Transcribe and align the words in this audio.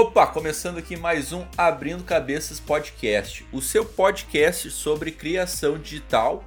Opa, 0.00 0.28
começando 0.28 0.78
aqui 0.78 0.96
mais 0.96 1.32
um 1.32 1.44
Abrindo 1.56 2.04
Cabeças 2.04 2.60
Podcast, 2.60 3.44
o 3.52 3.60
seu 3.60 3.84
podcast 3.84 4.70
sobre 4.70 5.10
criação 5.10 5.76
digital, 5.76 6.44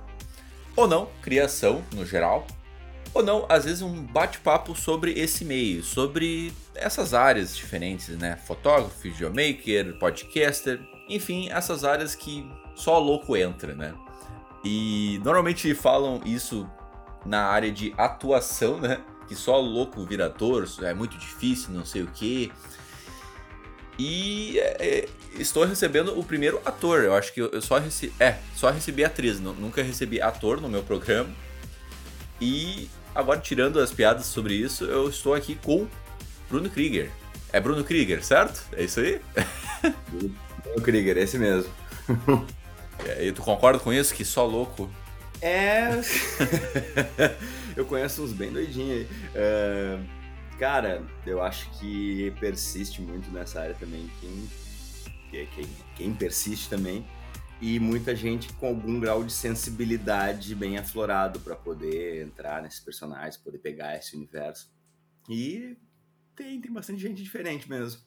ou 0.73 0.88
não, 0.88 1.09
criação 1.21 1.84
no 1.93 2.05
geral, 2.05 2.48
ou 3.13 3.21
não, 3.21 3.45
às 3.49 3.66
vezes 3.66 3.81
um 3.81 4.05
bate-papo 4.05 4.73
sobre 4.73 5.20
esse 5.20 5.43
meio, 5.43 5.84
sobre 5.84 6.53
essas 6.73 7.13
áreas 7.13 7.53
diferentes, 7.53 8.17
né? 8.17 8.38
Fotógrafo, 8.38 8.98
videomaker, 9.02 9.99
podcaster, 9.99 10.79
enfim, 11.09 11.49
essas 11.49 11.83
áreas 11.83 12.15
que 12.15 12.49
só 12.73 12.97
louco 12.99 13.36
entra, 13.36 13.75
né? 13.75 13.94
E 14.63 15.20
normalmente 15.25 15.75
falam 15.75 16.22
isso 16.23 16.66
na 17.25 17.47
área 17.47 17.70
de 17.70 17.94
atuação, 17.97 18.80
né? 18.80 19.02
Que 19.27 19.36
só 19.36 19.59
louco 19.59 20.05
vira 20.05 20.27
ator, 20.27 20.66
é 20.83 20.94
muito 20.94 21.17
difícil, 21.17 21.73
não 21.73 21.83
sei 21.83 22.03
o 22.03 22.08
que. 22.08 22.49
E 23.98 24.59
é, 24.59 24.77
é, 24.80 25.09
estou 25.40 25.63
recebendo 25.63 26.18
o 26.18 26.23
primeiro 26.23 26.62
ator. 26.66 27.04
Eu 27.04 27.13
acho 27.13 27.34
que 27.34 27.41
eu 27.41 27.62
só 27.62 27.77
recebi. 27.77 28.14
É, 28.20 28.38
só 28.55 28.70
recebi 28.70 29.04
atriz. 29.04 29.40
Nunca 29.40 29.84
recebi 29.84 30.22
ator 30.22 30.59
no 30.59 30.70
meu 30.70 30.84
programa. 30.84 31.30
E 32.40 32.90
agora, 33.14 33.40
tirando 33.40 33.80
as 33.80 33.91
piadas 33.91 34.26
sobre 34.26 34.54
isso, 34.55 34.86
eu 34.86 35.09
estou 35.09 35.34
aqui 35.34 35.55
com 35.55 35.88
Bruno 36.50 36.70
Krieger. 36.70 37.12
É 37.54 37.59
Bruno 37.59 37.84
Krieger, 37.84 38.23
certo? 38.23 38.64
É 38.73 38.84
isso 38.84 39.00
aí? 39.00 39.22
Bruno 40.64 40.81
Krieger, 40.81 41.17
esse 41.17 41.38
mesmo. 41.38 41.72
E 43.20 43.31
tu 43.31 43.42
concorda 43.42 43.80
com 43.80 43.92
isso? 43.92 44.14
Que 44.14 44.23
só 44.23 44.45
louco? 44.45 44.88
É. 45.42 45.89
eu 47.76 47.83
conheço 47.86 48.23
uns 48.23 48.31
bem 48.31 48.52
doidinhos 48.52 48.92
aí. 48.92 49.08
Uh, 49.33 50.20
cara, 50.62 51.04
eu 51.26 51.42
acho 51.42 51.72
que 51.80 52.30
persiste 52.40 53.02
muito 53.02 53.31
nessa 53.31 53.62
área 53.62 53.73
também 53.73 54.08
quem, 54.22 55.48
quem, 55.48 55.67
quem 55.95 56.14
persiste 56.14 56.70
também. 56.70 57.04
E 57.59 57.80
muita 57.80 58.16
gente 58.16 58.54
com 58.54 58.67
algum 58.67 59.00
grau 59.00 59.23
de 59.23 59.34
sensibilidade 59.34 60.54
bem 60.54 60.78
aflorado 60.78 61.39
para 61.39 61.56
poder 61.56 62.23
entrar 62.23 62.62
nesses 62.62 62.80
personagens, 62.80 63.38
poder 63.38 63.58
pegar 63.58 63.98
esse 63.98 64.16
universo. 64.16 64.72
E 65.28 65.76
tem, 66.36 66.62
tem 66.62 66.72
bastante 66.72 67.02
gente 67.02 67.23
diferente 67.23 67.67
mesmo. 67.67 68.00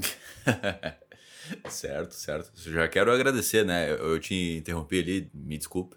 certo, 1.70 2.12
certo. 2.12 2.52
Já 2.56 2.86
quero 2.88 3.10
agradecer, 3.10 3.64
né? 3.64 3.90
Eu 3.90 4.20
te 4.20 4.58
interrompi 4.58 5.00
ali, 5.00 5.30
me 5.32 5.56
desculpe. 5.56 5.96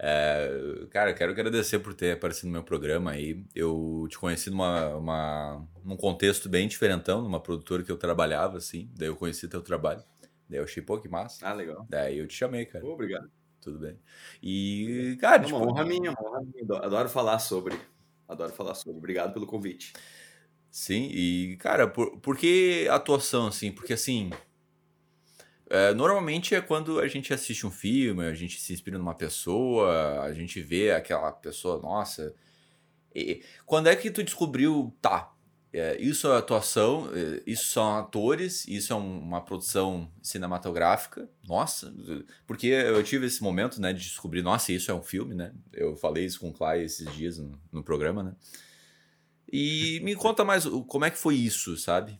É, 0.00 0.86
cara, 0.90 1.12
quero 1.12 1.32
agradecer 1.32 1.80
por 1.80 1.92
ter 1.92 2.12
aparecido 2.12 2.46
no 2.46 2.52
meu 2.52 2.62
programa 2.62 3.10
aí. 3.10 3.44
Eu 3.54 4.06
te 4.08 4.16
conheci 4.18 4.48
numa, 4.48 4.94
uma, 4.94 5.68
num 5.84 5.96
contexto 5.96 6.48
bem 6.48 6.68
diferentão, 6.68 7.20
numa 7.20 7.40
produtora 7.40 7.82
que 7.82 7.90
eu 7.90 7.96
trabalhava, 7.96 8.58
assim. 8.58 8.88
Daí 8.96 9.08
eu 9.08 9.16
conheci 9.16 9.48
teu 9.48 9.60
trabalho. 9.60 10.02
Daí 10.48 10.60
eu 10.60 10.64
achei, 10.64 10.82
pô, 10.82 10.98
que 10.98 11.08
massa. 11.08 11.46
Ah, 11.46 11.52
legal. 11.52 11.84
Daí 11.88 12.18
eu 12.18 12.28
te 12.28 12.34
chamei, 12.34 12.64
cara. 12.64 12.86
Obrigado. 12.86 13.28
Tudo 13.60 13.80
bem. 13.80 13.98
E, 14.42 15.18
cara, 15.20 15.42
é 15.42 15.44
tipo... 15.44 15.58
Uma 15.58 15.66
honra 15.66 15.84
minha, 15.84 16.12
uma 16.12 16.28
honra 16.28 16.42
minha. 16.42 16.78
Adoro 16.80 17.08
falar 17.08 17.38
sobre. 17.40 17.78
Adoro 18.28 18.52
falar 18.52 18.74
sobre. 18.74 18.98
Obrigado 18.98 19.32
pelo 19.32 19.46
convite. 19.46 19.92
Sim, 20.70 21.08
e, 21.10 21.56
cara, 21.56 21.88
por, 21.88 22.20
por 22.20 22.36
que 22.36 22.86
atuação, 22.90 23.48
assim? 23.48 23.72
Porque, 23.72 23.94
assim, 23.94 24.30
é, 25.70 25.92
normalmente 25.92 26.54
é 26.54 26.60
quando 26.60 26.98
a 26.98 27.06
gente 27.06 27.32
assiste 27.32 27.66
um 27.66 27.70
filme, 27.70 28.24
a 28.24 28.34
gente 28.34 28.60
se 28.60 28.72
inspira 28.72 28.96
numa 28.96 29.14
pessoa, 29.14 30.22
a 30.22 30.32
gente 30.32 30.60
vê 30.60 30.92
aquela 30.92 31.30
pessoa, 31.30 31.80
nossa. 31.80 32.34
E, 33.14 33.42
quando 33.66 33.88
é 33.88 33.96
que 33.96 34.10
tu 34.10 34.22
descobriu, 34.22 34.94
tá, 35.00 35.32
é, 35.70 36.00
isso 36.00 36.26
é 36.28 36.38
atuação, 36.38 37.10
é, 37.14 37.42
isso 37.46 37.66
são 37.66 37.98
atores, 37.98 38.66
isso 38.66 38.92
é 38.92 38.96
um, 38.96 39.18
uma 39.18 39.42
produção 39.42 40.10
cinematográfica, 40.22 41.28
nossa, 41.46 41.94
porque 42.46 42.68
eu 42.68 43.02
tive 43.04 43.26
esse 43.26 43.42
momento, 43.42 43.78
né, 43.78 43.92
de 43.92 44.00
descobrir, 44.00 44.40
nossa, 44.40 44.72
isso 44.72 44.90
é 44.90 44.94
um 44.94 45.02
filme, 45.02 45.34
né? 45.34 45.52
Eu 45.72 45.94
falei 45.96 46.24
isso 46.24 46.40
com 46.40 46.48
o 46.48 46.52
Clay 46.52 46.84
esses 46.84 47.12
dias 47.14 47.36
no, 47.36 47.60
no 47.70 47.82
programa, 47.82 48.22
né? 48.22 48.34
E 49.50 50.00
me 50.02 50.14
conta 50.14 50.44
mais, 50.44 50.64
como 50.86 51.04
é 51.04 51.10
que 51.10 51.18
foi 51.18 51.34
isso, 51.34 51.76
sabe? 51.76 52.18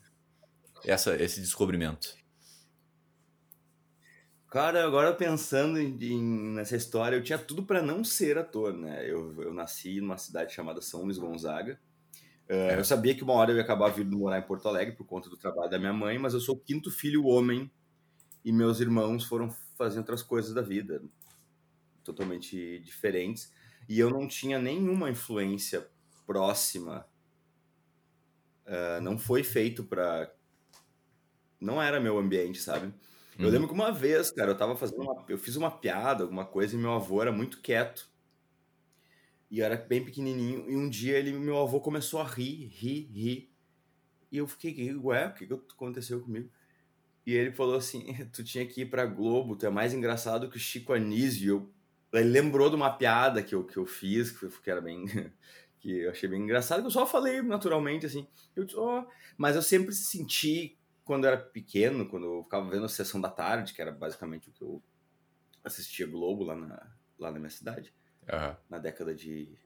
Essa, 0.85 1.17
esse 1.17 1.41
descobrimento. 1.41 2.17
Cara, 4.51 4.83
agora 4.87 5.13
pensando 5.15 5.79
em, 5.79 5.95
em, 6.03 6.23
nessa 6.55 6.75
história, 6.75 7.17
eu 7.17 7.23
tinha 7.23 7.39
tudo 7.39 7.63
para 7.65 7.83
não 7.83 8.03
ser 8.03 8.39
ator, 8.39 8.73
né? 8.73 9.05
Eu, 9.09 9.43
eu 9.43 9.53
nasci 9.53 10.01
numa 10.01 10.17
cidade 10.17 10.55
chamada 10.55 10.81
São 10.81 11.03
Luís 11.03 11.19
Gonzaga. 11.19 11.79
Uh, 12.49 12.79
Eu 12.79 12.85
sabia 12.85 13.15
que 13.15 13.23
uma 13.23 13.35
hora 13.35 13.53
eu 13.53 13.57
ia 13.57 13.63
acabar 13.63 13.91
vindo 13.91 14.17
morar 14.17 14.39
em 14.39 14.43
Porto 14.43 14.67
Alegre 14.69 14.97
por 14.97 15.05
conta 15.07 15.29
do 15.29 15.37
trabalho 15.37 15.71
da 15.71 15.79
minha 15.79 15.93
mãe, 15.93 16.19
mas 16.19 16.33
eu 16.33 16.41
sou 16.41 16.57
o 16.57 16.61
quinto 16.61 16.91
filho 16.91 17.27
homem 17.27 17.71
e 18.45 18.51
meus 18.53 18.81
irmãos 18.81 19.25
foram 19.25 19.51
fazer 19.77 19.99
outras 19.99 20.23
coisas 20.23 20.55
da 20.55 20.63
vida, 20.63 21.03
totalmente 22.03 22.79
diferentes. 22.81 23.53
E 23.87 23.99
eu 24.01 24.11
não 24.11 24.27
tinha 24.27 24.59
nenhuma 24.59 25.11
influência 25.11 25.87
próxima. 26.27 27.07
Uh, 28.67 29.01
não 29.03 29.19
foi 29.19 29.45
feito 29.45 29.85
para. 29.85 30.33
Não 31.61 31.83
era 31.83 32.01
meu 32.01 32.19
ambiente, 32.19 32.61
sabe? 32.61 32.95
Eu 33.39 33.47
uhum. 33.47 33.51
lembro 33.53 33.69
que 33.69 33.75
uma 33.75 33.93
vez, 33.93 34.33
cara, 34.33 34.51
eu 34.51 34.57
tava 34.57 34.77
fazendo 34.77 35.03
uma, 35.03 35.25
eu 35.29 35.39
fiz 35.39 35.55
uma 35.55 35.71
piada, 35.71 36.25
alguma 36.25 36.45
coisa, 36.45 36.75
e 36.75 36.79
meu 36.79 36.93
avô 36.93 37.23
era 37.23 37.31
muito 37.31 37.61
quieto. 37.61 38.11
E 39.49 39.61
eu 39.61 39.65
era 39.65 39.77
bem 39.77 40.05
pequenininho, 40.05 40.69
e 40.69 40.77
um 40.77 40.91
dia 40.91 41.17
ele, 41.17 41.33
meu 41.33 41.57
avô 41.59 41.81
começou 41.81 42.21
a 42.21 42.25
rir, 42.25 42.67
rir, 42.67 43.09
rir. 43.13 43.51
E 44.31 44.39
eu 44.39 44.47
fiquei, 44.49 44.95
ué, 44.97 45.29
o 45.29 45.35
que, 45.35 45.47
que 45.47 45.55
aconteceu 45.55 46.21
comigo? 46.21 46.51
E 47.29 47.35
ele 47.35 47.53
falou 47.53 47.77
assim: 47.77 48.03
tu 48.33 48.43
tinha 48.43 48.65
que 48.67 48.81
ir 48.81 48.87
pra 48.87 49.05
Globo, 49.05 49.55
tu 49.55 49.67
é 49.67 49.71
mais 49.71 49.93
engraçado 49.93 50.49
que 50.49 50.57
o 50.57 50.61
Chico 50.61 50.95
Anísio. 50.95 51.71
Ele 52.11 52.31
lembrou 52.31 52.71
de 52.71 52.77
uma 52.77 52.91
piada 52.91 53.43
que 53.43 53.55
eu, 53.55 53.65
que 53.65 53.77
eu 53.77 53.85
fiz, 53.85 54.31
que, 54.31 54.49
que 54.49 54.71
era 54.71 54.81
bem. 54.81 55.05
que 55.79 55.91
eu 56.01 56.11
achei 56.11 56.27
bem 56.27 56.41
engraçado, 56.41 56.81
que 56.81 56.87
eu 56.87 56.91
só 56.91 57.07
falei 57.07 57.43
naturalmente, 57.43 58.07
assim. 58.07 58.27
Eu, 58.57 58.67
oh, 58.77 59.05
mas 59.37 59.57
eu 59.57 59.63
sempre 59.63 59.95
senti 59.95 60.78
quando 61.09 61.25
eu 61.25 61.31
era 61.31 61.41
pequeno, 61.41 62.07
quando 62.07 62.27
eu 62.27 62.43
ficava 62.43 62.69
vendo 62.69 62.85
a 62.85 62.89
sessão 62.89 63.19
da 63.19 63.31
tarde, 63.31 63.73
que 63.73 63.81
era 63.81 63.91
basicamente 63.91 64.51
o 64.51 64.53
que 64.53 64.61
eu 64.61 64.83
assistia 65.65 66.07
Globo 66.07 66.45
lá 66.45 66.55
na, 66.55 66.87
lá 67.19 67.31
na 67.31 67.39
minha 67.39 67.49
cidade, 67.49 67.95
uhum. 68.31 68.55
na 68.69 68.79
década 68.79 69.15
de 69.15 69.59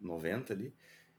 90 0.00 0.50
ali, 0.50 0.74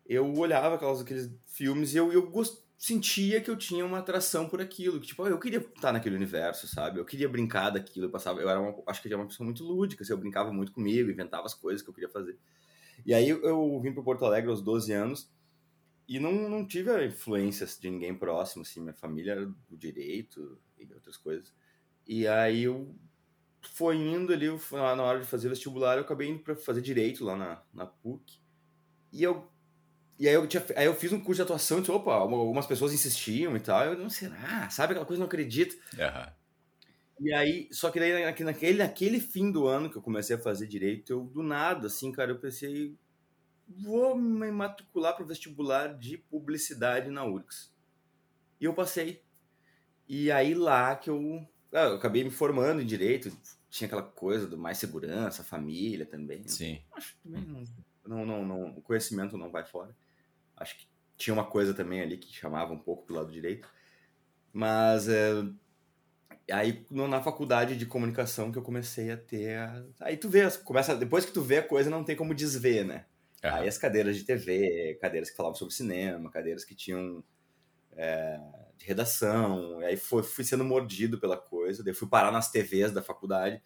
eu 0.08 0.34
olhava 0.34 0.74
aquelas, 0.74 1.02
aqueles 1.02 1.32
filmes 1.46 1.94
e 1.94 1.98
eu, 1.98 2.12
eu 2.12 2.32
gost, 2.32 2.64
sentia 2.80 3.40
que 3.42 3.52
eu 3.52 3.56
tinha 3.56 3.86
uma 3.86 4.00
atração 4.00 4.50
por 4.50 4.60
aquilo, 4.60 5.00
que 5.00 5.06
tipo, 5.06 5.28
eu 5.28 5.40
queria 5.40 5.60
estar 5.60 5.94
naquele 5.94 6.16
universo, 6.16 6.68
sabe? 6.68 7.00
Eu 7.00 7.06
queria 7.06 7.30
brincar 7.30 7.70
daquilo, 7.70 8.08
eu 8.08 8.10
passava, 8.10 8.42
eu 8.42 8.50
era 8.50 8.60
uma, 8.60 8.74
acho 8.88 9.04
que 9.04 9.08
eu 9.08 9.12
era 9.12 9.22
uma 9.22 9.28
pessoa 9.28 9.46
muito 9.46 9.64
lúdica, 9.64 10.02
assim, 10.02 10.14
eu 10.14 10.18
brincava 10.18 10.52
muito 10.52 10.72
comigo, 10.72 11.12
inventava 11.12 11.46
as 11.46 11.54
coisas 11.54 11.84
que 11.84 11.90
eu 11.92 11.94
queria 11.94 12.10
fazer. 12.10 12.40
E 13.06 13.14
aí 13.14 13.30
eu 13.30 13.80
vim 13.80 13.94
para 13.94 14.02
Porto 14.02 14.26
Alegre 14.26 14.50
aos 14.50 14.64
12 14.64 14.92
anos 14.94 15.30
e 16.10 16.20
não, 16.20 16.50
não 16.50 16.66
tive 16.66 16.90
a 16.90 17.06
influência 17.06 17.68
de 17.68 17.90
ninguém 17.90 18.16
próximo, 18.16 18.64
assim, 18.64 18.82
minha 18.82 18.96
família 18.96 19.34
era 19.34 19.46
do 19.46 19.78
direito 19.78 20.60
e 20.76 20.92
outras 20.92 21.16
coisas. 21.16 21.54
E 22.08 22.28
aí 22.28 22.64
eu 22.64 22.96
foi 23.62 23.96
indo 23.98 24.34
ali, 24.34 24.48
na 24.72 25.04
hora 25.04 25.20
de 25.20 25.28
fazer 25.28 25.50
vestibular, 25.50 25.98
eu 25.98 26.02
acabei 26.02 26.28
indo 26.28 26.40
para 26.40 26.56
fazer 26.56 26.82
direito 26.82 27.24
lá 27.24 27.38
na, 27.38 27.62
na 27.72 27.86
PUC. 27.86 28.42
E 29.14 29.22
eu 29.22 29.48
e 30.18 30.28
aí 30.28 30.34
eu, 30.34 30.46
tinha, 30.48 30.66
aí 30.76 30.86
eu 30.86 30.96
fiz 30.96 31.14
um 31.14 31.20
curso 31.20 31.38
de 31.38 31.44
atuação 31.44 31.78
e 31.78 31.82
disse, 31.82 31.92
opa, 31.94 32.14
algumas 32.14 32.66
pessoas 32.66 32.92
insistiam 32.92 33.56
e 33.56 33.60
tal. 33.60 33.86
Eu 33.86 33.98
não 33.98 34.10
sei, 34.10 34.30
ah, 34.44 34.70
sabe 34.70 34.92
aquela 34.92 35.06
coisa, 35.06 35.20
não 35.20 35.28
acredito. 35.28 35.78
Uhum. 35.94 36.34
E 37.22 37.34
aí, 37.34 37.70
só 37.72 37.90
que 37.92 38.00
daí 38.00 38.44
naquele, 38.44 38.80
naquele 38.80 39.20
fim 39.20 39.50
do 39.52 39.68
ano 39.68 39.90
que 39.90 39.96
eu 39.96 40.02
comecei 40.02 40.36
a 40.36 40.40
fazer 40.40 40.68
direito, 40.68 41.12
eu 41.14 41.24
do 41.24 41.44
nada, 41.44 41.88
assim, 41.88 42.12
cara, 42.12 42.32
eu 42.32 42.40
pensei, 42.40 42.98
vou 43.70 44.16
me 44.16 44.52
matricular 44.52 45.16
para 45.16 45.24
o 45.24 45.28
vestibular 45.28 45.98
de 45.98 46.18
publicidade 46.18 47.10
na 47.10 47.26
URGS. 47.26 47.74
E 48.60 48.66
eu 48.66 48.74
passei. 48.74 49.24
E 50.08 50.32
aí 50.32 50.56
lá 50.56 50.96
que 50.96 51.10
eu, 51.10 51.48
ah, 51.72 51.86
eu 51.86 51.96
acabei 51.96 52.24
me 52.24 52.32
formando 52.32 52.82
em 52.82 52.86
direito, 52.86 53.32
tinha 53.70 53.86
aquela 53.86 54.04
coisa 54.04 54.48
do 54.48 54.58
mais 54.58 54.78
segurança, 54.78 55.44
família 55.44 56.06
também. 56.06 56.48
Sim. 56.48 56.82
Acho 56.92 57.14
que 57.14 57.20
também 57.24 57.64
não, 58.06 58.26
não, 58.26 58.46
não, 58.46 58.70
o 58.70 58.82
conhecimento 58.82 59.38
não 59.38 59.52
vai 59.52 59.64
fora. 59.64 59.96
Acho 60.58 60.78
que 60.78 60.88
tinha 61.16 61.34
uma 61.34 61.46
coisa 61.46 61.74
também 61.74 62.02
ali 62.02 62.18
que 62.18 62.34
chamava 62.34 62.74
um 62.74 62.80
pouco 62.80 63.06
pro 63.06 63.16
lado 63.16 63.32
direito. 63.32 63.70
Mas 64.52 65.08
é, 65.08 65.32
aí 66.52 66.86
na 66.90 67.22
faculdade 67.22 67.78
de 67.78 67.86
comunicação 67.86 68.52
que 68.52 68.58
eu 68.58 68.64
comecei 68.64 69.12
a 69.12 69.18
ter. 69.18 69.58
A... 69.58 69.86
Aí 70.00 70.18
tu 70.18 70.28
vê, 70.28 70.50
começa, 70.64 70.96
depois 70.96 71.26
que 71.26 71.32
tu 71.32 71.42
vê 71.42 71.58
a 71.58 71.68
coisa, 71.68 71.90
não 71.90 72.04
tem 72.04 72.16
como 72.16 72.34
desver, 72.34 72.84
né? 72.84 73.06
Uhum. 73.44 73.54
Aí 73.54 73.68
as 73.68 73.78
cadeiras 73.78 74.18
de 74.18 74.24
TV, 74.24 74.98
cadeiras 75.02 75.30
que 75.30 75.38
falavam 75.38 75.56
sobre 75.56 75.74
cinema, 75.74 76.30
cadeiras 76.30 76.66
que 76.66 76.76
tinham 76.76 77.24
é, 77.94 78.40
de 78.78 78.86
redação, 78.86 79.80
aí 79.80 79.98
foi, 79.98 80.24
fui 80.24 80.44
sendo 80.44 80.64
mordido 80.64 81.20
pela 81.20 81.38
coisa, 81.38 81.84
daí 81.84 81.94
fui 81.94 82.08
parar 82.08 82.32
nas 82.32 82.52
TVs 82.52 82.92
da 82.92 83.02
faculdade. 83.02 83.62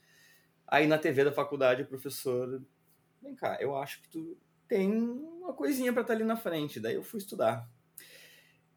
Aí 0.67 0.87
na 0.87 0.97
TV 0.97 1.25
da 1.25 1.31
faculdade 1.31 1.83
o 1.83 1.87
professor, 1.87 2.61
vem 3.21 3.35
cá, 3.35 3.57
eu 3.59 3.75
acho 3.75 4.01
que 4.01 4.09
tu 4.09 4.37
tem 4.67 4.91
uma 4.91 5.53
coisinha 5.53 5.91
para 5.93 6.01
estar 6.01 6.13
tá 6.13 6.17
ali 6.17 6.23
na 6.23 6.35
frente. 6.35 6.79
Daí 6.79 6.95
eu 6.95 7.03
fui 7.03 7.19
estudar. 7.19 7.69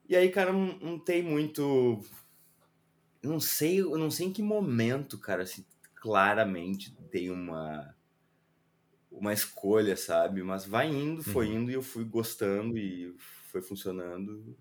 E 0.08 0.14
aí, 0.14 0.30
cara, 0.30 0.52
não, 0.52 0.78
não 0.78 0.98
tem 0.98 1.22
muito. 1.22 2.00
Eu 3.22 3.30
não 3.30 3.40
sei, 3.40 3.80
eu 3.80 3.98
não 3.98 4.10
sei 4.10 4.26
em 4.26 4.32
que 4.32 4.42
momento, 4.42 5.18
cara, 5.18 5.42
assim, 5.42 5.64
claramente 5.94 6.94
tem 7.10 7.30
uma 7.30 7.94
uma 9.16 9.32
escolha, 9.32 9.96
sabe? 9.96 10.42
Mas 10.42 10.66
vai 10.66 10.88
indo, 10.88 11.22
foi 11.22 11.48
uhum. 11.48 11.62
indo 11.62 11.70
e 11.70 11.74
eu 11.74 11.82
fui 11.82 12.04
gostando 12.04 12.76
e 12.76 13.14
foi 13.50 13.62
funcionando. 13.62 14.56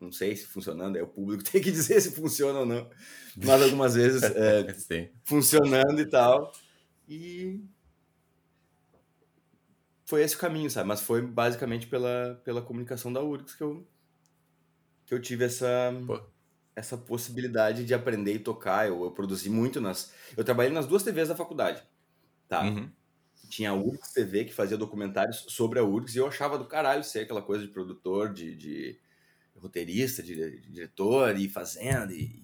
Não 0.00 0.10
sei 0.10 0.34
se 0.34 0.46
funcionando, 0.46 0.96
é 0.96 1.02
o 1.02 1.06
público 1.06 1.44
tem 1.50 1.60
que 1.60 1.70
dizer 1.70 2.00
se 2.00 2.12
funciona 2.12 2.60
ou 2.60 2.66
não. 2.66 2.88
Mas 3.36 3.62
algumas 3.62 3.94
vezes 3.94 4.22
é, 4.22 4.74
funcionando 5.24 6.00
e 6.00 6.06
tal. 6.06 6.52
E 7.08 7.60
foi 10.06 10.22
esse 10.22 10.36
o 10.36 10.38
caminho, 10.38 10.70
sabe? 10.70 10.88
Mas 10.88 11.00
foi 11.00 11.22
basicamente 11.22 11.86
pela, 11.86 12.40
pela 12.44 12.62
comunicação 12.62 13.12
da 13.12 13.22
URGS 13.22 13.54
que 13.54 13.62
eu, 13.62 13.86
que 15.06 15.14
eu 15.14 15.20
tive 15.20 15.44
essa, 15.44 15.92
essa 16.76 16.96
possibilidade 16.96 17.84
de 17.84 17.94
aprender 17.94 18.34
e 18.34 18.38
tocar. 18.38 18.86
Eu, 18.86 19.02
eu 19.04 19.10
produzi 19.10 19.50
muito 19.50 19.80
nas. 19.80 20.12
Eu 20.36 20.44
trabalhei 20.44 20.72
nas 20.72 20.86
duas 20.86 21.02
TVs 21.02 21.28
da 21.28 21.36
faculdade. 21.36 21.82
Tá? 22.48 22.62
Uhum 22.62 22.90
tinha 23.52 23.70
a 23.70 23.74
URGS 23.74 24.14
TV 24.14 24.44
que 24.46 24.54
fazia 24.54 24.78
documentários 24.78 25.44
sobre 25.48 25.78
a 25.78 25.84
URGS 25.84 26.16
e 26.16 26.18
eu 26.18 26.26
achava 26.26 26.56
do 26.56 26.64
caralho 26.64 27.04
ser 27.04 27.20
aquela 27.20 27.42
coisa 27.42 27.66
de 27.66 27.70
produtor, 27.70 28.32
de, 28.32 28.56
de 28.56 28.98
roteirista, 29.54 30.22
de, 30.22 30.34
de, 30.34 30.72
diretor 30.72 31.36
e 31.36 31.50
fazenda 31.50 32.14
e 32.14 32.42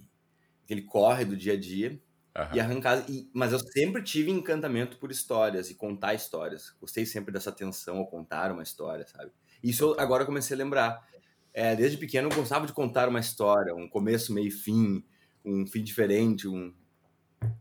aquele 0.65 0.83
corre 0.83 1.25
do 1.25 1.35
dia 1.35 1.55
a 1.55 1.57
dia 1.59 1.99
uhum. 2.37 2.55
e 2.55 2.61
arrancar. 2.61 3.09
E, 3.09 3.31
mas 3.33 3.53
eu 3.53 3.59
sempre 3.59 4.03
tive 4.03 4.31
encantamento 4.31 4.99
por 4.99 5.11
histórias 5.11 5.71
e 5.71 5.75
contar 5.75 6.13
histórias. 6.13 6.77
Gostei 6.79 7.07
sempre 7.07 7.33
dessa 7.33 7.49
atenção 7.49 7.97
ao 7.97 8.07
contar 8.07 8.53
uma 8.53 8.63
história, 8.63 9.07
sabe? 9.07 9.33
Isso 9.63 9.85
eu 9.85 10.01
agora 10.01 10.27
comecei 10.27 10.55
a 10.55 10.59
lembrar. 10.59 11.09
É, 11.55 11.75
desde 11.75 11.97
pequeno 11.97 12.29
eu 12.29 12.37
gostava 12.37 12.67
de 12.67 12.73
contar 12.75 13.09
uma 13.09 13.19
história, 13.19 13.75
um 13.75 13.89
começo, 13.89 14.35
meio 14.35 14.51
fim, 14.51 15.03
um 15.43 15.67
fim 15.67 15.83
diferente, 15.83 16.47
um, 16.47 16.75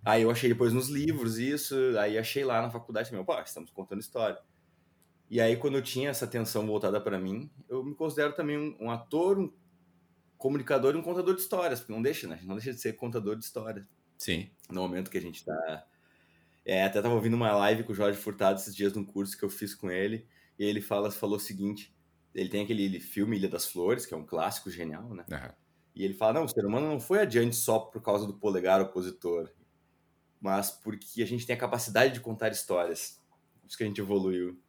Aí 0.03 0.23
eu 0.23 0.31
achei 0.31 0.49
depois 0.49 0.73
nos 0.73 0.89
livros 0.89 1.37
isso, 1.37 1.75
aí 1.99 2.17
achei 2.17 2.43
lá 2.43 2.61
na 2.61 2.69
faculdade 2.69 3.09
também, 3.09 3.25
pô, 3.25 3.37
estamos 3.39 3.69
contando 3.69 3.99
história. 3.99 4.39
E 5.29 5.41
aí 5.41 5.57
quando 5.57 5.75
eu 5.75 5.81
tinha 5.81 6.09
essa 6.09 6.25
atenção 6.25 6.65
voltada 6.65 6.99
para 7.01 7.19
mim, 7.19 7.49
eu 7.67 7.83
me 7.83 7.93
considero 7.93 8.33
também 8.33 8.57
um, 8.57 8.85
um, 8.85 8.91
ator, 8.91 9.37
um 9.37 9.51
comunicador 10.37 10.95
e 10.95 10.97
um 10.97 11.01
contador 11.01 11.35
de 11.35 11.41
histórias, 11.41 11.79
porque 11.79 11.93
não 11.93 12.01
deixa, 12.01 12.27
né? 12.27 12.39
Não 12.43 12.55
deixa 12.55 12.73
de 12.73 12.79
ser 12.79 12.93
contador 12.93 13.35
de 13.35 13.43
histórias. 13.43 13.85
Sim. 14.17 14.49
No 14.69 14.81
momento 14.81 15.11
que 15.11 15.17
a 15.17 15.21
gente 15.21 15.43
tá 15.43 15.85
é, 16.67 16.83
até 16.83 17.01
tava 17.01 17.15
ouvindo 17.15 17.35
uma 17.35 17.53
live 17.53 17.83
com 17.83 17.93
o 17.93 17.95
Jorge 17.95 18.19
Furtado 18.19 18.59
esses 18.59 18.75
dias 18.75 18.93
num 18.93 19.05
curso 19.05 19.37
que 19.37 19.45
eu 19.45 19.49
fiz 19.49 19.73
com 19.73 19.89
ele, 19.89 20.27
e 20.59 20.65
ele 20.65 20.81
fala, 20.81 21.09
falou 21.09 21.37
o 21.37 21.39
seguinte, 21.39 21.95
ele 22.35 22.49
tem 22.49 22.61
aquele 22.61 22.99
filme 22.99 23.37
Ilha 23.37 23.47
das 23.47 23.65
Flores, 23.65 24.05
que 24.05 24.13
é 24.13 24.17
um 24.17 24.25
clássico 24.25 24.69
genial, 24.69 25.13
né? 25.13 25.25
Uhum. 25.31 25.51
E 25.95 26.03
ele 26.03 26.13
fala, 26.13 26.33
não, 26.33 26.43
o 26.43 26.49
ser 26.49 26.65
humano 26.65 26.89
não 26.89 26.99
foi 26.99 27.19
adiante 27.19 27.55
só 27.55 27.79
por 27.79 28.01
causa 28.01 28.27
do 28.27 28.33
polegar 28.33 28.81
opositor 28.81 29.49
mas 30.39 30.71
porque 30.71 31.21
a 31.21 31.27
gente 31.27 31.45
tem 31.45 31.55
a 31.55 31.59
capacidade 31.59 32.13
de 32.13 32.19
contar 32.19 32.49
histórias. 32.49 33.21
Por 33.61 33.67
isso 33.67 33.77
que 33.77 33.83
a 33.83 33.87
gente 33.87 34.01
evoluiu. 34.01 34.59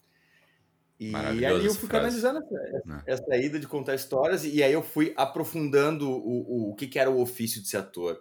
E 1.01 1.15
aí 1.15 1.65
eu 1.65 1.75
fui 1.75 1.89
canalizando 1.89 2.41
essa, 2.41 2.83
né. 2.85 3.03
essa, 3.07 3.37
ida 3.37 3.61
de 3.61 3.69
contar 3.69 3.95
histórias, 3.95 4.45
e 4.45 4.63
aí 4.65 4.73
eu 4.73 4.83
fui 4.83 5.15
aprofundando 5.17 6.11
o, 6.11 6.69
o, 6.69 6.71
o 6.71 6.75
que, 6.75 6.89
que 6.89 6.99
era 6.99 7.09
o 7.09 7.21
ofício 7.21 7.63
de 7.63 7.69
ser 7.69 7.77
ator, 7.77 8.21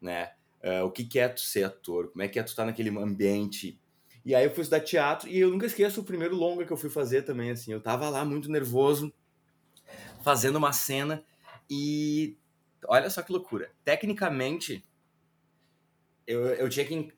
né? 0.00 0.30
Uh, 0.62 0.84
o 0.84 0.90
que, 0.92 1.04
que 1.04 1.18
é 1.18 1.28
tu 1.28 1.40
ser 1.40 1.64
ator, 1.64 2.10
como 2.10 2.22
é 2.22 2.28
que 2.28 2.38
é 2.38 2.42
tu 2.42 2.48
estar 2.48 2.64
naquele 2.64 2.88
ambiente. 2.96 3.80
E 4.24 4.34
aí 4.34 4.44
eu 4.44 4.54
fui 4.54 4.62
estudar 4.62 4.80
teatro, 4.80 5.28
e 5.28 5.40
eu 5.40 5.50
nunca 5.50 5.66
esqueço 5.66 6.00
o 6.00 6.04
primeiro 6.04 6.36
longa 6.36 6.64
que 6.64 6.72
eu 6.72 6.76
fui 6.76 6.88
fazer 6.88 7.22
também, 7.22 7.50
assim. 7.50 7.72
Eu 7.72 7.80
tava 7.80 8.08
lá 8.08 8.24
muito 8.24 8.48
nervoso, 8.48 9.12
fazendo 10.22 10.56
uma 10.56 10.72
cena, 10.72 11.24
e 11.68 12.36
olha 12.86 13.10
só 13.10 13.22
que 13.22 13.32
loucura. 13.32 13.72
Tecnicamente, 13.84 14.84
eu, 16.26 16.46
eu 16.46 16.68
tinha 16.68 16.84
que 16.84 17.12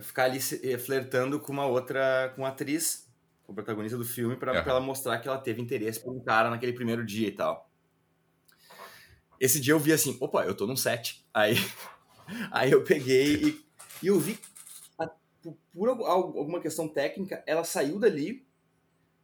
ficar 0.00 0.24
ali 0.24 0.38
eh, 0.62 0.78
flertando 0.78 1.38
com 1.40 1.52
uma 1.52 1.66
outra, 1.66 2.32
com 2.34 2.42
uma 2.42 2.48
atriz, 2.48 3.08
com 3.44 3.52
a 3.52 3.54
protagonista 3.54 3.98
do 3.98 4.04
filme, 4.04 4.36
para 4.36 4.52
uhum. 4.52 4.70
ela 4.70 4.80
mostrar 4.80 5.18
que 5.18 5.28
ela 5.28 5.38
teve 5.38 5.60
interesse 5.60 6.00
por 6.00 6.14
um 6.14 6.20
cara 6.20 6.50
naquele 6.50 6.72
primeiro 6.72 7.04
dia 7.04 7.28
e 7.28 7.32
tal. 7.32 7.70
Esse 9.38 9.60
dia 9.60 9.74
eu 9.74 9.78
vi 9.78 9.92
assim, 9.92 10.16
opa, 10.20 10.44
eu 10.44 10.56
tô 10.56 10.66
num 10.66 10.76
set. 10.76 11.26
Aí, 11.34 11.54
aí 12.50 12.70
eu 12.70 12.84
peguei 12.84 13.34
e, 13.34 13.64
e 14.02 14.06
eu 14.06 14.18
vi, 14.18 14.38
a, 14.98 15.10
por 15.72 15.88
alguma 15.88 16.60
questão 16.60 16.88
técnica, 16.88 17.42
ela 17.46 17.64
saiu 17.64 17.98
dali, 17.98 18.46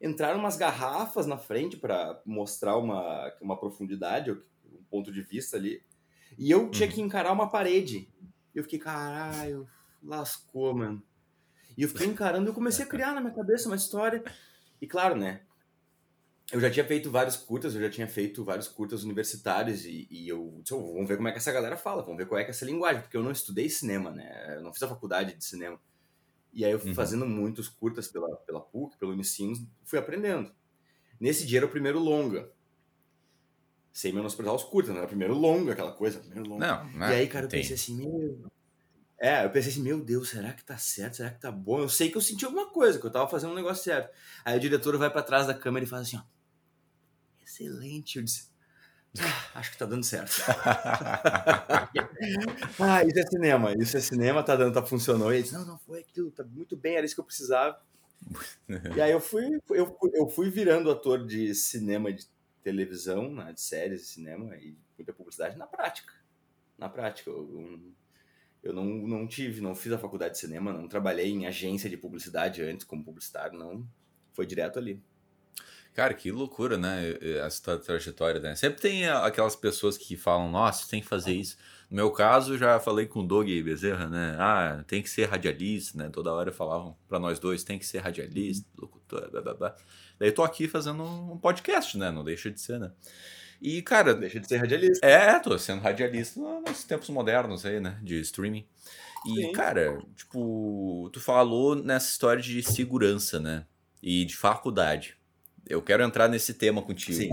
entraram 0.00 0.38
umas 0.38 0.56
garrafas 0.56 1.26
na 1.26 1.38
frente 1.38 1.76
para 1.76 2.20
mostrar 2.26 2.76
uma, 2.76 3.32
uma 3.40 3.56
profundidade, 3.56 4.32
um 4.32 4.84
ponto 4.90 5.12
de 5.12 5.22
vista 5.22 5.56
ali, 5.56 5.82
e 6.36 6.50
eu 6.50 6.70
tinha 6.70 6.88
uhum. 6.88 6.94
que 6.94 7.00
encarar 7.00 7.32
uma 7.32 7.48
parede 7.48 8.08
eu 8.58 8.64
fiquei, 8.64 8.78
caralho, 8.78 9.68
lascou, 10.02 10.74
mano. 10.74 11.02
E 11.76 11.82
eu 11.82 11.88
fiquei 11.88 12.06
encarando 12.06 12.46
e 12.46 12.50
eu 12.50 12.54
comecei 12.54 12.84
a 12.84 12.88
criar 12.88 13.14
na 13.14 13.20
minha 13.20 13.34
cabeça 13.34 13.68
uma 13.68 13.76
história. 13.76 14.22
E 14.80 14.86
claro, 14.86 15.14
né? 15.14 15.42
Eu 16.50 16.60
já 16.60 16.70
tinha 16.70 16.84
feito 16.84 17.10
vários 17.10 17.36
curtas, 17.36 17.74
eu 17.74 17.80
já 17.80 17.90
tinha 17.90 18.08
feito 18.08 18.42
vários 18.42 18.66
curtas 18.66 19.04
universitários 19.04 19.84
e, 19.84 20.08
e 20.10 20.28
eu 20.28 20.58
disse, 20.62 20.72
oh, 20.72 20.94
vamos 20.94 21.06
ver 21.06 21.16
como 21.16 21.28
é 21.28 21.32
que 21.32 21.38
essa 21.38 21.52
galera 21.52 21.76
fala, 21.76 22.02
vamos 22.02 22.16
ver 22.16 22.26
qual 22.26 22.40
é 22.40 22.44
que 22.44 22.50
é 22.50 22.52
essa 22.52 22.64
linguagem, 22.64 23.02
porque 23.02 23.16
eu 23.16 23.22
não 23.22 23.30
estudei 23.30 23.68
cinema, 23.68 24.10
né? 24.10 24.56
Eu 24.56 24.62
não 24.62 24.72
fiz 24.72 24.82
a 24.82 24.88
faculdade 24.88 25.34
de 25.34 25.44
cinema. 25.44 25.78
E 26.52 26.64
aí 26.64 26.72
eu 26.72 26.80
fui 26.80 26.88
uhum. 26.88 26.94
fazendo 26.94 27.26
muitos 27.26 27.68
curtas 27.68 28.08
pela, 28.08 28.34
pela 28.38 28.60
PUC, 28.60 28.96
pelo 28.96 29.12
Unicinos, 29.12 29.60
fui 29.84 29.98
aprendendo. 29.98 30.50
Nesse 31.20 31.46
dia 31.46 31.58
era 31.58 31.66
o 31.66 31.70
primeiro 31.70 31.98
longa 31.98 32.50
sem 33.98 34.12
menosprezar 34.12 34.54
os 34.54 34.62
curtas, 34.62 34.94
né? 34.94 35.04
Primeiro 35.08 35.34
longo, 35.34 35.72
aquela 35.72 35.90
coisa, 35.90 36.20
primeiro 36.20 36.48
longo. 36.48 36.60
Não, 36.60 36.88
não, 36.92 37.10
e 37.10 37.14
aí, 37.14 37.26
cara, 37.26 37.46
eu 37.46 37.48
tem. 37.48 37.62
pensei 37.62 37.74
assim, 37.74 37.96
meu. 37.96 38.48
É, 39.18 39.44
eu 39.44 39.50
pensei 39.50 39.72
assim, 39.72 39.82
meu 39.82 40.00
Deus, 40.00 40.28
será 40.28 40.52
que 40.52 40.64
tá 40.64 40.78
certo? 40.78 41.16
Será 41.16 41.30
que 41.30 41.40
tá 41.40 41.50
bom? 41.50 41.80
Eu 41.80 41.88
sei 41.88 42.08
que 42.08 42.16
eu 42.16 42.20
senti 42.20 42.44
alguma 42.44 42.70
coisa, 42.70 42.96
que 43.00 43.04
eu 43.04 43.10
tava 43.10 43.28
fazendo 43.28 43.50
um 43.50 43.56
negócio 43.56 43.82
certo. 43.82 44.14
Aí 44.44 44.56
o 44.56 44.60
diretor 44.60 44.96
vai 44.96 45.10
para 45.10 45.24
trás 45.24 45.48
da 45.48 45.54
câmera 45.54 45.84
e 45.84 45.88
faz 45.88 46.02
assim, 46.02 46.16
ó. 46.16 46.22
Excelente. 47.42 48.18
Eu 48.18 48.22
disse, 48.22 48.48
ah, 49.18 49.58
acho 49.58 49.72
que 49.72 49.78
tá 49.78 49.84
dando 49.84 50.04
certo. 50.04 50.30
ah, 52.78 53.02
isso 53.04 53.18
é 53.18 53.26
cinema, 53.26 53.74
isso 53.80 53.96
é 53.96 54.00
cinema, 54.00 54.44
tá 54.44 54.54
dando, 54.54 54.74
tá 54.74 54.86
funcionando. 54.86 55.32
E 55.32 55.38
ele 55.38 55.42
disse, 55.42 55.54
não, 55.54 55.66
não, 55.66 55.78
foi 55.80 55.98
aquilo, 55.98 56.30
tá 56.30 56.44
muito 56.44 56.76
bem, 56.76 56.94
era 56.94 57.04
isso 57.04 57.16
que 57.16 57.20
eu 57.20 57.24
precisava. 57.24 57.76
e 58.94 59.00
aí 59.00 59.10
eu 59.10 59.20
fui, 59.20 59.60
eu, 59.70 59.98
eu 60.14 60.28
fui 60.28 60.50
virando 60.50 60.88
ator 60.88 61.26
de 61.26 61.52
cinema, 61.52 62.12
de 62.12 62.28
televisão, 62.62 63.32
né, 63.32 63.52
de 63.52 63.60
séries, 63.60 64.02
de 64.02 64.06
cinema 64.08 64.56
e 64.56 64.76
muita 64.96 65.12
publicidade 65.12 65.56
na 65.56 65.66
prática. 65.66 66.12
Na 66.76 66.88
prática. 66.88 67.30
Eu, 67.30 67.92
eu 68.62 68.72
não, 68.72 68.84
não 68.84 69.26
tive, 69.26 69.60
não 69.60 69.74
fiz 69.74 69.92
a 69.92 69.98
faculdade 69.98 70.34
de 70.34 70.40
cinema, 70.40 70.72
não 70.72 70.88
trabalhei 70.88 71.30
em 71.30 71.46
agência 71.46 71.88
de 71.88 71.96
publicidade 71.96 72.62
antes 72.62 72.84
como 72.84 73.04
publicitário, 73.04 73.58
não. 73.58 73.88
Foi 74.32 74.46
direto 74.46 74.78
ali. 74.78 75.02
Cara, 75.94 76.14
que 76.14 76.30
loucura, 76.30 76.78
né? 76.78 77.16
Essa 77.44 77.76
trajetória, 77.78 78.40
né? 78.40 78.54
Sempre 78.54 78.80
tem 78.80 79.08
aquelas 79.08 79.56
pessoas 79.56 79.98
que 79.98 80.16
falam, 80.16 80.48
nossa, 80.50 80.88
tem 80.88 81.00
que 81.00 81.08
fazer 81.08 81.32
isso. 81.32 81.56
No 81.90 81.96
meu 81.96 82.10
caso, 82.10 82.58
já 82.58 82.78
falei 82.78 83.06
com 83.06 83.20
o 83.20 83.26
Doug 83.26 83.48
Bezerra, 83.48 84.08
né? 84.08 84.36
Ah, 84.38 84.84
tem 84.86 85.02
que 85.02 85.08
ser 85.08 85.24
radialista, 85.26 85.96
né? 85.96 86.10
Toda 86.10 86.32
hora 86.32 86.52
falavam 86.52 86.94
para 87.08 87.18
nós 87.18 87.38
dois, 87.38 87.64
tem 87.64 87.78
que 87.78 87.86
ser 87.86 87.98
radialista, 87.98 88.66
locutor, 88.76 89.30
blá 89.30 89.40
blá 89.40 89.54
blá. 89.54 89.76
Daí 90.18 90.30
tô 90.30 90.42
aqui 90.42 90.68
fazendo 90.68 91.02
um 91.02 91.38
podcast, 91.38 91.96
né? 91.96 92.10
Não 92.10 92.22
deixa 92.22 92.50
de 92.50 92.60
ser, 92.60 92.78
né? 92.78 92.92
E, 93.60 93.82
cara. 93.82 94.14
Deixa 94.14 94.38
de 94.38 94.46
ser 94.46 94.58
radialista. 94.58 95.06
É, 95.06 95.38
tô 95.40 95.58
sendo 95.58 95.80
radialista 95.80 96.38
nos 96.40 96.84
tempos 96.84 97.08
modernos 97.08 97.64
aí, 97.64 97.80
né? 97.80 97.98
De 98.02 98.20
streaming. 98.20 98.66
E, 99.26 99.46
Sim. 99.46 99.52
cara, 99.52 99.98
tipo, 100.14 101.10
tu 101.12 101.20
falou 101.20 101.74
nessa 101.74 102.10
história 102.10 102.42
de 102.42 102.62
segurança, 102.62 103.40
né? 103.40 103.66
E 104.02 104.24
de 104.24 104.36
faculdade. 104.36 105.16
Eu 105.66 105.82
quero 105.82 106.02
entrar 106.02 106.28
nesse 106.28 106.54
tema 106.54 106.80
contigo. 106.82 107.16
Sim. 107.16 107.30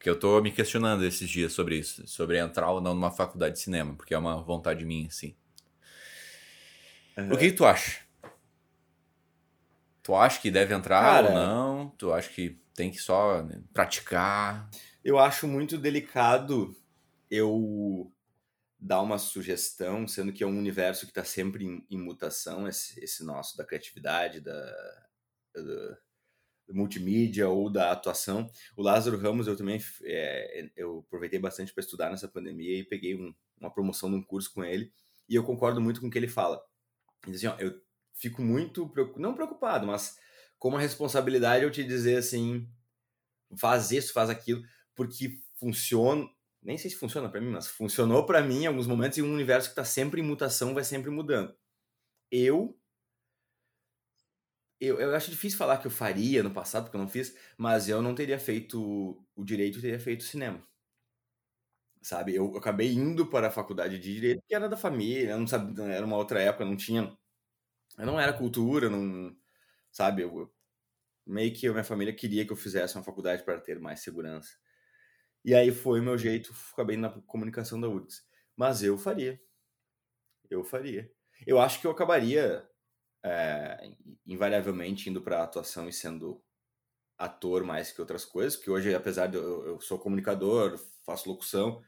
Porque 0.00 0.08
eu 0.08 0.18
tô 0.18 0.40
me 0.40 0.50
questionando 0.50 1.04
esses 1.04 1.28
dias 1.28 1.52
sobre 1.52 1.76
isso, 1.76 2.08
sobre 2.08 2.38
entrar 2.38 2.70
ou 2.70 2.80
não 2.80 2.94
numa 2.94 3.10
faculdade 3.10 3.56
de 3.56 3.60
cinema, 3.60 3.94
porque 3.94 4.14
é 4.14 4.18
uma 4.18 4.42
vontade 4.42 4.82
minha, 4.82 5.06
assim. 5.06 5.36
Uhum. 7.18 7.34
O 7.34 7.36
que, 7.36 7.52
tu 7.52 7.66
acha? 7.66 8.00
Tu 10.02 10.14
acha 10.14 10.40
que 10.40 10.50
deve 10.50 10.72
entrar 10.72 11.02
Cara, 11.02 11.28
ou 11.28 11.34
não? 11.34 11.90
Tu 11.98 12.10
acha 12.14 12.30
que 12.30 12.58
tem 12.74 12.90
que 12.90 12.96
só 12.96 13.42
né, 13.42 13.60
praticar? 13.74 14.70
Eu 15.04 15.18
acho 15.18 15.46
muito 15.46 15.76
delicado 15.76 16.74
eu 17.30 18.10
dar 18.78 19.02
uma 19.02 19.18
sugestão, 19.18 20.08
sendo 20.08 20.32
que 20.32 20.42
é 20.42 20.46
um 20.46 20.58
universo 20.58 21.04
que 21.04 21.10
está 21.10 21.24
sempre 21.24 21.66
em, 21.66 21.86
em, 21.90 21.98
mutação, 21.98 22.66
esse, 22.66 22.98
esse, 23.04 23.22
nosso 23.22 23.54
da 23.54 23.66
criatividade, 23.66 24.40
da, 24.40 24.54
da, 25.54 25.60
da, 25.60 25.98
multimídia 26.72 27.48
ou 27.48 27.70
da 27.70 27.92
atuação. 27.92 28.50
O 28.76 28.82
Lázaro 28.82 29.18
Ramos 29.18 29.46
eu 29.46 29.56
também 29.56 29.80
é, 30.02 30.70
eu 30.76 31.04
aproveitei 31.06 31.38
bastante 31.38 31.72
para 31.72 31.82
estudar 31.82 32.10
nessa 32.10 32.28
pandemia 32.28 32.78
e 32.78 32.84
peguei 32.84 33.14
um, 33.14 33.34
uma 33.58 33.72
promoção 33.72 34.08
num 34.08 34.22
curso 34.22 34.52
com 34.52 34.64
ele 34.64 34.92
e 35.28 35.34
eu 35.34 35.44
concordo 35.44 35.80
muito 35.80 36.00
com 36.00 36.08
o 36.08 36.10
que 36.10 36.18
ele 36.18 36.28
fala. 36.28 36.62
Ele 37.24 37.32
diz 37.32 37.44
assim, 37.44 37.54
ó, 37.54 37.60
eu 37.60 37.80
fico 38.14 38.42
muito, 38.42 38.92
não 39.16 39.34
preocupado, 39.34 39.86
mas 39.86 40.16
com 40.58 40.68
uma 40.68 40.80
responsabilidade 40.80 41.64
eu 41.64 41.70
te 41.70 41.84
dizer 41.84 42.18
assim, 42.18 42.68
faz 43.56 43.90
isso, 43.90 44.12
faz 44.12 44.28
aquilo, 44.28 44.62
porque 44.94 45.40
funciona, 45.58 46.28
nem 46.62 46.76
sei 46.76 46.90
se 46.90 46.96
funciona 46.96 47.28
para 47.28 47.40
mim, 47.40 47.50
mas 47.50 47.66
funcionou 47.66 48.26
para 48.26 48.42
mim 48.42 48.62
em 48.62 48.66
alguns 48.66 48.86
momentos 48.86 49.18
em 49.18 49.22
um 49.22 49.32
universo 49.32 49.68
que 49.68 49.72
está 49.72 49.84
sempre 49.84 50.20
em 50.20 50.24
mutação, 50.24 50.74
vai 50.74 50.84
sempre 50.84 51.10
mudando. 51.10 51.54
Eu, 52.30 52.78
eu 54.80 55.00
eu 55.00 55.14
acho 55.14 55.30
difícil 55.30 55.58
falar 55.58 55.78
que 55.78 55.86
eu 55.86 55.90
faria 55.90 56.42
no 56.42 56.50
passado, 56.52 56.84
porque 56.84 56.96
eu 56.96 57.00
não 57.00 57.08
fiz, 57.08 57.36
mas 57.58 57.88
eu 57.88 58.02
não 58.02 58.14
teria 58.14 58.38
feito 58.38 58.80
o 59.36 59.44
direito, 59.44 59.80
teria 59.80 60.00
feito 60.00 60.24
cinema. 60.24 60.62
Sabe, 62.02 62.34
eu, 62.34 62.50
eu 62.52 62.56
acabei 62.58 62.92
indo 62.94 63.26
para 63.26 63.48
a 63.48 63.50
faculdade 63.50 63.98
de 63.98 64.14
direito, 64.14 64.42
que 64.48 64.54
era 64.54 64.68
da 64.68 64.76
família, 64.76 65.36
não 65.36 65.46
sabia, 65.46 65.84
era 65.84 66.06
uma 66.06 66.16
outra 66.16 66.40
época, 66.40 66.64
não 66.64 66.74
tinha, 66.76 67.14
eu 67.98 68.06
não 68.06 68.20
era 68.20 68.32
cultura, 68.32 68.90
não, 68.90 69.36
sabe, 69.92 70.22
eu, 70.22 70.52
meio 71.26 71.54
que 71.54 71.66
a 71.68 71.72
minha 71.72 71.84
família 71.84 72.14
queria 72.14 72.46
que 72.46 72.52
eu 72.52 72.56
fizesse 72.56 72.96
uma 72.96 73.04
faculdade 73.04 73.44
para 73.44 73.60
ter 73.60 73.80
mais 73.80 74.00
segurança. 74.00 74.50
E 75.44 75.54
aí 75.54 75.72
foi 75.72 76.00
o 76.00 76.02
meu 76.04 76.18
jeito, 76.18 76.54
acabei 76.72 76.96
na 76.96 77.10
comunicação 77.10 77.80
da 77.80 77.88
URGS. 77.88 78.22
Mas 78.56 78.82
eu 78.82 78.98
faria. 78.98 79.40
Eu 80.50 80.64
faria. 80.64 81.10
Eu 81.46 81.58
acho 81.60 81.80
que 81.80 81.86
eu 81.86 81.90
acabaria 81.90 82.68
é, 83.24 83.90
invariavelmente 84.26 85.10
indo 85.10 85.20
para 85.20 85.42
atuação 85.42 85.88
e 85.88 85.92
sendo 85.92 86.42
ator 87.18 87.64
mais 87.64 87.92
que 87.92 88.00
outras 88.00 88.24
coisas, 88.24 88.56
porque 88.56 88.70
hoje, 88.70 88.94
apesar 88.94 89.26
de 89.26 89.36
eu, 89.36 89.66
eu 89.66 89.80
sou 89.80 89.98
comunicador, 89.98 90.78
faço 91.04 91.28
locução, 91.28 91.82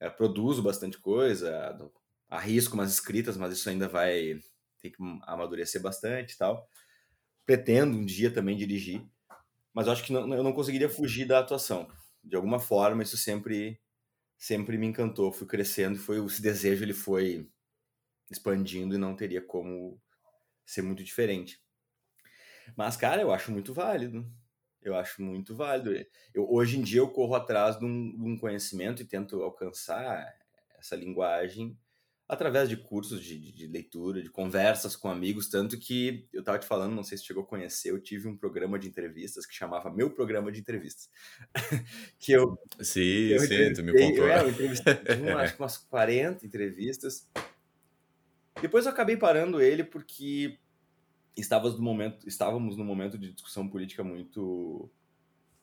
é, 0.00 0.10
produzo 0.10 0.62
bastante 0.62 0.98
coisa, 0.98 1.78
arrisco 2.28 2.74
umas 2.74 2.92
escritas, 2.92 3.36
mas 3.36 3.52
isso 3.52 3.68
ainda 3.68 3.88
vai 3.88 4.40
ter 4.80 4.90
que 4.90 4.96
amadurecer 5.22 5.80
bastante 5.80 6.32
e 6.34 6.38
tal. 6.38 6.68
Pretendo 7.46 7.96
um 7.96 8.04
dia 8.04 8.32
também 8.32 8.56
dirigir, 8.56 9.04
mas 9.72 9.88
acho 9.88 10.04
que 10.04 10.12
não, 10.12 10.34
eu 10.34 10.42
não 10.42 10.52
conseguiria 10.52 10.88
fugir 10.88 11.26
da 11.26 11.38
atuação 11.38 11.88
de 12.28 12.36
alguma 12.36 12.58
forma 12.58 13.02
isso 13.02 13.16
sempre 13.16 13.80
sempre 14.36 14.78
me 14.78 14.86
encantou, 14.86 15.32
fui 15.32 15.46
crescendo, 15.46 15.98
foi 15.98 16.24
esse 16.24 16.40
desejo 16.40 16.84
ele 16.84 16.94
foi 16.94 17.50
expandindo 18.30 18.94
e 18.94 18.98
não 18.98 19.16
teria 19.16 19.42
como 19.42 20.00
ser 20.68 20.82
muito 20.82 21.02
diferente. 21.02 21.60
Mas 22.76 22.96
cara, 22.96 23.22
eu 23.22 23.32
acho 23.32 23.50
muito 23.50 23.72
válido. 23.72 24.30
Eu 24.82 24.94
acho 24.94 25.22
muito 25.22 25.56
válido. 25.56 25.92
Eu, 26.34 26.48
hoje 26.50 26.78
em 26.78 26.82
dia 26.82 27.00
eu 27.00 27.08
corro 27.08 27.34
atrás 27.34 27.78
de 27.78 27.84
um, 27.84 28.16
de 28.16 28.22
um 28.22 28.38
conhecimento 28.38 29.02
e 29.02 29.06
tento 29.06 29.42
alcançar 29.42 30.26
essa 30.78 30.94
linguagem 30.94 31.76
através 32.28 32.68
de 32.68 32.76
cursos 32.76 33.22
de, 33.24 33.50
de, 33.50 33.66
leitura, 33.66 34.20
de 34.20 34.28
conversas 34.28 34.94
com 34.94 35.08
amigos, 35.08 35.48
tanto 35.48 35.78
que 35.78 36.28
eu 36.30 36.40
estava 36.40 36.58
te 36.58 36.66
falando, 36.66 36.94
não 36.94 37.02
sei 37.02 37.16
se 37.16 37.24
chegou 37.24 37.42
a 37.42 37.46
conhecer, 37.46 37.90
eu 37.90 37.98
tive 37.98 38.28
um 38.28 38.36
programa 38.36 38.78
de 38.78 38.86
entrevistas 38.86 39.46
que 39.46 39.54
chamava 39.54 39.90
Meu 39.90 40.10
Programa 40.10 40.52
de 40.52 40.60
Entrevistas. 40.60 41.08
que 42.20 42.32
eu. 42.32 42.58
Sim, 42.80 43.28
eu 43.28 43.40
sim, 43.40 43.72
tu 43.72 43.82
me 43.82 43.92
contou. 43.92 44.26
Eu, 44.26 44.30
é, 44.30 44.42
eu 44.42 44.50
entrevistei 44.50 44.94
que 44.94 45.56
umas 45.58 45.78
40 45.78 46.44
entrevistas. 46.44 47.26
Depois 48.60 48.86
eu 48.86 48.92
acabei 48.92 49.16
parando 49.16 49.60
ele 49.60 49.84
porque 49.84 50.58
estávamos 51.36 51.78
no 51.78 51.84
momento, 51.84 52.28
estávamos 52.28 52.76
num 52.76 52.84
momento 52.84 53.16
de 53.16 53.32
discussão 53.32 53.68
política 53.68 54.02
muito 54.02 54.90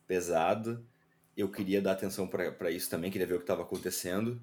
pesado. 0.08 0.86
Eu 1.36 1.50
queria 1.50 1.82
dar 1.82 1.92
atenção 1.92 2.28
para 2.28 2.72
isso 2.72 2.90
também, 2.90 3.12
queria 3.12 3.28
ver 3.28 3.36
o 3.36 3.40
que 3.40 3.44
estava 3.44 3.64
acontecendo. 3.64 4.42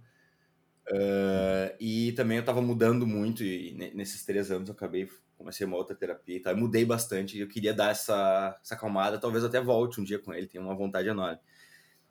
Uh, 0.88 1.72
e 1.80 2.12
também 2.12 2.38
eu 2.38 2.44
tava 2.44 2.60
mudando 2.60 3.06
muito, 3.06 3.44
e 3.44 3.72
nesses 3.94 4.24
três 4.24 4.50
anos 4.50 4.68
eu 4.68 4.74
acabei, 4.74 5.08
comecei 5.38 5.64
uma 5.64 5.76
outra 5.76 5.94
terapia 5.94 6.36
e 6.36 6.40
tal, 6.40 6.56
mudei 6.56 6.84
bastante, 6.84 7.38
eu 7.38 7.46
queria 7.46 7.72
dar 7.72 7.92
essa, 7.92 8.58
essa 8.60 8.74
acalmada, 8.74 9.16
talvez 9.16 9.44
até 9.44 9.60
volte 9.60 10.00
um 10.00 10.04
dia 10.04 10.18
com 10.18 10.34
ele, 10.34 10.48
tenho 10.48 10.64
uma 10.64 10.74
vontade 10.74 11.08
enorme. 11.08 11.38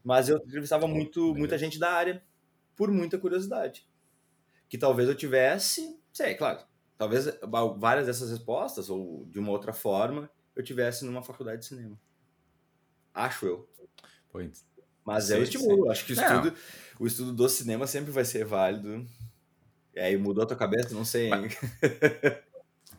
Mas 0.03 0.29
eu 0.29 0.37
entrevistava 0.37 0.87
muito, 0.87 1.35
muita 1.35 1.57
gente 1.57 1.77
da 1.77 1.91
área, 1.91 2.23
por 2.75 2.89
muita 2.89 3.19
curiosidade. 3.19 3.85
Que 4.67 4.77
talvez 4.77 5.07
eu 5.09 5.15
tivesse, 5.15 6.00
sei, 6.13 6.35
claro, 6.35 6.59
talvez 6.97 7.25
várias 7.77 8.05
dessas 8.05 8.29
respostas, 8.29 8.89
ou 8.89 9.25
de 9.25 9.39
uma 9.39 9.51
outra 9.51 9.73
forma, 9.73 10.29
eu 10.55 10.63
tivesse 10.63 11.05
numa 11.05 11.23
faculdade 11.23 11.61
de 11.61 11.67
cinema. 11.67 11.99
Acho 13.13 13.45
eu. 13.45 13.69
Pois. 14.29 14.65
Mas 15.03 15.25
sim, 15.25 15.33
é 15.33 15.37
o 15.37 15.43
estímulo, 15.43 15.89
acho 15.89 16.05
que 16.05 16.13
o 16.13 16.15
estudo, 16.15 16.55
o 16.99 17.07
estudo 17.07 17.33
do 17.33 17.49
cinema 17.49 17.87
sempre 17.87 18.11
vai 18.11 18.23
ser 18.23 18.45
válido. 18.45 19.05
E 19.93 19.99
aí 19.99 20.15
mudou 20.15 20.43
a 20.43 20.47
tua 20.47 20.55
cabeça? 20.55 20.93
Não 20.93 21.03
sei, 21.03 21.31
hein? 21.31 21.49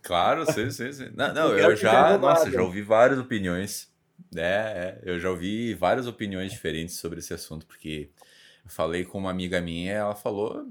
Claro, 0.02 0.44
sim, 0.52 0.68
sim, 0.70 0.92
sim. 0.92 1.10
Não, 1.14 1.32
não 1.32 1.48
eu, 1.56 1.70
eu 1.70 1.76
já, 1.76 2.18
nossa, 2.18 2.50
já 2.50 2.60
ouvi 2.60 2.82
várias 2.82 3.18
opiniões. 3.20 3.88
É, 4.34 4.40
é, 4.40 5.00
eu 5.04 5.20
já 5.20 5.30
ouvi 5.30 5.74
várias 5.74 6.08
opiniões 6.08 6.50
diferentes 6.50 6.96
sobre 6.96 7.20
esse 7.20 7.32
assunto, 7.32 7.66
porque 7.66 8.10
eu 8.64 8.70
falei 8.70 9.04
com 9.04 9.18
uma 9.18 9.30
amiga 9.30 9.60
minha, 9.60 9.92
ela 9.92 10.14
falou 10.14 10.66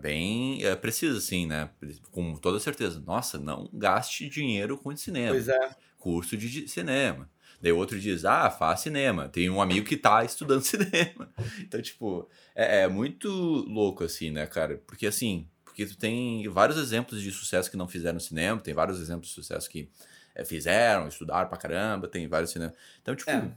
bem 0.00 0.64
é, 0.64 0.74
preciso, 0.76 1.18
assim, 1.18 1.46
né? 1.46 1.70
Com 2.10 2.34
toda 2.36 2.60
certeza. 2.60 3.02
Nossa, 3.06 3.38
não 3.38 3.68
gaste 3.72 4.28
dinheiro 4.28 4.76
com 4.76 4.94
cinema. 4.96 5.30
Pois 5.30 5.48
é. 5.48 5.76
Curso 5.98 6.36
de 6.36 6.68
cinema. 6.68 7.28
Daí 7.60 7.72
o 7.72 7.76
outro 7.76 7.98
diz, 7.98 8.24
ah, 8.24 8.50
faz 8.50 8.80
cinema. 8.80 9.28
Tem 9.28 9.50
um 9.50 9.60
amigo 9.60 9.86
que 9.86 9.96
tá 9.96 10.24
estudando 10.24 10.62
cinema. 10.62 11.32
Então, 11.60 11.82
tipo, 11.82 12.28
é, 12.54 12.82
é, 12.82 12.88
muito 12.88 13.28
louco, 13.28 14.04
assim, 14.04 14.30
né, 14.30 14.46
cara? 14.46 14.80
Porque, 14.86 15.06
assim, 15.06 15.48
porque 15.64 15.84
tu 15.84 15.96
tem 15.96 16.48
vários 16.48 16.78
exemplos 16.78 17.20
de 17.20 17.30
sucesso 17.30 17.70
que 17.70 17.76
não 17.76 17.88
fizeram 17.88 18.20
cinema, 18.20 18.60
tem 18.60 18.74
vários 18.74 19.00
exemplos 19.00 19.28
de 19.28 19.34
sucesso 19.34 19.68
que 19.68 19.90
é, 20.34 20.44
fizeram, 20.44 21.08
estudaram 21.08 21.48
pra 21.48 21.58
caramba, 21.58 22.06
tem 22.06 22.28
vários 22.28 22.50
cinemas. 22.50 22.76
Então, 23.02 23.14
tipo, 23.16 23.30
é. 23.30 23.52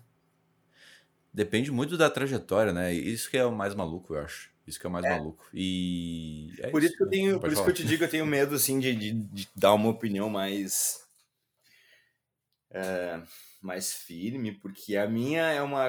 depende 1.32 1.72
muito 1.72 1.96
da 1.96 2.10
trajetória, 2.10 2.74
né? 2.74 2.92
Isso 2.92 3.30
que 3.30 3.38
é 3.38 3.46
o 3.46 3.52
mais 3.52 3.76
maluco, 3.76 4.16
eu 4.16 4.22
acho. 4.22 4.51
Isso 4.66 4.80
que 4.80 4.86
é 4.86 4.90
o 4.90 4.92
mais 4.92 5.06
é. 5.06 5.10
maluco. 5.10 5.46
E. 5.54 6.54
É 6.60 6.70
por 6.70 6.84
isso, 6.84 6.96
que 6.96 7.04
eu 7.04 7.10
tenho. 7.10 7.40
Por 7.40 7.52
isso 7.52 7.64
que 7.64 7.70
eu 7.70 7.74
te 7.74 7.86
digo, 7.86 8.04
eu 8.04 8.10
tenho 8.10 8.26
medo, 8.26 8.56
assim, 8.56 8.80
de, 8.80 8.96
de, 8.96 9.12
de 9.12 9.50
dar 9.56 9.74
uma 9.74 9.90
opinião 9.90 10.30
mais. 10.30 11.02
É 12.70 13.22
mais 13.62 13.94
firme, 13.94 14.54
porque 14.54 14.98
a 14.98 15.08
minha 15.08 15.44
é 15.52 15.62
uma, 15.62 15.88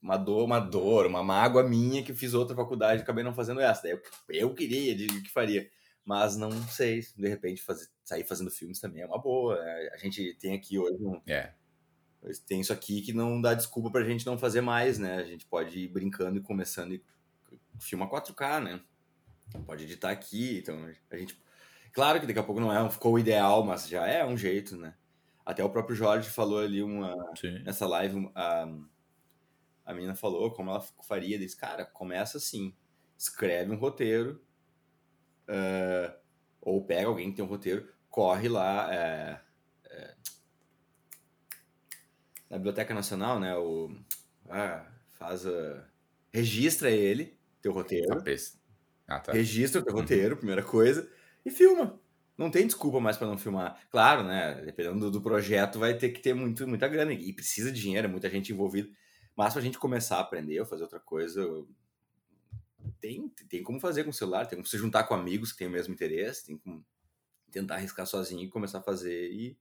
uma 0.00 0.16
dor, 0.16 0.44
uma 0.44 0.60
dor, 0.60 1.06
uma 1.06 1.24
mágoa 1.24 1.68
minha 1.68 2.04
que 2.04 2.14
fiz 2.14 2.34
outra 2.34 2.54
faculdade 2.54 3.00
e 3.00 3.02
acabei 3.02 3.24
não 3.24 3.34
fazendo 3.34 3.60
essa. 3.60 3.82
Daí 3.82 3.92
eu, 3.92 4.00
eu 4.28 4.54
queria, 4.54 4.94
digo 4.94 5.20
que 5.20 5.30
faria. 5.30 5.68
Mas 6.04 6.36
não 6.36 6.50
sei, 6.68 7.04
de 7.16 7.28
repente 7.28 7.62
fazer, 7.62 7.88
sair 8.04 8.24
fazendo 8.24 8.50
filmes 8.50 8.80
também 8.80 9.02
é 9.02 9.06
uma 9.06 9.20
boa. 9.20 9.60
Né? 9.60 9.90
A 9.92 9.96
gente 9.96 10.34
tem 10.40 10.54
aqui 10.54 10.78
hoje 10.78 10.98
um. 11.04 11.20
É. 11.26 11.52
Tem 12.46 12.60
isso 12.60 12.72
aqui 12.72 13.02
que 13.02 13.12
não 13.12 13.40
dá 13.40 13.54
desculpa 13.54 13.90
pra 13.90 14.04
gente 14.04 14.26
não 14.26 14.38
fazer 14.38 14.60
mais, 14.60 14.98
né? 14.98 15.16
A 15.16 15.24
gente 15.24 15.46
pode 15.46 15.78
ir 15.78 15.88
brincando 15.88 16.38
e 16.38 16.42
começando 16.42 16.92
e 16.92 17.02
filma 17.80 18.08
4K, 18.08 18.62
né? 18.62 18.80
Pode 19.66 19.84
editar 19.84 20.10
aqui, 20.10 20.58
então 20.58 20.84
a 21.10 21.16
gente. 21.16 21.40
Claro 21.92 22.20
que 22.20 22.26
daqui 22.26 22.38
a 22.38 22.44
pouco 22.44 22.60
não 22.60 22.72
é, 22.72 22.88
ficou 22.88 23.14
o 23.14 23.18
ideal, 23.18 23.64
mas 23.64 23.88
já 23.88 24.06
é 24.06 24.24
um 24.24 24.36
jeito, 24.36 24.76
né? 24.76 24.94
Até 25.44 25.64
o 25.64 25.70
próprio 25.70 25.96
Jorge 25.96 26.30
falou 26.30 26.60
ali 26.60 26.82
uma, 26.82 27.16
nessa 27.64 27.86
live, 27.86 28.30
a, 28.34 28.68
a 29.84 29.94
menina 29.94 30.14
falou 30.14 30.52
como 30.52 30.70
ela 30.70 30.80
faria. 31.02 31.38
Diz, 31.38 31.54
cara, 31.54 31.84
começa 31.84 32.38
assim, 32.38 32.72
escreve 33.18 33.72
um 33.72 33.76
roteiro, 33.76 34.40
uh, 35.48 36.14
ou 36.60 36.84
pega 36.84 37.08
alguém 37.08 37.30
que 37.30 37.36
tem 37.36 37.44
um 37.44 37.48
roteiro, 37.48 37.92
corre 38.08 38.48
lá 38.48 38.94
é, 38.94 39.40
é, 39.86 40.14
na 42.48 42.56
Biblioteca 42.58 42.94
Nacional, 42.94 43.40
né? 43.40 43.56
O, 43.56 43.90
ah, 44.48 44.86
faz 45.08 45.46
a, 45.46 45.84
registra 46.32 46.90
ele, 46.90 47.39
teu 47.60 47.72
roteiro. 47.72 48.22
Ah, 49.06 49.20
tá. 49.20 49.32
Registra 49.32 49.80
o 49.80 49.84
teu 49.84 49.94
uhum. 49.94 50.00
roteiro, 50.00 50.36
primeira 50.36 50.62
coisa, 50.62 51.10
e 51.44 51.50
filma 51.50 52.00
não 52.40 52.50
tem 52.50 52.66
desculpa 52.66 52.98
mais 53.00 53.18
para 53.18 53.26
não 53.26 53.36
filmar. 53.36 53.78
Claro, 53.90 54.24
né? 54.24 54.62
Dependendo 54.64 54.98
do, 54.98 55.10
do, 55.10 55.20
projeto, 55.20 55.78
vai 55.78 55.92
ter 55.98 56.08
que 56.08 56.20
ter 56.20 56.32
muito, 56.32 56.66
muita 56.66 56.88
grana 56.88 57.12
e 57.12 57.34
precisa 57.34 57.70
de 57.70 57.78
dinheiro, 57.78 58.08
muita 58.08 58.30
gente 58.30 58.50
envolvida. 58.50 58.88
Mas 59.36 59.52
para 59.52 59.60
a 59.60 59.64
gente 59.64 59.78
começar 59.78 60.16
a 60.16 60.20
aprender 60.20 60.58
ou 60.58 60.64
fazer 60.64 60.84
outra 60.84 60.98
coisa, 60.98 61.44
tem, 62.98 63.28
tem 63.46 63.62
como 63.62 63.78
fazer 63.78 64.04
com 64.04 64.10
o 64.10 64.14
celular, 64.14 64.46
tem 64.46 64.56
como 64.56 64.66
se 64.66 64.78
juntar 64.78 65.04
com 65.04 65.12
amigos 65.12 65.52
que 65.52 65.58
têm 65.58 65.66
o 65.66 65.70
mesmo 65.70 65.92
interesse, 65.92 66.46
tem 66.46 66.56
como 66.56 66.82
tentar 67.50 67.74
arriscar 67.74 68.06
sozinho 68.06 68.42
e 68.42 68.48
começar 68.48 68.78
a 68.78 68.82
fazer. 68.82 69.30
E 69.30 69.58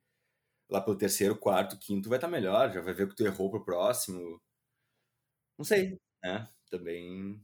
lá 0.70 0.80
pelo 0.80 0.98
terceiro, 0.98 1.36
quarto, 1.36 1.78
quinto 1.78 2.08
vai 2.08 2.18
estar 2.18 2.28
tá 2.28 2.32
melhor, 2.32 2.72
já 2.72 2.80
vai 2.80 2.94
ver 2.94 3.04
o 3.04 3.10
que 3.10 3.16
tu 3.16 3.26
errou 3.26 3.52
pro 3.52 3.66
próximo. 3.66 4.42
Não 5.58 5.66
sei, 5.66 6.00
né? 6.24 6.48
Também 6.70 7.44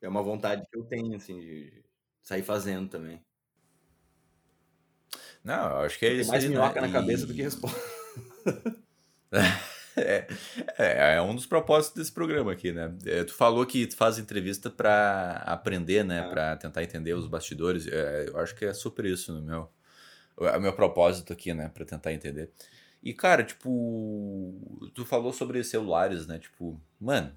é 0.00 0.08
uma 0.08 0.22
vontade 0.22 0.62
que 0.70 0.78
eu 0.78 0.84
tenho, 0.84 1.16
assim, 1.16 1.40
de 1.40 1.84
sair 2.22 2.42
fazendo 2.42 2.88
também. 2.88 3.20
Não, 5.42 5.78
acho 5.78 5.98
que 5.98 6.06
é 6.06 6.10
Tem 6.10 6.20
isso. 6.20 6.30
mais 6.30 6.42
aí, 6.42 6.50
minhoca 6.50 6.80
né? 6.80 6.86
na 6.88 6.92
cabeça 6.92 7.26
do 7.26 7.34
que 7.34 7.42
resposta. 7.42 7.80
É, 9.98 10.26
é, 10.76 11.14
é, 11.14 11.22
um 11.22 11.34
dos 11.34 11.46
propósitos 11.46 11.96
desse 11.96 12.12
programa 12.12 12.52
aqui, 12.52 12.70
né? 12.70 12.94
É, 13.06 13.24
tu 13.24 13.32
falou 13.32 13.64
que 13.64 13.86
tu 13.86 13.96
faz 13.96 14.18
entrevista 14.18 14.68
para 14.68 15.42
aprender, 15.46 16.04
né? 16.04 16.18
É. 16.18 16.28
Para 16.28 16.56
tentar 16.56 16.82
entender 16.82 17.14
os 17.14 17.26
bastidores. 17.26 17.86
É, 17.86 18.28
eu 18.28 18.38
acho 18.38 18.54
que 18.54 18.66
é 18.66 18.74
super 18.74 19.06
isso 19.06 19.32
no 19.32 19.40
meu, 19.40 19.70
o 20.36 20.60
meu 20.60 20.74
propósito 20.74 21.32
aqui, 21.32 21.54
né? 21.54 21.70
Para 21.70 21.86
tentar 21.86 22.12
entender. 22.12 22.50
E, 23.02 23.14
cara, 23.14 23.42
tipo, 23.42 24.90
tu 24.94 25.06
falou 25.06 25.32
sobre 25.32 25.64
celulares, 25.64 26.26
né? 26.26 26.38
Tipo, 26.38 26.78
mano, 27.00 27.34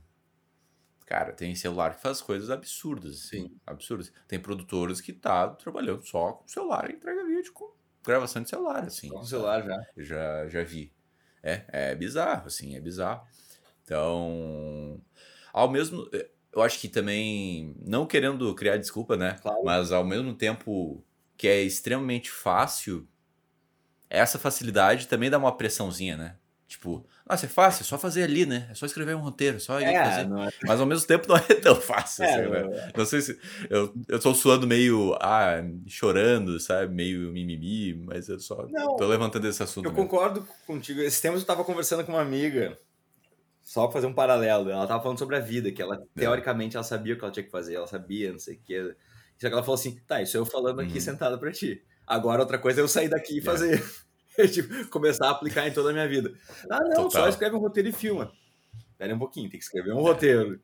cara, 1.09 1.33
tem 1.33 1.55
celular 1.55 1.95
que 1.95 2.01
faz 2.03 2.21
coisas 2.21 2.51
absurdas, 2.51 3.15
assim, 3.15 3.47
Sim. 3.47 3.59
absurdas. 3.65 4.13
Tem 4.27 4.39
produtores 4.39 5.01
que 5.01 5.11
tá 5.11 5.49
trabalhando 5.49 6.05
só 6.05 6.33
com 6.33 6.47
celular 6.47 6.87
e 6.87 6.93
entrega 6.93 7.25
vídeo 7.25 7.51
com 7.51 7.73
gravação 8.05 8.43
de 8.43 8.49
celular, 8.49 8.83
assim. 8.83 9.09
Com 9.09 9.23
celular 9.23 9.63
já. 9.63 9.87
Já, 9.97 10.47
já 10.47 10.63
vi. 10.63 10.93
É, 11.41 11.65
é 11.69 11.95
bizarro, 11.95 12.45
assim, 12.45 12.75
é 12.75 12.79
bizarro. 12.79 13.25
Então, 13.83 15.01
ao 15.51 15.67
mesmo... 15.67 16.07
Eu 16.53 16.61
acho 16.61 16.79
que 16.79 16.87
também, 16.87 17.75
não 17.83 18.05
querendo 18.05 18.53
criar 18.53 18.77
desculpa, 18.77 19.17
né? 19.17 19.35
Claro. 19.41 19.63
Mas 19.63 19.91
ao 19.91 20.05
mesmo 20.05 20.35
tempo 20.35 21.03
que 21.35 21.47
é 21.47 21.61
extremamente 21.61 22.29
fácil 22.29 23.07
essa 24.09 24.37
facilidade 24.37 25.07
também 25.07 25.29
dá 25.29 25.37
uma 25.39 25.55
pressãozinha, 25.55 26.17
né? 26.17 26.37
Tipo, 26.69 27.03
nossa, 27.27 27.47
é 27.47 27.49
fácil, 27.49 27.81
é 27.81 27.83
só 27.83 27.97
fazer 27.97 28.21
ali, 28.21 28.45
né? 28.45 28.67
É 28.69 28.75
só 28.75 28.85
escrever 28.85 29.15
um 29.15 29.21
roteiro, 29.21 29.57
é 29.57 29.59
só 29.59 29.81
ir 29.81 29.85
é, 29.85 30.05
fazer. 30.05 30.21
É... 30.21 30.49
Mas 30.67 30.79
ao 30.79 30.85
mesmo 30.85 31.07
tempo 31.07 31.27
não 31.27 31.35
é 31.35 31.55
tão 31.55 31.75
fácil, 31.75 32.23
é, 32.23 32.31
assim, 32.31 32.47
né? 32.47 32.59
É. 32.59 32.91
Não 32.95 33.05
sei 33.05 33.21
se. 33.21 33.39
Eu, 33.71 33.91
eu 34.07 34.19
tô 34.19 34.35
suando 34.35 34.67
meio. 34.67 35.17
Ah, 35.19 35.63
chorando, 35.87 36.59
sabe? 36.59 36.93
Meio 36.93 37.31
mimimi, 37.31 37.95
mas 37.95 38.29
eu 38.29 38.39
só 38.39 38.67
não, 38.69 38.95
tô 38.97 39.07
levantando 39.07 39.47
esse 39.47 39.63
assunto. 39.63 39.85
Eu 39.85 39.91
mesmo. 39.91 40.07
concordo 40.07 40.47
contigo. 40.67 41.01
Esse 41.01 41.19
tempo 41.19 41.39
eu 41.39 41.43
tava 41.43 41.63
conversando 41.63 42.03
com 42.03 42.11
uma 42.11 42.21
amiga, 42.21 42.77
só 43.63 43.85
pra 43.87 43.93
fazer 43.93 44.05
um 44.05 44.13
paralelo. 44.13 44.69
Ela 44.69 44.85
tava 44.85 45.01
falando 45.01 45.17
sobre 45.17 45.37
a 45.37 45.39
vida, 45.39 45.71
que 45.71 45.81
ela, 45.81 45.95
é. 45.95 46.19
teoricamente, 46.19 46.77
ela 46.77 46.83
sabia 46.83 47.15
o 47.15 47.17
que 47.17 47.23
ela 47.23 47.33
tinha 47.33 47.43
que 47.43 47.51
fazer, 47.51 47.73
ela 47.73 47.87
sabia, 47.87 48.31
não 48.31 48.37
sei 48.37 48.57
o 48.57 48.59
que. 48.59 48.95
Só 49.39 49.47
que 49.47 49.53
ela 49.53 49.63
falou 49.63 49.73
assim: 49.73 49.99
tá, 50.05 50.21
isso 50.21 50.37
eu 50.37 50.45
falando 50.45 50.81
aqui 50.81 50.93
uhum. 50.93 51.01
sentado 51.01 51.39
pra 51.39 51.51
ti. 51.51 51.81
Agora 52.05 52.41
outra 52.41 52.59
coisa 52.59 52.79
é 52.79 52.83
eu 52.83 52.87
sair 52.87 53.09
daqui 53.09 53.39
e 53.39 53.41
fazer. 53.41 53.83
tipo, 54.47 54.87
começar 54.89 55.27
a 55.27 55.31
aplicar 55.31 55.67
em 55.67 55.73
toda 55.73 55.89
a 55.89 55.93
minha 55.93 56.07
vida. 56.07 56.33
Ah, 56.69 56.79
não, 56.79 57.03
Total. 57.03 57.11
só 57.23 57.29
escreve 57.29 57.55
um 57.55 57.59
roteiro 57.59 57.89
e 57.89 57.93
filma. 57.93 58.31
Pera 58.97 59.15
um 59.15 59.19
pouquinho, 59.19 59.49
tem 59.49 59.59
que 59.59 59.65
escrever 59.65 59.93
um 59.93 60.01
roteiro. 60.01 60.61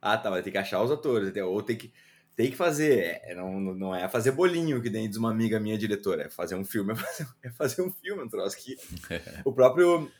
Ah, 0.00 0.16
tá, 0.18 0.30
vai 0.30 0.42
ter 0.42 0.50
que 0.50 0.58
achar 0.58 0.82
os 0.82 0.90
atores, 0.90 1.32
ou 1.36 1.62
tem 1.62 1.76
que, 1.76 1.92
tem 2.34 2.50
que 2.50 2.56
fazer. 2.56 3.20
É, 3.22 3.34
não, 3.34 3.60
não 3.60 3.94
é 3.94 4.08
fazer 4.08 4.32
bolinho, 4.32 4.82
que 4.82 4.90
nem 4.90 5.08
diz 5.08 5.16
uma 5.16 5.30
amiga 5.30 5.60
minha 5.60 5.78
diretora, 5.78 6.24
é 6.24 6.30
fazer 6.30 6.54
um 6.54 6.64
filme, 6.64 6.92
é 6.92 6.96
fazer, 6.96 7.26
é 7.44 7.50
fazer 7.50 7.82
um 7.82 7.90
filme, 7.90 8.22
um 8.22 8.28
troço 8.28 8.56
que. 8.56 8.76
o 9.44 9.52
próprio. 9.52 10.10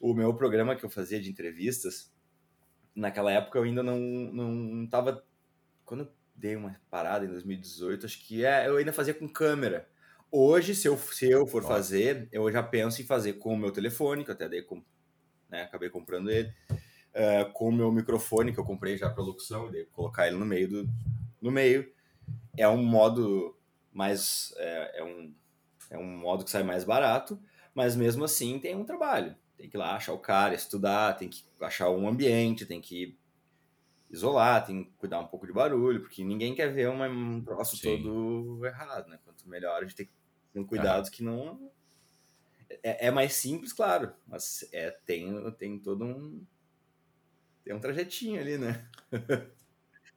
O 0.00 0.14
meu 0.14 0.34
programa 0.34 0.74
que 0.74 0.84
eu 0.84 0.90
fazia 0.90 1.20
de 1.20 1.30
entrevistas, 1.30 2.12
naquela 2.92 3.30
época 3.30 3.58
eu 3.58 3.62
ainda 3.62 3.82
não, 3.82 3.98
não 3.98 4.86
tava. 4.88 5.24
Quando 5.84 6.00
eu 6.00 6.12
dei 6.34 6.56
uma 6.56 6.76
parada 6.90 7.24
em 7.24 7.28
2018, 7.28 8.06
acho 8.06 8.26
que 8.26 8.44
é, 8.44 8.66
eu 8.66 8.76
ainda 8.76 8.92
fazia 8.92 9.14
com 9.14 9.28
câmera. 9.28 9.88
Hoje, 10.34 10.74
se 10.74 10.88
eu, 10.88 10.96
se 10.96 11.30
eu 11.30 11.46
for 11.46 11.60
Nossa. 11.60 11.74
fazer, 11.74 12.26
eu 12.32 12.50
já 12.50 12.62
penso 12.62 13.02
em 13.02 13.04
fazer 13.04 13.34
com 13.34 13.52
o 13.52 13.56
meu 13.56 13.70
telefone, 13.70 14.24
que 14.24 14.30
eu 14.30 14.34
até 14.34 14.48
dei 14.48 14.62
com, 14.62 14.82
né, 15.50 15.64
acabei 15.64 15.90
comprando 15.90 16.30
ele, 16.30 16.50
uh, 16.70 17.52
com 17.52 17.68
o 17.68 17.72
meu 17.72 17.92
microfone, 17.92 18.50
que 18.50 18.58
eu 18.58 18.64
comprei 18.64 18.96
já 18.96 19.10
para 19.10 19.22
locução, 19.22 19.70
e 19.74 19.84
colocar 19.92 20.26
ele 20.26 20.38
no 20.38 20.46
meio 20.46 20.68
do 20.68 20.88
no 21.38 21.50
meio. 21.50 21.92
É 22.56 22.66
um 22.66 22.82
modo 22.82 23.58
mais 23.92 24.54
é, 24.56 25.00
é, 25.00 25.04
um 25.04 25.34
é 25.90 25.98
um 25.98 26.16
modo 26.16 26.44
que 26.44 26.50
sai 26.50 26.62
mais 26.62 26.82
barato, 26.82 27.38
mas 27.74 27.94
mesmo 27.94 28.24
assim 28.24 28.58
tem 28.58 28.74
um 28.74 28.86
trabalho. 28.86 29.36
Tem 29.58 29.68
que 29.68 29.76
ir 29.76 29.78
lá 29.78 29.96
achar 29.96 30.14
o 30.14 30.18
cara, 30.18 30.54
estudar, 30.54 31.14
tem 31.14 31.28
que 31.28 31.44
achar 31.60 31.90
um 31.90 32.08
ambiente, 32.08 32.64
tem 32.64 32.80
que 32.80 33.18
isolar, 34.10 34.64
tem 34.64 34.84
que 34.84 34.90
cuidar 34.92 35.20
um 35.20 35.26
pouco 35.26 35.46
de 35.46 35.52
barulho, 35.52 36.00
porque 36.00 36.24
ninguém 36.24 36.54
quer 36.54 36.72
ver 36.72 36.88
uma, 36.88 37.06
um 37.06 37.42
troço 37.42 37.76
Sim. 37.76 38.02
todo 38.02 38.64
errado, 38.64 39.08
né? 39.08 39.18
Quanto 39.24 39.46
melhor 39.46 39.78
a 39.78 39.82
gente 39.82 39.96
tem 39.96 40.06
que 40.06 40.21
com 40.52 40.64
cuidados 40.64 41.08
que 41.08 41.22
não. 41.22 41.70
É, 42.82 43.08
é, 43.08 43.10
mais 43.10 43.34
simples, 43.34 43.72
claro, 43.72 44.12
mas 44.26 44.66
é, 44.72 44.90
tem, 45.04 45.50
tem 45.52 45.78
todo 45.78 46.04
um. 46.04 46.44
Tem 47.64 47.74
um 47.74 47.80
trajetinho 47.80 48.40
ali, 48.40 48.58
né? 48.58 48.86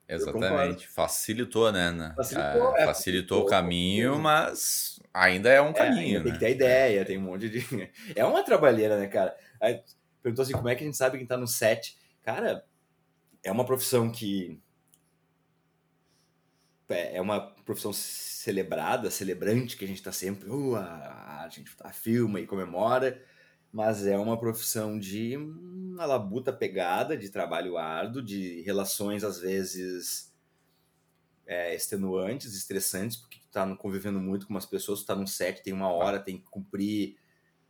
Exatamente. 0.08 0.88
Facilitou, 0.88 1.72
né? 1.72 1.92
né? 1.92 2.14
Facilitou, 2.16 2.78
é, 2.78 2.86
facilitou 2.86 3.42
o 3.44 3.46
caminho, 3.46 4.20
mas 4.20 5.00
ainda 5.14 5.50
é 5.50 5.62
um 5.62 5.70
é, 5.70 5.74
caminho. 5.74 6.24
Tem 6.24 6.32
né? 6.32 6.38
que 6.38 6.46
ter 6.46 6.52
ideia, 6.52 7.06
tem 7.06 7.18
um 7.18 7.22
monte 7.22 7.50
de. 7.50 7.92
É 8.16 8.24
uma 8.24 8.44
trabalheira, 8.44 9.00
né, 9.00 9.08
cara? 9.08 9.36
Aí, 9.60 9.82
perguntou 10.22 10.44
assim: 10.44 10.54
como 10.54 10.70
é 10.70 10.76
que 10.76 10.84
a 10.84 10.86
gente 10.86 10.98
sabe 10.98 11.18
quem 11.18 11.28
tá 11.28 11.38
no 11.38 11.48
set? 11.48 11.98
Cara, 12.24 12.64
é 13.44 13.52
uma 13.52 13.66
profissão 13.66 14.12
que. 14.12 14.60
É, 16.88 17.18
é 17.18 17.22
uma 17.22 17.55
profissão 17.66 17.92
celebrada, 17.92 19.10
celebrante, 19.10 19.76
que 19.76 19.84
a 19.84 19.88
gente 19.88 19.98
está 19.98 20.12
sempre, 20.12 20.50
uh, 20.50 20.76
a, 20.76 21.44
a 21.44 21.50
gente 21.50 21.76
tá, 21.76 21.92
filma 21.92 22.40
e 22.40 22.46
comemora, 22.46 23.22
mas 23.74 24.06
é 24.06 24.18
uma 24.18 24.40
profissão 24.40 24.98
de 24.98 25.36
uma 25.36 26.06
labuta 26.06 26.54
pegada, 26.54 27.18
de 27.18 27.30
trabalho 27.30 27.78
árduo, 27.78 28.22
de 28.22 28.62
relações 28.62 29.24
às 29.24 29.40
vezes 29.40 30.34
é, 31.46 31.76
extenuantes, 31.76 32.56
estressantes, 32.56 33.18
porque 33.18 33.40
tu 33.40 33.50
tá 33.52 33.76
convivendo 33.76 34.20
muito 34.20 34.48
com 34.48 34.54
umas 34.54 34.66
pessoas, 34.66 35.02
tu 35.02 35.08
tá 35.08 35.16
num 35.16 35.28
set, 35.28 35.62
tem 35.62 35.74
uma 35.74 35.90
hora, 35.90 36.20
tem 36.20 36.38
que 36.38 36.46
cumprir 36.50 37.18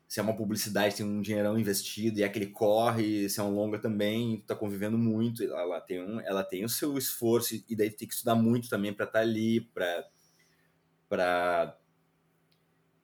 se 0.08 0.20
é 0.20 0.24
uma 0.24 0.36
publicidade, 0.36 0.96
tem 0.96 1.06
um 1.06 1.22
dinheirão 1.22 1.58
investido 1.58 2.20
e 2.20 2.24
é 2.24 2.26
aquele 2.26 2.48
corre, 2.48 3.28
se 3.28 3.39
é 3.39 3.44
um 3.44 3.54
longa 3.54 3.80
também, 3.80 4.38
tu 4.38 4.48
tá 4.48 4.56
convivendo 4.56 4.98
muito, 4.98 5.44
ela 5.44 5.82
tem, 5.82 6.02
um, 6.02 6.20
ela 6.22 6.44
tem 6.44 6.63
o 6.63 6.70
seu 6.70 6.98
esforço 6.98 7.56
e 7.68 7.76
daí 7.76 7.89
tu 7.89 7.98
tem 7.98 8.08
que 8.08 8.13
estudar 8.13 8.36
muito 8.36 8.70
também 8.70 8.94
para 8.94 9.06
estar 9.06 9.20
tá 9.20 9.26
ali, 9.26 9.62
para 9.62 10.08
para 11.08 11.78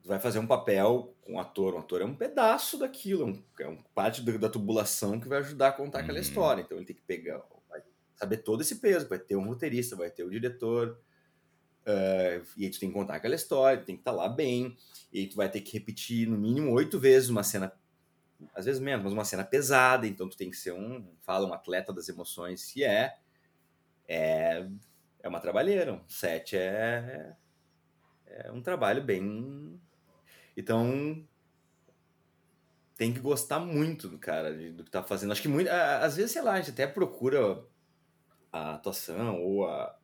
vai 0.04 0.18
fazer 0.18 0.38
um 0.38 0.46
papel 0.46 1.14
com 1.20 1.34
um 1.34 1.38
ator. 1.38 1.74
Um 1.74 1.78
ator 1.78 2.02
é 2.02 2.04
um 2.04 2.14
pedaço 2.14 2.78
daquilo, 2.78 3.22
é, 3.22 3.26
um, 3.26 3.44
é 3.60 3.68
um 3.68 3.76
parte 3.94 4.22
da, 4.22 4.36
da, 4.36 4.48
tubulação 4.48 5.20
que 5.20 5.28
vai 5.28 5.38
ajudar 5.38 5.68
a 5.68 5.72
contar 5.72 6.00
aquela 6.00 6.18
uhum. 6.18 6.22
história. 6.22 6.62
Então 6.62 6.76
ele 6.76 6.86
tem 6.86 6.96
que 6.96 7.02
pegar, 7.02 7.40
vai 7.68 7.82
saber 8.16 8.38
todo 8.38 8.62
esse 8.62 8.76
peso. 8.76 9.08
Vai 9.08 9.18
ter 9.18 9.36
um 9.36 9.46
roteirista, 9.46 9.96
vai 9.96 10.10
ter 10.10 10.24
o 10.24 10.26
um 10.26 10.30
diretor, 10.30 10.98
uh, 11.86 12.46
e 12.56 12.64
aí 12.64 12.70
tu 12.70 12.80
tem 12.80 12.88
que 12.88 12.94
contar 12.94 13.16
aquela 13.16 13.34
história, 13.34 13.82
tem 13.82 13.96
que 13.96 14.00
estar 14.00 14.12
tá 14.12 14.16
lá 14.16 14.28
bem, 14.28 14.76
e 15.12 15.26
tu 15.26 15.36
vai 15.36 15.50
ter 15.50 15.60
que 15.60 15.72
repetir 15.72 16.28
no 16.28 16.38
mínimo 16.38 16.72
oito 16.72 16.98
vezes 16.98 17.28
uma 17.28 17.42
cena, 17.42 17.72
às 18.54 18.64
vezes 18.64 18.80
menos, 18.80 19.04
mas 19.04 19.12
uma 19.12 19.24
cena 19.24 19.44
pesada. 19.44 20.06
Então 20.06 20.28
tu 20.28 20.36
tem 20.36 20.50
que 20.50 20.56
ser 20.56 20.72
um, 20.72 21.04
fala 21.22 21.46
um 21.46 21.52
atleta 21.52 21.92
das 21.92 22.08
emoções, 22.08 22.60
se 22.60 22.82
é, 22.84 23.16
é, 24.08 24.66
é 25.22 25.28
uma 25.28 25.40
trabalheira. 25.40 25.94
Um 25.94 26.08
set 26.08 26.56
é 26.56 27.34
é 28.32 28.50
um 28.50 28.62
trabalho 28.62 29.02
bem. 29.02 29.80
Então, 30.56 31.26
tem 32.96 33.12
que 33.12 33.20
gostar 33.20 33.58
muito 33.58 34.08
do 34.08 34.18
cara, 34.18 34.52
do 34.52 34.84
que 34.84 34.90
tá 34.90 35.02
fazendo. 35.02 35.32
Acho 35.32 35.42
que 35.42 35.48
muito, 35.48 35.68
às 35.68 36.16
vezes, 36.16 36.32
sei 36.32 36.42
lá, 36.42 36.52
a 36.52 36.60
gente 36.60 36.70
até 36.70 36.86
procura 36.86 37.62
a 38.52 38.74
atuação 38.74 39.42
ou 39.42 39.66
a 39.66 39.98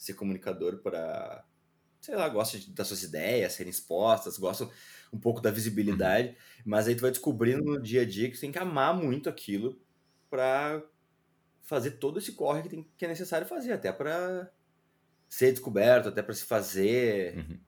ser 0.00 0.14
comunicador 0.14 0.78
para, 0.78 1.44
sei 2.00 2.16
lá, 2.16 2.26
gosta 2.30 2.58
das 2.72 2.86
suas 2.86 3.02
ideias 3.02 3.52
serem 3.52 3.70
expostas, 3.70 4.38
gosta 4.38 4.66
um 5.12 5.18
pouco 5.18 5.42
da 5.42 5.50
visibilidade, 5.50 6.28
uhum. 6.28 6.34
mas 6.64 6.88
aí 6.88 6.94
tu 6.94 7.02
vai 7.02 7.10
descobrindo 7.10 7.62
no 7.62 7.80
dia 7.80 8.00
a 8.00 8.06
dia 8.06 8.30
que 8.30 8.36
tu 8.36 8.40
tem 8.40 8.50
que 8.50 8.58
amar 8.58 8.96
muito 8.96 9.28
aquilo 9.28 9.78
para 10.30 10.82
fazer 11.62 11.92
todo 11.92 12.18
esse 12.18 12.32
corre 12.32 12.62
que, 12.62 12.68
tem, 12.70 12.90
que 12.96 13.04
é 13.04 13.08
necessário 13.08 13.46
fazer, 13.46 13.72
até 13.72 13.92
para 13.92 14.50
ser 15.28 15.52
descoberto, 15.52 16.08
até 16.08 16.22
para 16.22 16.34
se 16.34 16.44
fazer 16.44 17.36
uhum. 17.36 17.60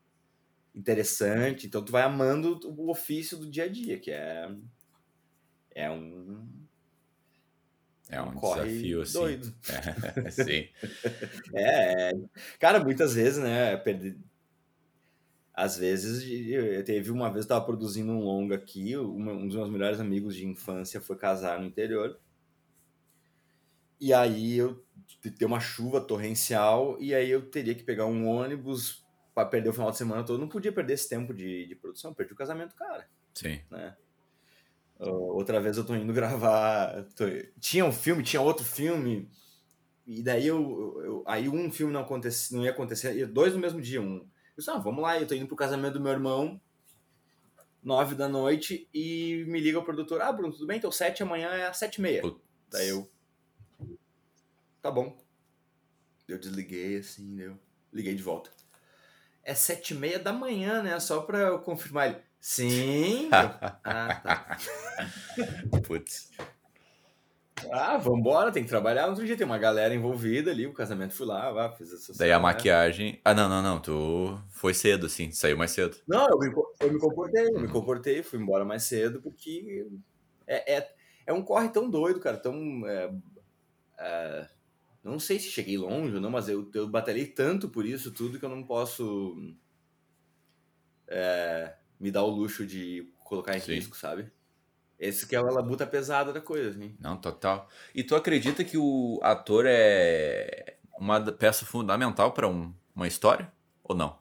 interessante. 0.74 1.66
Então 1.66 1.84
tu 1.84 1.92
vai 1.92 2.02
amando 2.02 2.58
o 2.64 2.90
ofício 2.90 3.36
do 3.36 3.50
dia 3.50 3.64
a 3.64 3.68
dia, 3.68 4.00
que 4.00 4.10
é 4.10 4.48
é 5.74 5.90
um 5.90 6.61
é 8.12 8.22
um 8.22 8.34
desafio 8.34 9.02
assim. 9.02 9.18
Doido. 9.18 9.54
É, 9.68 10.30
sim. 10.30 10.68
é, 11.54 12.12
cara, 12.60 12.78
muitas 12.78 13.14
vezes, 13.14 13.42
né, 13.42 13.76
perdi 13.76 14.16
às 15.54 15.76
vezes, 15.76 16.24
eu 16.48 16.82
teve 16.82 17.10
uma 17.10 17.28
vez 17.28 17.36
eu 17.36 17.42
estava 17.42 17.64
produzindo 17.64 18.10
um 18.10 18.20
longa 18.20 18.54
aqui, 18.54 18.96
um 18.96 19.46
dos 19.46 19.56
meus 19.56 19.70
melhores 19.70 20.00
amigos 20.00 20.34
de 20.34 20.46
infância 20.46 21.00
foi 21.00 21.16
casar 21.16 21.60
no 21.60 21.66
interior. 21.66 22.18
E 24.00 24.14
aí 24.14 24.56
eu 24.56 24.82
ter 25.38 25.44
uma 25.44 25.60
chuva 25.60 26.00
torrencial 26.00 26.96
e 26.98 27.14
aí 27.14 27.30
eu 27.30 27.50
teria 27.50 27.74
que 27.74 27.84
pegar 27.84 28.06
um 28.06 28.26
ônibus 28.26 29.06
para 29.34 29.46
perder 29.46 29.68
o 29.68 29.72
final 29.72 29.90
de 29.90 29.98
semana 29.98 30.24
todo. 30.24 30.40
Não 30.40 30.48
podia 30.48 30.72
perder 30.72 30.94
esse 30.94 31.08
tempo 31.08 31.34
de, 31.34 31.66
de 31.66 31.74
produção, 31.76 32.14
perdi 32.14 32.32
o 32.32 32.36
casamento, 32.36 32.74
cara. 32.74 33.06
Sim. 33.34 33.60
Né? 33.70 33.94
Outra 34.98 35.60
vez 35.60 35.76
eu 35.76 35.84
tô 35.84 35.94
indo 35.94 36.12
gravar. 36.14 37.04
Tô... 37.16 37.24
Tinha 37.58 37.84
um 37.84 37.92
filme, 37.92 38.22
tinha 38.22 38.40
outro 38.40 38.64
filme. 38.64 39.28
E 40.06 40.22
daí 40.22 40.46
eu, 40.46 41.00
eu, 41.04 41.24
aí 41.26 41.48
um 41.48 41.70
filme 41.70 41.92
não, 41.92 42.00
acontece, 42.00 42.54
não 42.54 42.64
ia 42.64 42.70
acontecer, 42.70 43.26
dois 43.26 43.54
no 43.54 43.60
mesmo 43.60 43.80
dia. 43.80 44.00
Um. 44.00 44.16
Eu 44.16 44.58
disse, 44.58 44.70
ah, 44.70 44.78
vamos 44.78 45.02
lá, 45.02 45.18
eu 45.18 45.26
tô 45.26 45.34
indo 45.34 45.46
pro 45.46 45.56
casamento 45.56 45.94
do 45.94 46.00
meu 46.00 46.12
irmão, 46.12 46.60
nove 47.82 48.14
da 48.14 48.28
noite, 48.28 48.88
e 48.92 49.44
me 49.48 49.60
liga 49.60 49.78
o 49.78 49.84
produtor, 49.84 50.20
ah, 50.20 50.32
Bruno, 50.32 50.52
tudo 50.52 50.66
bem? 50.66 50.76
Então 50.76 50.90
sete 50.90 51.22
amanhã 51.22 51.48
é 51.50 51.66
às 51.66 51.78
sete 51.78 51.96
e 51.96 52.00
meia. 52.02 52.20
Putz. 52.20 52.40
Daí 52.68 52.88
eu, 52.88 53.08
tá 54.80 54.90
bom. 54.90 55.16
Eu 56.26 56.38
desliguei 56.38 56.98
assim, 56.98 57.40
eu 57.40 57.58
liguei 57.92 58.14
de 58.14 58.22
volta. 58.22 58.50
É 59.44 59.54
sete 59.54 59.92
e 59.92 59.96
meia 59.96 60.18
da 60.18 60.32
manhã, 60.32 60.82
né? 60.82 60.98
Só 61.00 61.22
pra 61.22 61.38
eu 61.38 61.58
confirmar 61.60 62.08
ele. 62.08 62.22
Sim. 62.42 63.28
ah, 63.30 64.20
tá. 64.20 64.58
Putz. 65.86 66.28
Ah, 67.70 67.96
vambora, 67.96 68.50
tem 68.50 68.64
que 68.64 68.68
trabalhar. 68.68 69.06
Outro 69.06 69.24
dia 69.24 69.36
tem 69.36 69.46
uma 69.46 69.58
galera 69.58 69.94
envolvida 69.94 70.50
ali, 70.50 70.66
o 70.66 70.72
casamento 70.72 71.14
fui 71.14 71.24
lá, 71.24 71.52
vá, 71.52 71.70
fiz 71.70 71.92
essa 71.92 72.12
Daí 72.18 72.32
a 72.32 72.40
maquiagem. 72.40 73.20
Ah, 73.24 73.32
não, 73.32 73.48
não, 73.48 73.62
não. 73.62 73.80
Tu 73.80 74.36
foi 74.50 74.74
cedo, 74.74 75.06
assim, 75.06 75.30
saiu 75.30 75.56
mais 75.56 75.70
cedo. 75.70 75.96
Não, 76.08 76.28
eu 76.28 76.36
me, 76.36 76.52
eu 76.80 76.92
me 76.92 76.98
comportei, 76.98 77.46
eu 77.46 77.60
me 77.60 77.68
comportei, 77.68 78.22
fui 78.24 78.40
embora 78.40 78.64
mais 78.64 78.82
cedo, 78.82 79.22
porque 79.22 79.86
é, 80.44 80.78
é, 80.78 80.94
é 81.28 81.32
um 81.32 81.44
corre 81.44 81.68
tão 81.68 81.88
doido, 81.88 82.18
cara, 82.18 82.38
tão. 82.38 82.84
É, 82.88 83.14
é, 84.00 84.48
não 85.04 85.20
sei 85.20 85.38
se 85.38 85.48
cheguei 85.48 85.78
longe 85.78 86.16
ou 86.16 86.20
não, 86.20 86.30
mas 86.30 86.48
eu, 86.48 86.68
eu 86.74 86.88
batalhei 86.88 87.26
tanto 87.26 87.68
por 87.68 87.86
isso 87.86 88.10
tudo 88.10 88.40
que 88.40 88.44
eu 88.44 88.48
não 88.48 88.64
posso 88.64 89.54
é, 91.06 91.74
me 92.02 92.10
dar 92.10 92.24
o 92.24 92.30
luxo 92.30 92.66
de 92.66 93.08
colocar 93.22 93.56
em 93.56 93.60
Sim. 93.60 93.74
risco, 93.74 93.96
sabe? 93.96 94.30
Esse 94.98 95.26
que 95.26 95.36
é 95.36 95.38
a 95.38 95.42
labuta 95.42 95.86
pesada 95.86 96.32
da 96.32 96.40
coisa, 96.40 96.70
assim. 96.70 96.96
Não, 96.98 97.16
total. 97.16 97.68
E 97.94 98.02
tu 98.02 98.16
acredita 98.16 98.64
que 98.64 98.76
o 98.76 99.20
ator 99.22 99.64
é 99.66 100.76
uma 100.98 101.20
peça 101.32 101.64
fundamental 101.64 102.32
para 102.32 102.48
um, 102.48 102.74
uma 102.94 103.06
história? 103.06 103.52
Ou 103.84 103.94
não? 103.94 104.18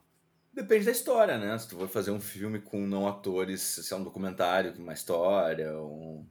Depende 0.53 0.85
da 0.85 0.91
história, 0.91 1.37
né? 1.37 1.57
Se 1.57 1.69
tu 1.69 1.77
for 1.77 1.87
fazer 1.87 2.11
um 2.11 2.21
filme 2.21 2.59
com 2.59 2.85
não 2.85 3.07
atores, 3.07 3.61
se 3.61 3.93
é 3.93 3.97
um 3.97 4.03
documentário, 4.03 4.73
uma 4.77 4.93
história, 4.93 5.75
um... 5.79 6.25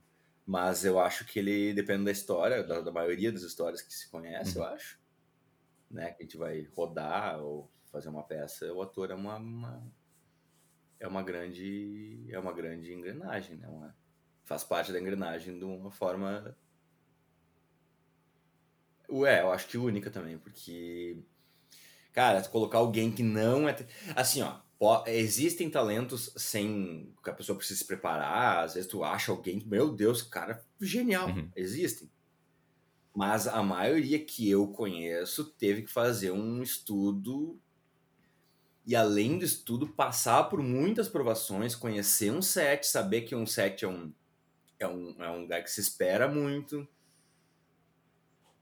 mas 0.47 0.85
eu 0.85 1.01
acho 1.01 1.25
que 1.25 1.39
ele 1.41 1.73
depende 1.73 2.05
da 2.05 2.13
história, 2.13 2.63
da, 2.63 2.81
da 2.81 2.93
maioria 2.93 3.33
das 3.33 3.43
histórias 3.43 3.83
que 3.83 3.93
se 3.93 4.09
conhece, 4.09 4.57
uhum. 4.57 4.65
eu 4.65 4.71
acho. 4.71 5.01
Né? 5.91 6.13
Que 6.13 6.23
a 6.23 6.27
gente 6.27 6.37
vai 6.37 6.69
rodar 6.77 7.41
ou 7.41 7.69
fazer 7.91 8.09
uma 8.09 8.23
peça, 8.23 8.73
o 8.73 8.83
ator 8.83 9.11
é 9.11 9.15
uma, 9.15 9.37
uma 9.37 9.83
é 11.01 11.09
uma 11.09 11.23
grande 11.23 12.27
é 12.29 12.39
uma 12.39 12.53
grande 12.53 12.93
engrenagem, 12.93 13.57
né? 13.57 13.67
Uma, 13.67 13.97
faz 14.45 14.63
parte 14.63 14.93
da 14.93 15.01
engrenagem 15.01 15.59
de 15.59 15.65
uma 15.65 15.91
forma. 15.91 16.57
Ué, 19.09 19.41
eu 19.41 19.51
acho 19.51 19.67
que 19.67 19.79
única 19.79 20.11
também, 20.11 20.39
porque. 20.39 21.19
Cara, 22.13 22.43
colocar 22.49 22.79
alguém 22.79 23.11
que 23.11 23.23
não 23.23 23.69
é. 23.69 23.77
Assim, 24.15 24.43
ó, 24.43 24.61
existem 25.07 25.71
talentos 25.71 26.33
sem 26.37 27.15
que 27.23 27.31
a 27.31 27.33
pessoa 27.33 27.57
precisa 27.57 27.79
se 27.79 27.87
preparar. 27.87 28.65
Às 28.65 28.75
vezes 28.75 28.91
tu 28.91 29.03
acha 29.03 29.33
alguém, 29.33 29.63
meu 29.67 29.93
Deus, 29.93 30.21
cara, 30.21 30.65
genial. 30.81 31.29
Uhum. 31.29 31.51
Existem. 31.57 32.11
Mas 33.15 33.47
a 33.49 33.63
maioria 33.63 34.25
que 34.25 34.49
eu 34.49 34.69
conheço 34.69 35.45
teve 35.45 35.83
que 35.83 35.91
fazer 35.91 36.31
um 36.31 36.63
estudo 36.63 37.61
e 38.87 38.97
além 38.97 39.39
do 39.39 39.45
estudo 39.45 39.89
passar 39.89 40.45
por 40.45 40.63
muitas 40.63 41.09
provações, 41.09 41.75
conhecer 41.75 42.31
um 42.33 42.43
set, 42.43 42.87
saber 42.87 43.23
que 43.23 43.35
um 43.35 43.47
set 43.47 43.85
é 43.85 43.89
um 43.89 44.13
é 44.81 44.89
um, 44.89 45.15
é 45.23 45.31
um 45.31 45.43
lugar 45.43 45.63
que 45.63 45.71
se 45.71 45.81
espera 45.81 46.27
muito. 46.27 46.89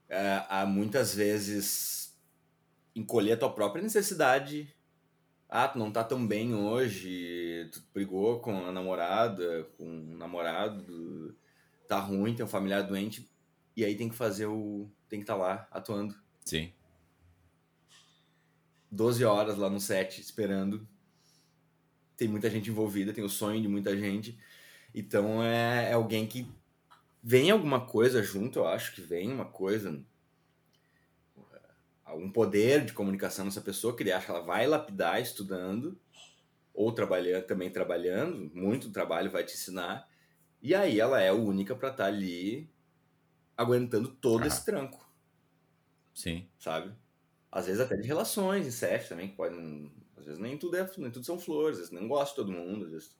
É, 0.09 0.43
há 0.49 0.65
muitas 0.65 1.15
vezes 1.15 2.19
encolher 2.93 3.33
a 3.33 3.37
tua 3.37 3.53
própria 3.53 3.81
necessidade. 3.81 4.75
Ah, 5.47 5.67
tu 5.67 5.79
não 5.79 5.91
tá 5.91 6.03
tão 6.03 6.27
bem 6.27 6.53
hoje, 6.53 7.69
tu 7.71 7.81
brigou 7.93 8.39
com 8.39 8.65
a 8.67 8.71
namorada, 8.71 9.63
com 9.77 9.85
o 9.85 10.17
namorado, 10.17 11.35
tá 11.87 11.99
ruim, 11.99 12.35
tem 12.35 12.45
um 12.45 12.49
familiar 12.49 12.83
doente, 12.83 13.27
e 13.75 13.83
aí 13.83 13.95
tem 13.95 14.09
que 14.09 14.15
fazer 14.15 14.45
o. 14.45 14.91
tem 15.07 15.19
que 15.19 15.23
estar 15.23 15.35
tá 15.35 15.39
lá 15.39 15.67
atuando. 15.71 16.15
Sim. 16.45 16.71
12 18.91 19.23
horas 19.23 19.57
lá 19.57 19.69
no 19.69 19.79
set 19.79 20.19
esperando. 20.19 20.87
Tem 22.17 22.27
muita 22.27 22.49
gente 22.49 22.69
envolvida, 22.69 23.13
tem 23.13 23.23
o 23.23 23.29
sonho 23.29 23.61
de 23.61 23.67
muita 23.67 23.97
gente. 23.97 24.37
Então 24.93 25.43
é, 25.43 25.91
é 25.91 25.93
alguém 25.93 26.27
que 26.27 26.47
vem 27.21 27.51
alguma 27.51 27.85
coisa 27.85 28.23
junto, 28.23 28.59
eu 28.59 28.67
acho 28.67 28.93
que 28.93 29.01
vem 29.01 29.31
uma 29.31 29.45
coisa, 29.45 30.03
algum 32.03 32.31
poder 32.31 32.85
de 32.85 32.93
comunicação 32.93 33.45
nessa 33.45 33.61
pessoa 33.61 33.95
que 33.95 34.03
ele 34.03 34.11
acha 34.11 34.25
que 34.25 34.31
ela 34.31 34.41
vai 34.41 34.65
lapidar 34.65 35.21
estudando 35.21 35.99
ou 36.73 36.91
trabalhando, 36.91 37.45
também 37.45 37.69
trabalhando, 37.69 38.49
muito 38.53 38.91
trabalho 38.91 39.29
vai 39.29 39.43
te 39.43 39.53
ensinar. 39.53 40.09
E 40.61 40.73
aí 40.73 40.99
ela 40.99 41.21
é 41.21 41.29
a 41.29 41.33
única 41.33 41.75
para 41.75 41.89
estar 41.89 42.03
tá 42.05 42.09
ali 42.09 42.69
aguentando 43.55 44.07
todo 44.07 44.43
ah. 44.43 44.47
esse 44.47 44.63
tranco. 44.65 45.09
Sim. 46.13 46.47
Sabe? 46.57 46.93
Às 47.51 47.65
vezes 47.65 47.81
até 47.81 47.95
de 47.95 48.07
relações 48.07 48.67
em 48.67 48.71
set 48.71 49.09
também, 49.09 49.29
que 49.29 49.35
podem. 49.35 49.91
Às 50.17 50.25
vezes 50.25 50.39
nem 50.39 50.57
tudo, 50.57 50.77
é, 50.77 50.89
nem 50.97 51.11
tudo 51.11 51.25
são 51.25 51.39
flores, 51.39 51.79
às 51.79 51.89
vezes 51.89 52.01
não 52.01 52.07
gosta 52.07 52.29
de 52.29 52.35
todo 52.35 52.51
mundo, 52.51 52.85
às 52.85 52.91
vezes 52.91 53.19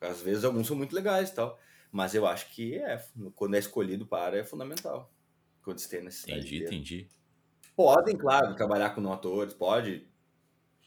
às 0.00 0.20
vezes 0.20 0.44
alguns 0.44 0.66
são 0.66 0.76
muito 0.76 0.94
legais 0.94 1.30
e 1.30 1.34
tal. 1.34 1.58
Mas 1.90 2.14
eu 2.14 2.26
acho 2.26 2.50
que 2.50 2.76
é, 2.76 3.04
quando 3.34 3.54
é 3.54 3.58
escolhido 3.58 4.06
para, 4.06 4.38
é 4.38 4.44
fundamental. 4.44 5.12
Quando 5.62 5.78
você 5.78 5.88
tem 5.88 6.04
necessidade. 6.04 6.40
Entendi, 6.40 6.64
entendi. 6.64 7.08
Podem, 7.76 8.16
claro, 8.16 8.54
trabalhar 8.54 8.90
com 8.90 9.00
não 9.00 9.12
atores, 9.12 9.54
pode 9.54 10.06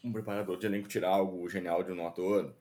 um 0.04 0.12
preparador 0.12 0.58
de 0.58 0.66
elenco 0.66 0.88
tirar 0.88 1.10
algo 1.10 1.48
genial 1.48 1.82
de 1.82 1.90
um 1.90 1.94
não 1.94 2.06
ator, 2.06 2.54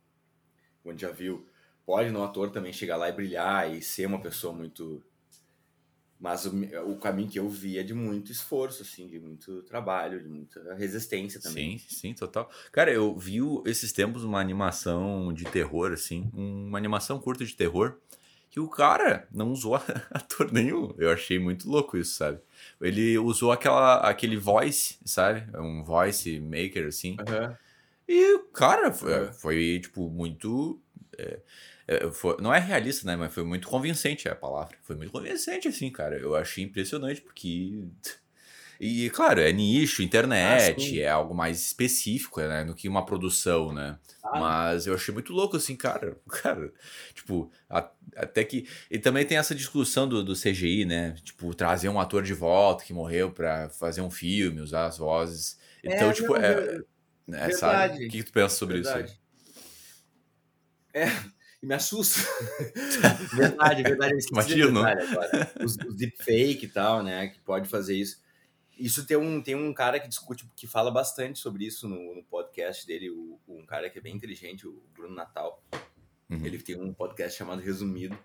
onde 0.84 1.02
já 1.02 1.12
viu. 1.12 1.48
Pode 1.86 2.10
não 2.10 2.24
ator 2.24 2.50
também 2.50 2.74
chegar 2.74 2.98
lá 2.98 3.10
e 3.10 3.12
brilhar 3.12 3.72
e 3.72 3.82
ser 3.82 4.08
uma 4.08 4.22
pessoa 4.22 4.54
muito 4.54 5.04
mas 6.26 6.44
o, 6.48 6.52
o, 6.90 6.98
caminho 6.98 7.30
que 7.30 7.38
eu 7.38 7.48
vi 7.48 7.78
é 7.78 7.84
de 7.84 7.94
muito 7.94 8.32
esforço, 8.32 8.82
assim, 8.82 9.06
de 9.06 9.20
muito 9.20 9.62
trabalho, 9.62 10.20
de 10.20 10.28
muita 10.28 10.74
resistência 10.74 11.40
também. 11.40 11.78
Sim, 11.78 11.86
sim, 11.88 12.14
total. 12.16 12.50
Cara, 12.72 12.92
eu 12.92 13.16
vi 13.16 13.38
esses 13.68 13.94
tempos 13.94 14.24
uma 14.24 14.40
animação 14.40 15.32
de 15.32 15.44
terror, 15.46 15.92
assim, 15.92 16.28
uma 16.34 16.80
animação 16.80 17.20
curta 17.20 17.46
de 17.46 17.56
terror, 17.56 18.00
que 18.50 18.60
o 18.60 18.68
cara 18.68 19.28
não 19.32 19.52
usou 19.52 19.76
ator 20.10 20.52
nenhum. 20.52 20.96
Eu 20.98 21.12
achei 21.12 21.38
muito 21.38 21.70
louco 21.70 21.96
isso, 21.96 22.16
sabe? 22.16 22.40
Ele 22.82 23.20
usou 23.20 23.52
aquela, 23.52 23.98
aquele 23.98 24.36
voice, 24.36 24.98
sabe? 25.06 25.46
Um 25.56 25.84
voice 25.84 26.40
maker, 26.40 26.88
assim. 26.88 27.18
Uhum. 27.20 27.56
E, 28.08 28.40
cara, 28.52 28.92
foi, 28.92 29.32
foi 29.32 29.80
tipo, 29.80 30.10
muito. 30.10 30.82
É, 31.16 31.24
é, 31.24 31.40
foi, 32.12 32.38
não 32.42 32.54
é 32.54 32.60
realista, 32.60 33.06
né? 33.06 33.16
Mas 33.16 33.34
foi 33.34 33.44
muito 33.44 33.68
convincente 33.68 34.28
a 34.28 34.36
palavra. 34.36 34.76
Foi 34.82 34.96
muito 34.96 35.12
convincente, 35.12 35.68
assim, 35.68 35.92
cara. 35.92 36.18
Eu 36.18 36.36
achei 36.36 36.64
impressionante, 36.64 37.22
porque. 37.22 37.84
E, 38.78 39.10
claro, 39.12 39.40
é 39.40 39.54
nicho, 39.54 40.04
internet, 40.04 41.00
ah, 41.00 41.02
é 41.02 41.08
algo 41.08 41.34
mais 41.34 41.62
específico, 41.62 42.42
né? 42.42 42.66
Do 42.66 42.76
que 42.76 42.90
uma 42.90 43.06
produção, 43.06 43.72
né? 43.72 43.98
Ah. 44.22 44.38
Mas 44.38 44.86
eu 44.86 44.94
achei 44.94 45.14
muito 45.14 45.32
louco, 45.32 45.56
assim, 45.56 45.78
cara. 45.78 46.18
Cara, 46.28 46.74
tipo, 47.14 47.50
a, 47.70 47.90
até 48.18 48.44
que. 48.44 48.68
E 48.92 49.00
também 49.00 49.26
tem 49.26 49.38
essa 49.38 49.56
discussão 49.56 50.10
do, 50.10 50.22
do 50.22 50.34
CGI, 50.34 50.84
né? 50.84 51.16
Tipo, 51.24 51.56
trazer 51.56 51.88
um 51.88 52.00
ator 52.02 52.22
de 52.22 52.34
volta 52.34 52.84
que 52.84 52.92
morreu 52.92 53.32
pra 53.32 53.70
fazer 53.70 54.02
um 54.02 54.12
filme, 54.12 54.60
usar 54.60 54.88
as 54.88 54.98
vozes. 54.98 55.58
Então, 55.82 56.10
é, 56.10 56.14
tipo, 56.14 56.34
não, 56.34 56.42
é. 56.42 56.82
Né, 57.26 57.52
sabe? 57.52 57.96
O 57.96 58.10
que, 58.10 58.18
que 58.18 58.24
tu 58.24 58.34
pensa 58.34 58.56
sobre 58.56 58.82
verdade. 58.82 59.06
isso 59.06 59.20
aí? 60.94 61.02
É, 61.04 61.35
me 61.62 61.74
assusta. 61.74 62.20
verdade, 63.36 63.84
verdade. 63.84 64.16
Imagino. 64.32 64.82
Os, 65.64 65.78
os 65.78 65.96
deepfake 65.96 66.66
e 66.66 66.70
tal, 66.70 67.04
né? 67.04 67.28
Que 67.28 67.40
pode 67.40 67.68
fazer 67.68 67.96
isso. 67.96 68.24
Isso 68.78 69.06
tem 69.06 69.16
um, 69.16 69.42
tem 69.42 69.56
um 69.56 69.74
cara 69.74 70.00
que 70.00 70.08
discute, 70.08 70.46
que 70.56 70.68
fala 70.68 70.92
bastante 70.92 71.40
sobre 71.40 71.66
isso 71.66 71.88
no, 71.88 72.16
no 72.16 72.24
podcast 72.24 72.86
dele, 72.86 73.10
o, 73.10 73.40
um 73.48 73.66
cara 73.66 73.90
que 73.90 73.98
é 73.98 74.02
bem 74.02 74.16
inteligente, 74.16 74.68
o 74.68 74.84
Bruno 74.94 75.16
Natal. 75.16 75.64
Uhum. 76.30 76.46
Ele 76.46 76.58
tem 76.58 76.76
um 76.76 76.94
podcast 76.94 77.38
chamado 77.38 77.62
Resumido. 77.62 78.18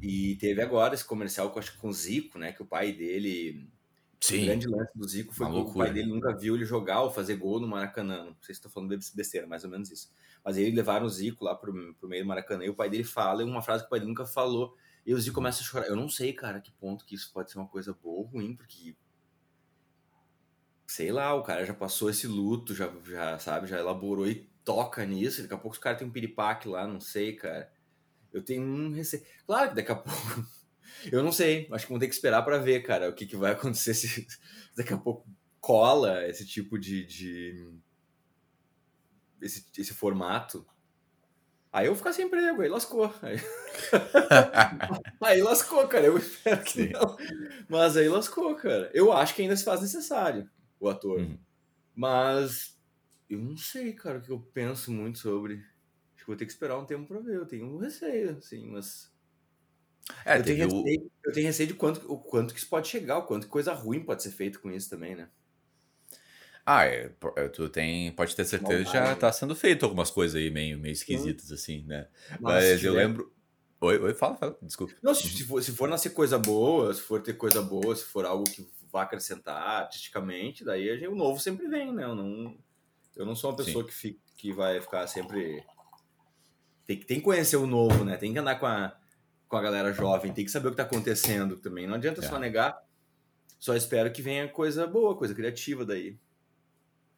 E 0.00 0.36
teve 0.36 0.62
agora 0.62 0.94
esse 0.94 1.04
comercial 1.04 1.50
com, 1.50 1.58
acho, 1.58 1.76
com 1.78 1.88
o 1.88 1.92
Zico, 1.92 2.38
né? 2.38 2.52
Que 2.52 2.62
o 2.62 2.66
pai 2.66 2.92
dele 2.92 3.68
Sim. 4.20 4.42
O 4.42 4.46
grande 4.46 4.66
lance 4.66 4.90
do 4.94 5.08
Zico 5.08 5.34
foi 5.34 5.46
que 5.46 5.52
o 5.52 5.74
pai 5.74 5.92
dele 5.92 6.08
nunca 6.08 6.36
viu 6.36 6.54
ele 6.54 6.64
jogar 6.64 7.02
ou 7.02 7.10
fazer 7.10 7.36
gol 7.36 7.60
no 7.60 7.68
Maracanã. 7.68 8.24
Não 8.24 8.36
sei 8.40 8.54
se 8.54 8.58
estou 8.58 8.70
falando 8.70 8.96
besteira, 9.14 9.46
mais 9.46 9.62
ou 9.64 9.70
menos 9.70 9.90
isso. 9.90 10.10
Mas 10.44 10.56
aí 10.56 10.70
levaram 10.70 11.06
o 11.06 11.08
Zico 11.08 11.44
lá 11.44 11.54
pro, 11.54 11.94
pro 11.94 12.08
meio 12.08 12.24
do 12.24 12.28
Maracanã 12.28 12.64
e 12.64 12.70
o 12.70 12.74
pai 12.74 12.88
dele 12.88 13.04
fala 13.04 13.44
uma 13.44 13.62
frase 13.62 13.82
que 13.84 13.86
o 13.86 13.90
pai 13.90 14.00
dele 14.00 14.10
nunca 14.10 14.26
falou. 14.26 14.74
E 15.04 15.14
o 15.14 15.20
Zico 15.20 15.34
começa 15.34 15.60
a 15.60 15.64
chorar. 15.64 15.86
Eu 15.86 15.96
não 15.96 16.08
sei, 16.08 16.32
cara, 16.32 16.60
que 16.60 16.72
ponto 16.72 17.04
que 17.04 17.14
isso 17.14 17.32
pode 17.32 17.50
ser 17.50 17.58
uma 17.58 17.68
coisa 17.68 17.92
boa 17.92 18.18
ou 18.18 18.24
ruim, 18.24 18.56
porque. 18.56 18.96
Sei 20.88 21.10
lá, 21.12 21.34
o 21.34 21.42
cara 21.42 21.64
já 21.64 21.74
passou 21.74 22.08
esse 22.08 22.26
luto, 22.26 22.74
já, 22.74 22.92
já 23.04 23.38
sabe, 23.38 23.66
já 23.66 23.78
elaborou 23.78 24.26
e 24.26 24.48
toca 24.64 25.04
nisso. 25.04 25.42
Daqui 25.42 25.54
a 25.54 25.58
pouco 25.58 25.74
os 25.74 25.82
caras 25.82 25.98
têm 25.98 26.08
um 26.08 26.12
piripaque 26.12 26.68
lá, 26.68 26.86
não 26.86 27.00
sei, 27.00 27.34
cara. 27.34 27.72
Eu 28.32 28.42
tenho 28.42 28.62
um 28.62 28.92
receio. 28.92 29.24
Claro 29.46 29.70
que 29.70 29.76
daqui 29.76 29.92
a 29.92 29.96
pouco 29.96 30.46
eu 31.10 31.22
não 31.22 31.32
sei, 31.32 31.68
acho 31.72 31.86
que 31.86 31.92
vamos 31.92 32.00
ter 32.00 32.08
que 32.08 32.14
esperar 32.14 32.42
para 32.42 32.58
ver, 32.58 32.82
cara, 32.82 33.08
o 33.08 33.12
que, 33.12 33.26
que 33.26 33.36
vai 33.36 33.52
acontecer 33.52 33.94
se 33.94 34.26
daqui 34.76 34.92
a 34.92 34.98
pouco 34.98 35.26
cola 35.60 36.26
esse 36.28 36.46
tipo 36.46 36.78
de. 36.78 37.04
de 37.04 37.68
esse, 39.40 39.66
esse 39.76 39.92
formato. 39.92 40.66
Aí 41.72 41.86
eu 41.86 41.92
vou 41.92 41.98
ficar 41.98 42.12
sem 42.12 42.26
emprego, 42.26 42.62
aí 42.62 42.68
lascou. 42.68 43.12
Aí, 43.20 43.36
aí 45.20 45.42
lascou, 45.42 45.86
cara. 45.88 46.06
Eu 46.06 46.16
espero 46.16 46.62
que 46.62 46.88
não. 46.88 47.16
Mas 47.68 47.96
aí 47.96 48.08
lascou, 48.08 48.54
cara. 48.54 48.90
Eu 48.94 49.12
acho 49.12 49.34
que 49.34 49.42
ainda 49.42 49.56
se 49.56 49.64
faz 49.64 49.82
necessário 49.82 50.48
o 50.80 50.88
ator. 50.88 51.20
Uhum. 51.20 51.38
Mas 51.94 52.78
eu 53.28 53.38
não 53.40 53.56
sei, 53.56 53.92
cara, 53.92 54.18
o 54.18 54.22
que 54.22 54.30
eu 54.30 54.40
penso 54.40 54.92
muito 54.92 55.18
sobre. 55.18 55.58
que 56.16 56.26
vou 56.26 56.36
ter 56.36 56.46
que 56.46 56.52
esperar 56.52 56.78
um 56.78 56.86
tempo 56.86 57.06
pra 57.06 57.20
ver. 57.20 57.36
Eu 57.36 57.46
tenho 57.46 57.66
um 57.66 57.78
receio, 57.78 58.38
assim, 58.38 58.70
mas. 58.70 59.12
É, 60.24 60.38
eu, 60.38 60.42
tenho 60.44 60.68
o. 60.70 60.82
receio, 60.84 61.10
eu 61.24 61.32
tenho 61.32 61.46
receio 61.46 61.68
de 61.68 61.74
quanto, 61.74 62.12
o 62.12 62.18
quanto 62.18 62.52
que 62.54 62.60
isso 62.60 62.68
pode 62.68 62.88
chegar, 62.88 63.18
o 63.18 63.26
quanto 63.26 63.48
coisa 63.48 63.72
ruim 63.72 64.04
pode 64.04 64.22
ser 64.22 64.30
feito 64.30 64.60
com 64.60 64.70
isso 64.70 64.88
também, 64.90 65.14
né? 65.16 65.28
Ah, 66.64 66.84
é, 66.84 67.12
é, 67.36 67.48
tu 67.48 67.68
tem, 67.68 68.10
pode 68.12 68.34
ter 68.34 68.44
certeza 68.44 68.84
que 68.84 68.90
já 68.90 69.14
tá 69.14 69.30
sendo 69.32 69.54
feito 69.54 69.84
algumas 69.84 70.10
coisas 70.10 70.34
aí 70.40 70.50
meio, 70.50 70.78
meio 70.78 70.92
esquisitas, 70.92 71.52
assim, 71.52 71.84
né? 71.84 72.08
Mas 72.40 72.82
eu 72.82 72.92
lembro. 72.94 73.32
Oi, 73.80 73.98
oi, 73.98 74.14
fala, 74.14 74.36
fala, 74.36 74.58
desculpa. 74.62 74.94
Não, 75.02 75.14
se, 75.14 75.44
for, 75.44 75.62
se 75.62 75.70
for 75.72 75.88
nascer 75.88 76.10
coisa 76.10 76.38
boa, 76.38 76.92
se 76.92 77.00
for 77.00 77.22
ter 77.22 77.34
coisa 77.34 77.62
boa, 77.62 77.94
se 77.94 78.04
for 78.04 78.24
algo 78.24 78.42
que 78.44 78.68
vá 78.90 79.02
acrescentar 79.02 79.56
artisticamente, 79.82 80.64
daí 80.64 80.88
gente- 80.98 81.08
o 81.08 81.14
novo 81.14 81.38
sempre 81.38 81.68
vem, 81.68 81.92
né? 81.94 82.02
Eu 82.04 82.14
não, 82.16 82.56
eu 83.14 83.26
não 83.26 83.36
sou 83.36 83.50
uma 83.50 83.56
pessoa 83.56 83.86
que, 83.86 83.92
fica, 83.94 84.18
que 84.36 84.52
vai 84.52 84.80
ficar 84.80 85.06
sempre. 85.06 85.62
Tem, 86.86 86.98
que- 86.98 87.04
tem 87.06 87.18
que 87.18 87.24
conhecer 87.24 87.56
o 87.56 87.66
novo, 87.66 88.04
né? 88.04 88.16
Tem 88.16 88.32
que 88.32 88.38
andar 88.38 88.58
com 88.58 88.66
a, 88.66 88.96
com 89.48 89.56
a 89.56 89.62
galera 89.62 89.92
jovem, 89.92 90.32
tem 90.32 90.44
que 90.44 90.50
saber 90.50 90.68
o 90.68 90.70
que 90.72 90.76
tá 90.76 90.82
acontecendo 90.82 91.56
também. 91.56 91.86
Não 91.86 91.94
adianta 91.94 92.20
só 92.22 92.36
É. 92.36 92.40
negar. 92.40 92.76
Só 93.58 93.74
espero 93.74 94.12
que 94.12 94.20
venha 94.22 94.46
coisa 94.48 94.86
boa, 94.86 95.16
coisa 95.16 95.34
criativa 95.34 95.84
daí. 95.84 96.18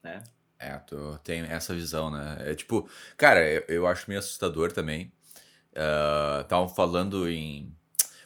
Né? 0.02 0.22
É, 0.58 0.76
tu 0.78 1.18
tem 1.24 1.40
essa 1.42 1.74
visão, 1.74 2.10
né? 2.10 2.36
É 2.40 2.54
tipo, 2.54 2.88
cara, 3.16 3.44
eu, 3.48 3.64
eu 3.68 3.86
acho 3.86 4.04
meio 4.08 4.18
assustador 4.20 4.72
também. 4.72 5.12
Estavam 6.42 6.68
falando 6.68 7.28
em. 7.28 7.72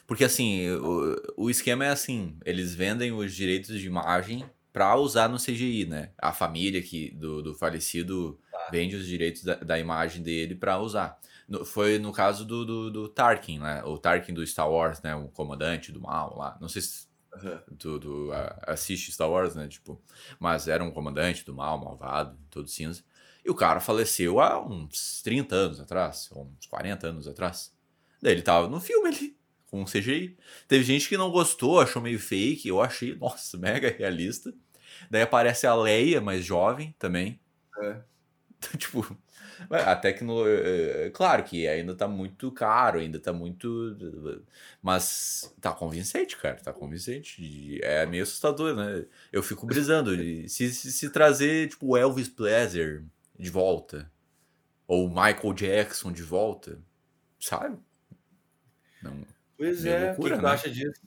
Porque 0.07 0.23
assim, 0.23 0.69
o, 0.71 1.15
o 1.37 1.49
esquema 1.49 1.85
é 1.85 1.89
assim: 1.89 2.37
eles 2.45 2.73
vendem 2.75 3.11
os 3.11 3.33
direitos 3.33 3.79
de 3.79 3.85
imagem 3.87 4.43
pra 4.71 4.95
usar 4.95 5.29
no 5.29 5.37
CGI, 5.37 5.85
né? 5.85 6.11
A 6.17 6.31
família 6.33 6.81
que, 6.81 7.11
do, 7.11 7.41
do 7.41 7.53
falecido 7.53 8.39
Tá. 8.51 8.69
vende 8.71 8.95
os 8.95 9.05
direitos 9.07 9.43
da, 9.43 9.55
da 9.55 9.79
imagem 9.79 10.21
dele 10.23 10.55
pra 10.55 10.79
usar. 10.79 11.19
No- 11.47 11.65
foi 11.65 11.99
no 11.99 12.11
caso 12.11 12.45
do, 12.45 12.65
do, 12.65 12.91
do 12.91 13.07
Tarkin, 13.09 13.59
né? 13.59 13.83
O 13.83 13.97
Tarkin 13.97 14.33
do 14.33 14.45
Star 14.45 14.69
Wars, 14.69 15.01
né? 15.01 15.15
O 15.15 15.27
comandante 15.29 15.91
do 15.91 16.01
mal 16.01 16.37
lá. 16.37 16.57
Não 16.61 16.69
sei 16.69 16.81
se 16.81 17.07
tu, 17.77 17.99
tu, 17.99 18.31
a- 18.31 18.63
assiste 18.73 19.11
Star 19.11 19.29
Wars, 19.29 19.55
né? 19.55 19.67
Tipo, 19.67 20.01
mas 20.39 20.67
era 20.67 20.83
um 20.83 20.91
comandante 20.91 21.43
do 21.45 21.53
mal, 21.53 21.77
malvado, 21.83 22.37
todo 22.49 22.67
cinza. 22.67 23.03
E 23.45 23.49
o 23.51 23.55
cara 23.55 23.79
faleceu 23.81 24.39
há 24.39 24.59
uns 24.65 25.21
30 25.21 25.55
anos 25.55 25.79
atrás, 25.79 26.29
ou 26.31 26.45
uns 26.57 26.65
40 26.65 27.07
anos 27.07 27.27
atrás. 27.27 27.73
Daí 28.21 28.31
ele 28.33 28.41
tava 28.41 28.69
no 28.69 28.79
filme 28.79 29.09
ali, 29.09 29.37
com 29.67 29.81
um 29.81 29.85
CGI. 29.85 30.37
Teve 30.67 30.83
gente 30.83 31.09
que 31.09 31.17
não 31.17 31.29
gostou, 31.29 31.79
achou 31.81 32.01
meio 32.01 32.19
fake. 32.19 32.67
Eu 32.69 32.81
achei, 32.81 33.15
nossa, 33.15 33.57
mega 33.59 33.89
realista. 33.89 34.53
Daí 35.11 35.21
aparece 35.23 35.67
a 35.67 35.75
Leia, 35.75 36.21
mais 36.21 36.45
jovem 36.45 36.95
também. 36.97 37.39
É. 37.81 38.01
tipo, 38.77 39.05
a 39.69 39.95
tecnologia. 39.95 41.11
Claro 41.13 41.43
que 41.43 41.67
ainda 41.67 41.95
tá 41.95 42.07
muito 42.07 42.51
caro, 42.51 42.99
ainda 42.99 43.19
tá 43.19 43.33
muito. 43.33 44.45
Mas 44.81 45.53
tá 45.61 45.71
convincente, 45.71 46.37
cara, 46.37 46.55
tá 46.55 46.73
convincente. 46.73 47.79
É 47.83 48.05
meio 48.05 48.23
assustador, 48.23 48.75
né? 48.75 49.05
Eu 49.31 49.43
fico 49.43 49.65
brisando. 49.65 50.15
Se, 50.47 50.71
se, 50.71 50.91
se 50.91 51.09
trazer, 51.09 51.69
tipo, 51.69 51.87
o 51.87 51.97
Elvis 51.97 52.29
Presley 52.29 53.01
de 53.37 53.49
volta, 53.49 54.11
ou 54.87 55.07
o 55.07 55.09
Michael 55.09 55.53
Jackson 55.53 56.11
de 56.11 56.23
volta, 56.23 56.79
sabe? 57.39 57.77
Não. 59.01 59.25
Pois 59.57 59.85
é, 59.85 60.07
loucura, 60.07 60.11
o 60.11 60.15
que, 60.15 60.29
que 60.29 60.39
tu 60.39 60.43
né? 60.43 60.51
acha 60.51 60.69
disso? 60.69 61.01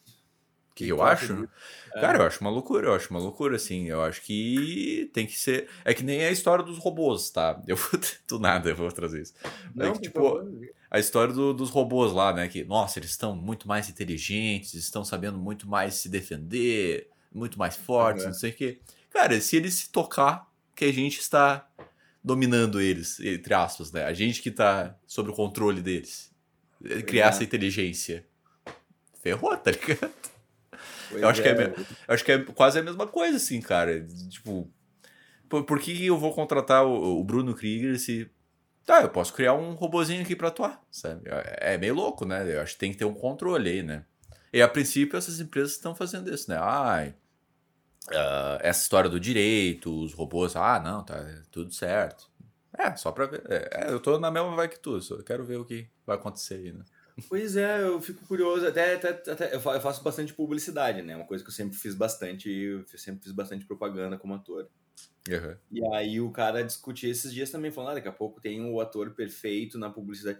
Que, 0.76 0.84
que 0.84 0.92
eu 0.92 1.02
acho? 1.02 1.48
É. 1.94 2.00
Cara, 2.00 2.18
eu 2.18 2.26
acho 2.26 2.40
uma 2.42 2.50
loucura, 2.50 2.88
eu 2.88 2.94
acho 2.94 3.10
uma 3.10 3.18
loucura, 3.18 3.56
assim. 3.56 3.86
Eu 3.86 4.02
acho 4.02 4.20
que 4.20 5.10
tem 5.14 5.26
que 5.26 5.36
ser. 5.36 5.68
É 5.84 5.94
que 5.94 6.02
nem 6.02 6.22
a 6.22 6.30
história 6.30 6.62
dos 6.62 6.76
robôs, 6.76 7.30
tá? 7.30 7.60
Eu 7.66 7.76
vou. 7.76 7.98
Do 8.28 8.38
nada 8.38 8.68
eu 8.68 8.76
vou 8.76 8.92
trazer 8.92 9.22
isso. 9.22 9.32
É 9.42 9.48
Não, 9.74 9.94
que, 9.94 10.10
por 10.10 10.42
tipo, 10.42 10.68
a 10.90 10.98
história 10.98 11.32
do- 11.32 11.54
dos 11.54 11.70
robôs 11.70 12.12
lá, 12.12 12.32
né? 12.32 12.46
Que, 12.46 12.62
nossa, 12.62 12.98
eles 12.98 13.10
estão 13.10 13.34
muito 13.34 13.66
mais 13.66 13.88
inteligentes, 13.88 14.74
estão 14.74 15.02
sabendo 15.02 15.38
muito 15.38 15.66
mais 15.66 15.94
se 15.94 16.10
defender, 16.10 17.08
muito 17.32 17.58
mais 17.58 17.74
fortes, 17.74 18.26
não 18.26 18.34
sei 18.34 18.50
o 18.50 18.54
quê. 18.54 18.78
Cara, 19.10 19.40
se 19.40 19.56
eles 19.56 19.74
se 19.74 19.90
tocar, 19.90 20.46
que 20.74 20.84
a 20.84 20.92
gente 20.92 21.18
está 21.20 21.66
dominando 22.22 22.80
eles, 22.80 23.18
entre 23.20 23.54
aspas, 23.54 23.90
né? 23.90 24.04
A 24.04 24.12
gente 24.12 24.42
que 24.42 24.50
tá 24.50 24.94
sob 25.06 25.30
o 25.30 25.32
controle 25.32 25.80
deles. 25.80 26.30
Criar 27.06 27.26
é. 27.26 27.28
essa 27.30 27.42
inteligência. 27.42 28.26
Ferrou, 29.22 29.56
tá 29.56 29.70
ligado? 29.70 30.12
Pois 31.08 31.22
Eu 31.22 31.28
acho 31.28 31.42
que 31.42 31.48
é 31.48 31.54
me- 31.54 31.64
Eu 32.08 32.14
acho 32.14 32.24
que 32.24 32.32
é 32.32 32.38
quase 32.44 32.78
a 32.78 32.82
mesma 32.82 33.06
coisa, 33.06 33.36
assim, 33.36 33.60
cara. 33.60 34.04
Tipo, 34.30 34.70
por, 35.48 35.64
por 35.64 35.78
que 35.80 36.04
eu 36.06 36.18
vou 36.18 36.32
contratar 36.34 36.84
o, 36.84 37.20
o 37.20 37.24
Bruno 37.24 37.54
Krieger 37.54 37.98
se. 37.98 38.30
Tá, 38.84 39.02
eu 39.02 39.08
posso 39.10 39.32
criar 39.34 39.54
um 39.54 39.74
robozinho 39.74 40.22
aqui 40.22 40.36
pra 40.36 40.48
atuar, 40.48 40.80
sabe? 40.90 41.28
É 41.28 41.74
é 41.74 41.78
meio 41.78 41.94
louco, 41.94 42.24
né? 42.24 42.54
Eu 42.54 42.60
acho 42.60 42.74
que 42.74 42.78
tem 42.80 42.92
que 42.92 42.98
ter 42.98 43.04
um 43.04 43.14
controle 43.14 43.68
aí, 43.68 43.82
né? 43.82 44.04
E 44.52 44.62
a 44.62 44.68
princípio 44.68 45.16
essas 45.16 45.40
empresas 45.40 45.72
estão 45.72 45.94
fazendo 45.94 46.32
isso, 46.32 46.48
né? 46.50 46.56
Ai, 46.60 47.14
ah, 48.12 48.58
essa 48.62 48.82
história 48.82 49.10
do 49.10 49.18
direito, 49.18 49.92
os 50.04 50.12
robôs, 50.14 50.54
ah, 50.56 50.80
não, 50.80 51.02
tá 51.04 51.16
tudo 51.50 51.72
certo. 51.72 52.30
É, 52.78 52.94
só 52.96 53.10
pra 53.10 53.26
ver. 53.26 53.42
É, 53.48 53.86
é, 53.88 53.92
eu 53.92 53.98
tô 54.00 54.18
na 54.18 54.30
mesma 54.30 54.54
vai 54.54 54.68
que 54.68 54.78
tu, 54.78 55.00
só 55.00 55.20
quero 55.22 55.44
ver 55.44 55.56
o 55.58 55.64
que 55.64 55.88
vai 56.06 56.16
acontecer 56.16 56.54
aí, 56.54 56.72
né? 56.72 56.84
Pois 57.28 57.56
é, 57.56 57.82
eu 57.82 58.00
fico 58.00 58.26
curioso. 58.26 58.66
Até, 58.66 58.94
até, 58.94 59.08
até- 59.32 59.54
eu 59.54 59.60
fa- 59.60 59.74
eu 59.74 59.80
faço 59.80 60.02
bastante 60.02 60.34
publicidade, 60.34 61.00
né? 61.02 61.16
Uma 61.16 61.26
coisa 61.26 61.42
que 61.42 61.48
eu 61.50 61.54
sempre 61.54 61.76
fiz 61.76 61.94
bastante. 61.94 62.50
Eu 62.50 62.84
sempre 62.98 63.22
fiz 63.24 63.32
bastante 63.32 63.64
propaganda 63.64 64.18
como 64.18 64.34
ator. 64.34 64.68
Uhum. 65.28 65.56
E 65.72 65.94
aí 65.94 66.20
o 66.20 66.30
cara 66.30 66.62
discutia 66.62 67.10
esses 67.10 67.32
dias 67.32 67.50
também, 67.50 67.70
falando, 67.72 67.92
ah, 67.92 67.94
daqui 67.94 68.08
a 68.08 68.12
pouco 68.12 68.40
tem 68.40 68.62
o 68.64 68.80
ator 68.80 69.12
perfeito 69.14 69.78
na 69.78 69.90
publicidade. 69.90 70.38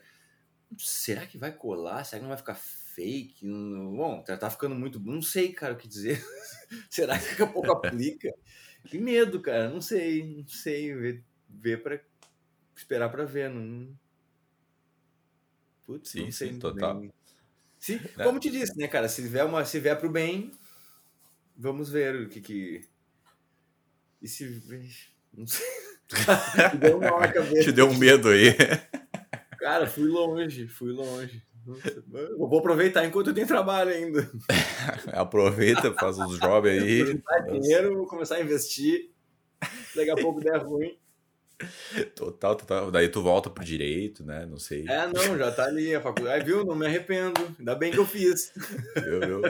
Será 0.79 1.27
que 1.27 1.39
vai 1.39 1.53
colar? 1.53 2.05
Será 2.05 2.19
que 2.19 2.23
não 2.25 2.29
vai 2.29 2.39
ficar 2.39 2.55
fake? 2.55 3.47
Bom, 3.47 4.23
tá, 4.23 4.37
tá 4.37 4.51
ficando 4.51 4.75
muito. 4.75 5.01
Não 5.01 5.23
sei, 5.23 5.53
cara, 5.53 5.73
o 5.75 5.77
que 5.79 5.89
dizer. 5.89 6.23
Será 6.91 7.19
que 7.19 7.31
daqui 7.31 7.43
a 7.43 7.47
pouco 7.47 7.73
aplica? 7.73 8.29
Que 8.85 8.99
medo, 8.99 9.41
cara. 9.41 9.69
Não 9.71 9.81
sei, 9.81 10.37
não 10.43 10.47
sei. 10.47 10.95
Ver, 10.95 11.25
ver 11.49 11.83
para 11.83 12.01
esperar 12.77 13.09
pra 13.09 13.25
ver. 13.25 13.49
Não... 13.49 13.97
Putz, 15.87 16.11
Sim, 16.11 16.25
não 16.25 16.33
sei 16.33 16.53
sim, 16.53 16.59
total. 16.59 17.01
bem. 17.01 17.13
Se, 17.79 17.95
Né? 18.17 18.25
como 18.25 18.41
te 18.41 18.51
disse, 18.51 18.77
né, 18.77 18.89
cara? 18.89 19.09
Se 19.09 19.23
vier, 19.23 19.45
uma, 19.47 19.65
se 19.65 19.79
vier 19.79 19.99
pro 19.99 20.11
bem, 20.11 20.51
vamos 21.57 21.89
ver 21.91 22.23
o 22.23 22.29
que 22.29 22.41
que. 22.41 22.89
E 24.21 24.27
se. 24.29 24.63
Não 25.33 25.47
sei. 25.47 25.65
Me 26.73 26.79
deu 26.79 26.97
um 26.97 27.01
nó 27.01 27.21
na 27.21 27.33
cabeça. 27.33 27.63
Te 27.65 27.73
deu 27.73 27.89
um 27.89 27.97
medo 27.97 28.29
aí. 28.29 28.55
Cara, 29.59 29.87
fui 29.87 30.09
longe, 30.09 30.69
fui 30.69 30.93
longe. 30.93 31.43
Eu 32.13 32.39
vou 32.49 32.61
aproveitar 32.61 33.05
enquanto 33.05 33.29
eu 33.29 33.35
tenho 33.35 33.47
trabalho 33.47 33.91
ainda. 33.91 34.31
Aproveita, 35.13 35.93
faz 35.95 36.17
uns 36.19 36.39
jobs 36.39 36.71
aí. 36.71 37.05
Juntar 37.05 37.41
dinheiro, 37.41 37.97
vou 37.97 38.07
começar 38.07 38.37
a 38.37 38.41
investir. 38.41 39.11
Daqui 39.95 40.11
a 40.11 40.15
pouco 40.15 40.41
der 40.41 40.59
ruim. 40.59 40.97
Total, 42.15 42.55
total. 42.55 42.91
Daí 42.91 43.09
tu 43.09 43.23
volta 43.23 43.49
pro 43.49 43.65
direito, 43.65 44.23
né? 44.25 44.45
Não 44.47 44.59
sei. 44.59 44.85
É, 44.89 45.07
não, 45.07 45.39
já 45.39 45.51
tá 45.51 45.65
ali 45.65 45.95
a 45.95 46.01
faculdade. 46.01 46.45
Viu? 46.45 46.65
Não 46.65 46.75
me 46.75 46.87
arrependo. 46.87 47.41
Ainda 47.59 47.75
bem 47.75 47.91
que 47.91 47.99
eu 47.99 48.07
fiz. 48.07 48.53
Eu, 48.97 49.23
eu, 49.23 49.43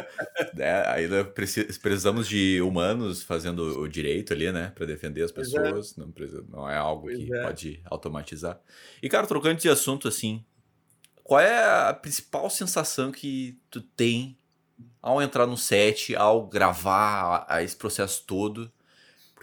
é, 0.58 0.88
ainda 0.88 1.24
preci- 1.24 1.64
precisamos 1.80 2.28
de 2.28 2.60
humanos 2.60 3.22
fazendo 3.22 3.80
o 3.80 3.88
direito 3.88 4.32
ali, 4.32 4.50
né? 4.52 4.70
Pra 4.74 4.86
defender 4.86 5.22
as 5.22 5.30
é. 5.30 5.34
pessoas. 5.34 5.96
Não, 5.96 6.10
precisa- 6.12 6.44
não 6.48 6.68
é 6.68 6.76
algo 6.76 7.02
Pois 7.04 7.18
que 7.18 7.34
é. 7.34 7.42
pode 7.42 7.80
automatizar. 7.86 8.60
E, 9.02 9.08
cara, 9.08 9.26
trocando 9.26 9.60
de 9.60 9.68
assunto 9.68 10.06
assim, 10.06 10.44
qual 11.24 11.40
é 11.40 11.88
a 11.88 11.92
principal 11.92 12.48
sensação 12.48 13.10
que 13.10 13.58
tu 13.70 13.80
tem 13.80 14.38
ao 15.02 15.20
entrar 15.22 15.46
no 15.46 15.56
set, 15.56 16.14
ao 16.14 16.46
gravar 16.46 17.46
a- 17.48 17.56
a 17.56 17.62
esse 17.62 17.74
processo 17.76 18.22
todo? 18.26 18.70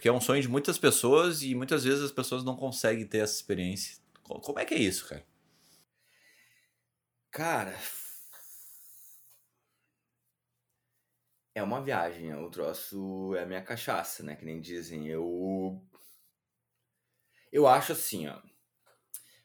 Porque 0.03 0.09
é 0.09 0.11
um 0.11 0.19
sonho 0.19 0.41
de 0.41 0.49
muitas 0.49 0.77
pessoas 0.77 1.43
e 1.43 1.55
muitas 1.55 1.85
vezes 1.85 2.01
as 2.03 2.11
pessoas 2.11 2.43
não 2.43 2.57
conseguem 2.57 3.07
ter 3.07 3.19
essa 3.19 3.35
experiência. 3.35 3.99
Co- 4.21 4.37
Como 4.41 4.59
é 4.59 4.65
que 4.65 4.73
é 4.73 4.77
isso, 4.77 5.07
cara? 5.07 5.25
Cara. 7.31 7.75
É 11.55 11.63
uma 11.63 11.81
viagem. 11.81 12.29
é 12.29 12.37
O 12.37 12.47
troço 12.51 13.33
é 13.35 13.41
a 13.41 13.45
minha 13.47 13.63
cachaça, 13.63 14.21
né? 14.21 14.35
Que 14.35 14.45
nem 14.45 14.61
dizem. 14.61 15.07
Eu. 15.07 15.81
Eu 17.53 17.65
acho 17.67 17.93
assim, 17.93 18.27
ó. 18.27 18.41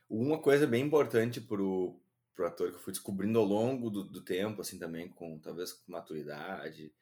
Uma 0.09 0.40
coisa 0.40 0.66
bem 0.66 0.85
importante 0.85 1.40
pro, 1.40 2.01
pro 2.35 2.47
ator 2.47 2.71
que 2.71 2.77
eu 2.77 2.81
fui 2.81 2.92
descobrindo 2.92 3.38
ao 3.38 3.44
longo 3.44 3.90
do, 3.90 4.05
do 4.05 4.23
tempo, 4.25 4.61
assim, 4.62 4.79
também, 4.79 5.09
com 5.09 5.38
talvez 5.38 5.73
com 5.73 5.92
maturidade. 5.92 6.92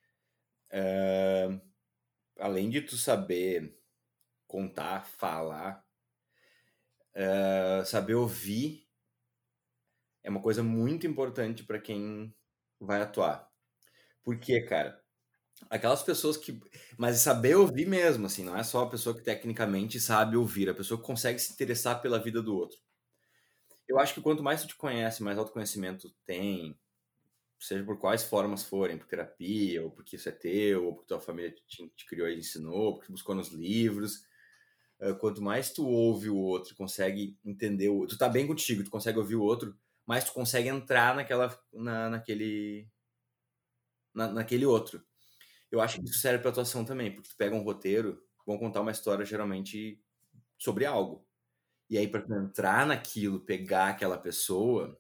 é, 0.71 1.61
além 2.39 2.71
de 2.71 2.81
tu 2.83 2.97
saber 2.97 3.79
contar, 4.47 5.07
falar, 5.07 5.85
é, 7.15 7.83
saber 7.85 8.15
ouvir 8.15 8.87
é 10.23 10.31
uma 10.31 10.43
coisa 10.43 10.63
muito 10.63 11.07
importante 11.07 11.65
para 11.65 11.81
quem 11.81 12.35
vai 12.81 13.01
atuar. 13.01 13.49
Por 14.25 14.39
quê, 14.41 14.61
cara? 14.61 15.01
Aquelas 15.71 16.03
pessoas 16.03 16.37
que. 16.37 16.61
Mas 16.99 17.19
saber 17.19 17.55
ouvir 17.57 17.87
mesmo, 17.87 18.27
assim, 18.27 18.45
não 18.45 18.57
é 18.57 18.65
só 18.65 18.83
a 18.83 18.91
pessoa 18.91 19.17
que 19.17 19.23
tecnicamente 19.23 20.01
sabe 20.01 20.37
ouvir, 20.37 20.69
a 20.69 20.75
pessoa 20.75 21.01
que 21.01 21.07
consegue 21.07 21.39
se 21.39 21.53
interessar 21.53 22.03
pela 22.03 22.19
vida 22.19 22.43
do 22.43 22.57
outro. 22.57 22.77
Eu 23.89 23.99
acho 23.99 24.15
que 24.15 24.21
quanto 24.21 24.43
mais 24.43 24.63
tu 24.63 24.69
te 24.69 24.77
conhece, 24.77 25.23
mais 25.23 25.39
autoconhecimento 25.39 26.13
tem, 26.25 26.77
seja 27.59 27.85
por 27.85 27.99
quais 27.99 28.25
formas 28.25 28.65
forem, 28.65 28.99
por 28.99 29.07
terapia, 29.07 29.83
ou 29.83 29.91
porque 29.91 30.17
isso 30.17 30.29
é 30.29 30.33
teu, 30.33 30.87
ou 30.87 30.95
porque 30.95 31.09
tua 31.09 31.21
família 31.21 31.55
te, 31.67 31.89
te 31.97 32.07
criou 32.07 32.29
e 32.29 32.39
ensinou, 32.39 32.95
porque 32.95 33.13
buscou 33.13 33.35
nos 33.35 33.49
livros. 33.49 34.25
Uh, 35.01 35.15
quanto 35.19 35.43
mais 35.43 35.73
tu 35.73 35.87
ouve 35.87 36.31
o 36.31 36.37
outro, 36.37 36.75
consegue 36.75 37.39
entender 37.45 37.89
o 37.91 38.07
tu 38.07 38.17
tá 38.17 38.29
bem 38.29 38.47
contigo, 38.47 38.83
tu 38.83 38.91
consegue 38.91 39.19
ouvir 39.19 39.37
o 39.37 39.43
outro, 39.43 39.77
mais 40.07 40.25
tu 40.25 40.33
consegue 40.33 40.69
entrar 40.69 41.15
naquela, 41.15 41.59
na, 41.73 42.11
naquele, 42.11 42.89
na, 44.15 44.29
naquele 44.33 44.65
outro. 44.65 45.05
Eu 45.71 45.81
acho 45.81 46.01
que 46.01 46.07
isso 46.07 46.21
serve 46.21 46.39
para 46.41 46.51
atuação 46.51 46.85
também, 46.85 47.13
porque 47.13 47.29
tu 47.29 47.37
pega 47.37 47.55
um 47.55 47.63
roteiro, 47.63 48.23
vão 48.47 48.59
contar 48.59 48.81
uma 48.81 48.93
história 48.93 49.25
geralmente 49.25 50.01
sobre 50.59 50.87
algo. 50.87 51.27
E 51.91 51.99
aí 51.99 52.09
para 52.09 52.25
entrar 52.39 52.87
naquilo, 52.87 53.41
pegar 53.41 53.91
aquela 53.91 54.19
pessoa, 54.19 54.99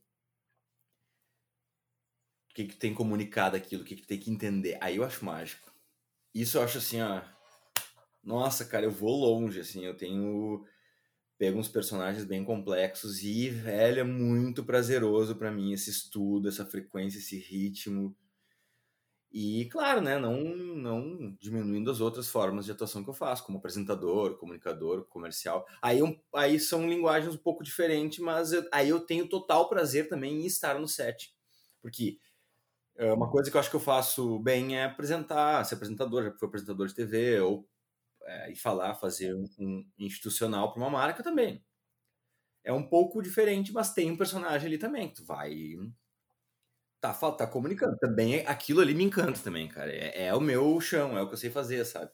que 2.57 2.65
que 2.65 2.77
tem 2.77 2.95
comunicado 2.95 3.55
aquilo, 3.55 3.83
o 3.83 3.85
que 3.85 3.97
que 3.97 4.07
tem 4.07 4.19
que 4.19 4.31
entender. 4.31 4.79
Aí 4.81 4.97
eu 4.97 5.05
acho 5.05 5.25
mágico. 5.25 5.71
Isso 6.35 6.57
eu 6.57 6.63
acho 6.63 6.79
assim, 6.79 7.03
ó, 7.03 7.23
nossa, 8.25 8.65
cara, 8.65 8.87
eu 8.87 8.91
vou 8.91 9.15
longe 9.15 9.61
assim, 9.61 9.85
eu 9.85 9.95
tenho 9.95 10.65
pego 11.39 11.59
uns 11.59 11.69
personagens 11.69 12.25
bem 12.25 12.43
complexos 12.43 13.23
e, 13.23 13.51
velho, 13.51 14.01
é 14.01 14.05
muito 14.05 14.65
prazeroso 14.65 15.37
para 15.37 15.53
mim 15.53 15.73
esse 15.73 15.91
estudo, 15.91 16.49
essa 16.49 16.65
frequência, 16.65 17.19
esse 17.19 17.39
ritmo. 17.39 18.17
E, 19.31 19.67
claro, 19.67 20.01
né, 20.01 20.19
não, 20.19 20.43
não 20.43 21.37
diminuindo 21.39 21.91
as 21.91 22.01
outras 22.01 22.27
formas 22.27 22.65
de 22.65 22.73
atuação 22.73 23.05
que 23.05 23.11
eu 23.11 23.15
faço, 23.15 23.45
como 23.45 23.59
apresentador, 23.59 24.39
comunicador, 24.39 25.05
comercial. 25.09 25.67
Aí, 25.83 26.03
um, 26.03 26.19
aí 26.35 26.59
são 26.59 26.89
linguagens 26.89 27.35
um 27.35 27.39
pouco 27.39 27.63
diferentes, 27.63 28.19
mas 28.19 28.55
eu, 28.55 28.67
aí 28.73 28.89
eu 28.89 29.01
tenho 29.01 29.29
total 29.29 29.69
prazer 29.69 30.09
também 30.09 30.41
em 30.41 30.47
estar 30.47 30.81
no 30.81 30.89
set. 30.89 31.35
Porque 31.83 32.19
uma 33.13 33.31
coisa 33.31 33.51
que 33.51 33.57
eu 33.57 33.61
acho 33.61 33.71
que 33.71 33.77
eu 33.77 33.81
faço 33.81 34.39
bem 34.39 34.79
é 34.79 34.85
apresentar, 34.85 35.65
ser 35.65 35.75
apresentador, 35.75 36.25
já 36.25 36.33
fui 36.33 36.49
apresentador 36.49 36.87
de 36.87 36.95
TV, 36.95 37.41
ou 37.41 37.69
é, 38.23 38.53
e 38.53 38.57
falar, 38.57 38.95
fazer 38.95 39.35
um, 39.35 39.45
um 39.59 39.85
institucional 39.99 40.73
para 40.73 40.83
uma 40.83 40.91
marca 40.91 41.23
também. 41.23 41.65
É 42.65 42.73
um 42.73 42.83
pouco 42.89 43.23
diferente, 43.23 43.73
mas 43.73 43.95
tem 43.95 44.11
um 44.11 44.17
personagem 44.17 44.67
ali 44.67 44.79
também, 44.79 45.09
que 45.09 45.17
tu 45.17 45.25
vai 45.25 45.77
tá, 47.01 47.13
tá 47.33 47.47
comunicando. 47.47 47.97
Também 47.99 48.47
aquilo 48.47 48.81
ali 48.81 48.95
me 48.95 49.05
encanta 49.05 49.39
também, 49.41 49.69
cara. 49.69 49.93
É, 49.93 50.27
é, 50.27 50.35
o 50.35 50.41
meu 50.41 50.81
chão, 50.81 51.17
é 51.17 51.23
o 51.23 51.29
que 51.29 51.35
eu 51.35 51.39
sei 51.39 51.51
fazer, 51.51 51.85
sabe? 51.85 52.11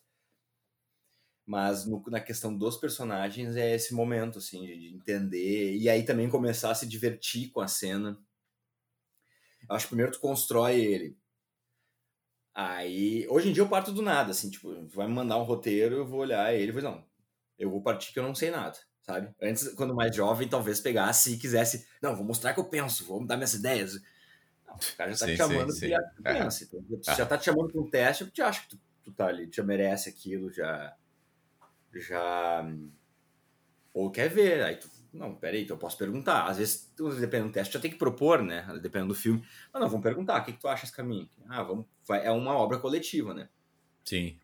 Mas 1.47 1.87
no, 1.87 2.03
na 2.09 2.21
questão 2.21 2.57
dos 2.57 2.77
personagens 2.77 3.57
é 3.57 3.75
esse 3.75 3.95
momento, 3.95 4.39
assim, 4.39 4.65
de, 4.65 4.79
de, 4.79 4.95
entender. 4.95 5.77
E 5.77 5.89
aí 5.89 6.05
também 6.05 6.29
começar 6.29 6.71
a 6.71 6.75
se 6.75 6.87
divertir 6.87 7.51
com 7.51 7.61
a 7.61 7.69
cena. 7.69 8.19
Eu 9.69 9.77
acho 9.77 9.87
que 9.87 9.91
primeiro 9.91 10.13
tu 10.13 10.21
constrói 10.21 10.81
ele. 10.81 11.17
Aí, 12.55 13.27
hoje 13.29 13.49
em 13.49 13.53
dia 13.53 13.63
eu 13.63 13.69
parto 13.69 13.93
do 13.93 14.03
nada, 14.03 14.31
assim, 14.31 14.51
tipo, 14.51 14.75
vai 14.89 15.07
me 15.07 15.15
mandar 15.15 15.39
um 15.39 15.43
roteiro, 15.43 15.97
eu 15.97 16.07
vou 16.07 16.21
olhar 16.21 16.55
ele 16.55 16.69
e 16.69 16.71
vou, 16.71 16.83
não, 16.83 17.03
eu 17.59 17.71
vou 17.71 17.83
partir 17.83 18.13
que 18.13 18.19
eu 18.19 18.23
não 18.23 18.35
sei 18.35 18.51
nada, 18.51 18.77
sabe? 19.01 19.35
Antes, 19.41 19.73
quando 19.73 19.95
mais 19.95 20.15
jovem, 20.15 20.47
talvez 20.47 20.79
pegasse 20.79 21.33
e 21.33 21.39
quisesse, 21.39 21.87
não, 22.03 22.15
vou 22.15 22.27
mostrar 22.27 22.53
que 22.53 22.61
eu 22.61 22.65
penso, 22.65 23.07
vou 23.07 23.25
dar 23.25 23.37
minhas 23.37 23.55
ideias. 23.55 23.97
O 24.67 24.97
cara 24.97 25.13
já 25.13 25.19
tá 25.19 25.27
sim, 25.27 25.33
te 25.33 25.37
chamando 25.37 25.73
sim, 25.73 25.89
sim. 25.89 26.23
pensa. 26.23 26.65
Então, 26.65 26.85
ah. 27.07 27.15
já 27.15 27.27
tá 27.27 27.39
te 27.39 27.45
chamando 27.45 27.73
para 27.73 27.81
um 27.81 27.91
teste, 27.91 28.25
porque 28.25 28.43
acha 28.43 28.63
que 28.63 28.69
tu, 28.69 28.81
tu 29.05 29.13
tá 29.13 29.27
ali, 29.27 29.49
já 29.51 29.63
merece 29.63 30.09
aquilo, 30.09 30.53
já. 30.53 30.97
Já. 31.95 32.65
Ou 33.93 34.11
quer 34.11 34.29
ver. 34.29 34.63
Aí 34.63 34.77
tu. 34.77 34.91
Não, 35.13 35.35
peraí, 35.35 35.65
então 35.65 35.77
eu 35.77 35.81
posso 35.81 35.99
perguntar. 35.99 36.47
Às 36.47 36.57
vezes, 36.57 36.93
dependendo 37.21 37.51
do 37.51 37.53
teste, 37.53 37.75
já 37.75 37.81
tem 37.81 37.91
que 37.91 37.99
propor, 37.99 38.43
né? 38.43 38.67
Dependendo 38.81 39.13
do 39.13 39.19
filme. 39.19 39.45
Mas 39.73 39.83
não, 39.83 39.89
vamos 39.89 40.03
perguntar. 40.03 40.41
O 40.41 40.45
que, 40.45 40.53
que 40.53 40.61
tu 40.61 40.69
acha 40.69 40.85
esse 40.85 40.95
caminho? 40.95 41.29
Ah, 41.49 41.63
vamos. 41.63 41.85
Vai, 42.07 42.25
é 42.25 42.31
uma 42.31 42.57
obra 42.57 42.79
coletiva, 42.79 43.35
né? 43.35 43.49
Sim. 44.05 44.39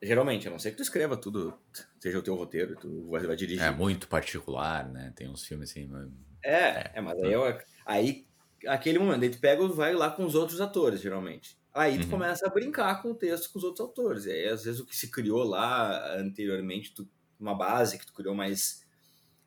Geralmente, 0.00 0.46
a 0.46 0.50
não 0.50 0.58
ser 0.58 0.70
que 0.70 0.76
tu 0.76 0.82
escreva 0.82 1.16
tudo, 1.16 1.58
seja 2.00 2.18
o 2.18 2.22
teu 2.22 2.34
roteiro, 2.34 2.76
tu 2.76 3.08
vai, 3.08 3.26
vai 3.26 3.36
dirigir. 3.36 3.62
É 3.62 3.70
muito 3.70 4.08
particular, 4.08 4.88
né? 4.88 5.12
Tem 5.16 5.28
uns 5.28 5.44
filmes 5.44 5.70
assim. 5.70 5.86
Mas... 5.86 6.08
É, 6.44 6.54
é, 6.54 6.92
é, 6.94 7.00
mas 7.00 7.20
aí, 7.20 7.32
eu, 7.32 7.58
aí 7.84 8.26
aquele 8.66 8.98
momento. 8.98 9.22
Aí 9.22 9.30
tu 9.30 9.40
pega 9.40 9.66
vai 9.68 9.94
lá 9.94 10.10
com 10.10 10.24
os 10.24 10.34
outros 10.34 10.60
atores, 10.60 11.00
geralmente. 11.00 11.56
Aí 11.74 11.98
tu 11.98 12.04
uhum. 12.04 12.10
começa 12.10 12.46
a 12.46 12.50
brincar 12.50 13.00
com 13.00 13.12
o 13.12 13.14
texto 13.14 13.50
com 13.50 13.58
os 13.58 13.64
outros 13.64 13.80
autores. 13.86 14.26
E 14.26 14.30
aí, 14.30 14.48
às 14.48 14.64
vezes, 14.64 14.80
o 14.80 14.86
que 14.86 14.94
se 14.94 15.10
criou 15.10 15.42
lá 15.42 16.16
anteriormente, 16.16 16.92
tu, 16.94 17.08
uma 17.40 17.54
base 17.54 17.98
que 17.98 18.06
tu 18.06 18.12
criou 18.12 18.34
mais 18.34 18.81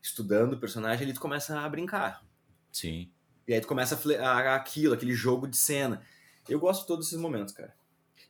estudando 0.06 0.54
o 0.54 0.60
personagem, 0.60 1.04
ali 1.04 1.14
tu 1.14 1.20
começa 1.20 1.60
a 1.60 1.70
brincar. 1.70 2.26
Sim. 2.72 3.12
E 3.48 3.54
aí 3.54 3.62
tu 3.62 3.68
começa 3.68 4.00
a, 4.20 4.26
a 4.26 4.56
aquilo, 4.56 4.94
aquele 4.94 5.14
jogo 5.14 5.48
de 5.48 5.58
cena. 5.58 6.02
Eu 6.48 6.60
gosto 6.60 6.82
de 6.82 6.88
todos 6.88 7.08
esses 7.08 7.20
momentos, 7.20 7.54
cara. 7.54 7.76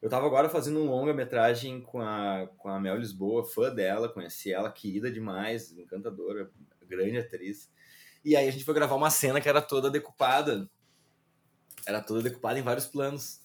Eu 0.01 0.09
tava 0.09 0.25
agora 0.25 0.49
fazendo 0.49 0.79
um 0.79 0.89
longa-metragem 0.89 1.81
com 1.81 2.01
a, 2.01 2.47
com 2.57 2.69
a 2.69 2.79
Mel 2.79 2.97
Lisboa, 2.97 3.43
fã 3.43 3.73
dela, 3.73 4.09
conheci 4.09 4.51
ela, 4.51 4.71
querida 4.71 5.11
demais, 5.11 5.71
encantadora, 5.77 6.49
grande 6.87 7.17
atriz. 7.17 7.71
E 8.23 8.35
aí 8.35 8.47
a 8.47 8.51
gente 8.51 8.63
foi 8.63 8.73
gravar 8.73 8.95
uma 8.95 9.09
cena 9.09 9.41
que 9.41 9.49
era 9.49 9.61
toda 9.61 9.89
decupada 9.89 10.69
era 11.85 12.01
toda 12.01 12.23
decupada 12.23 12.59
em 12.59 12.63
vários 12.63 12.87
planos. 12.87 13.41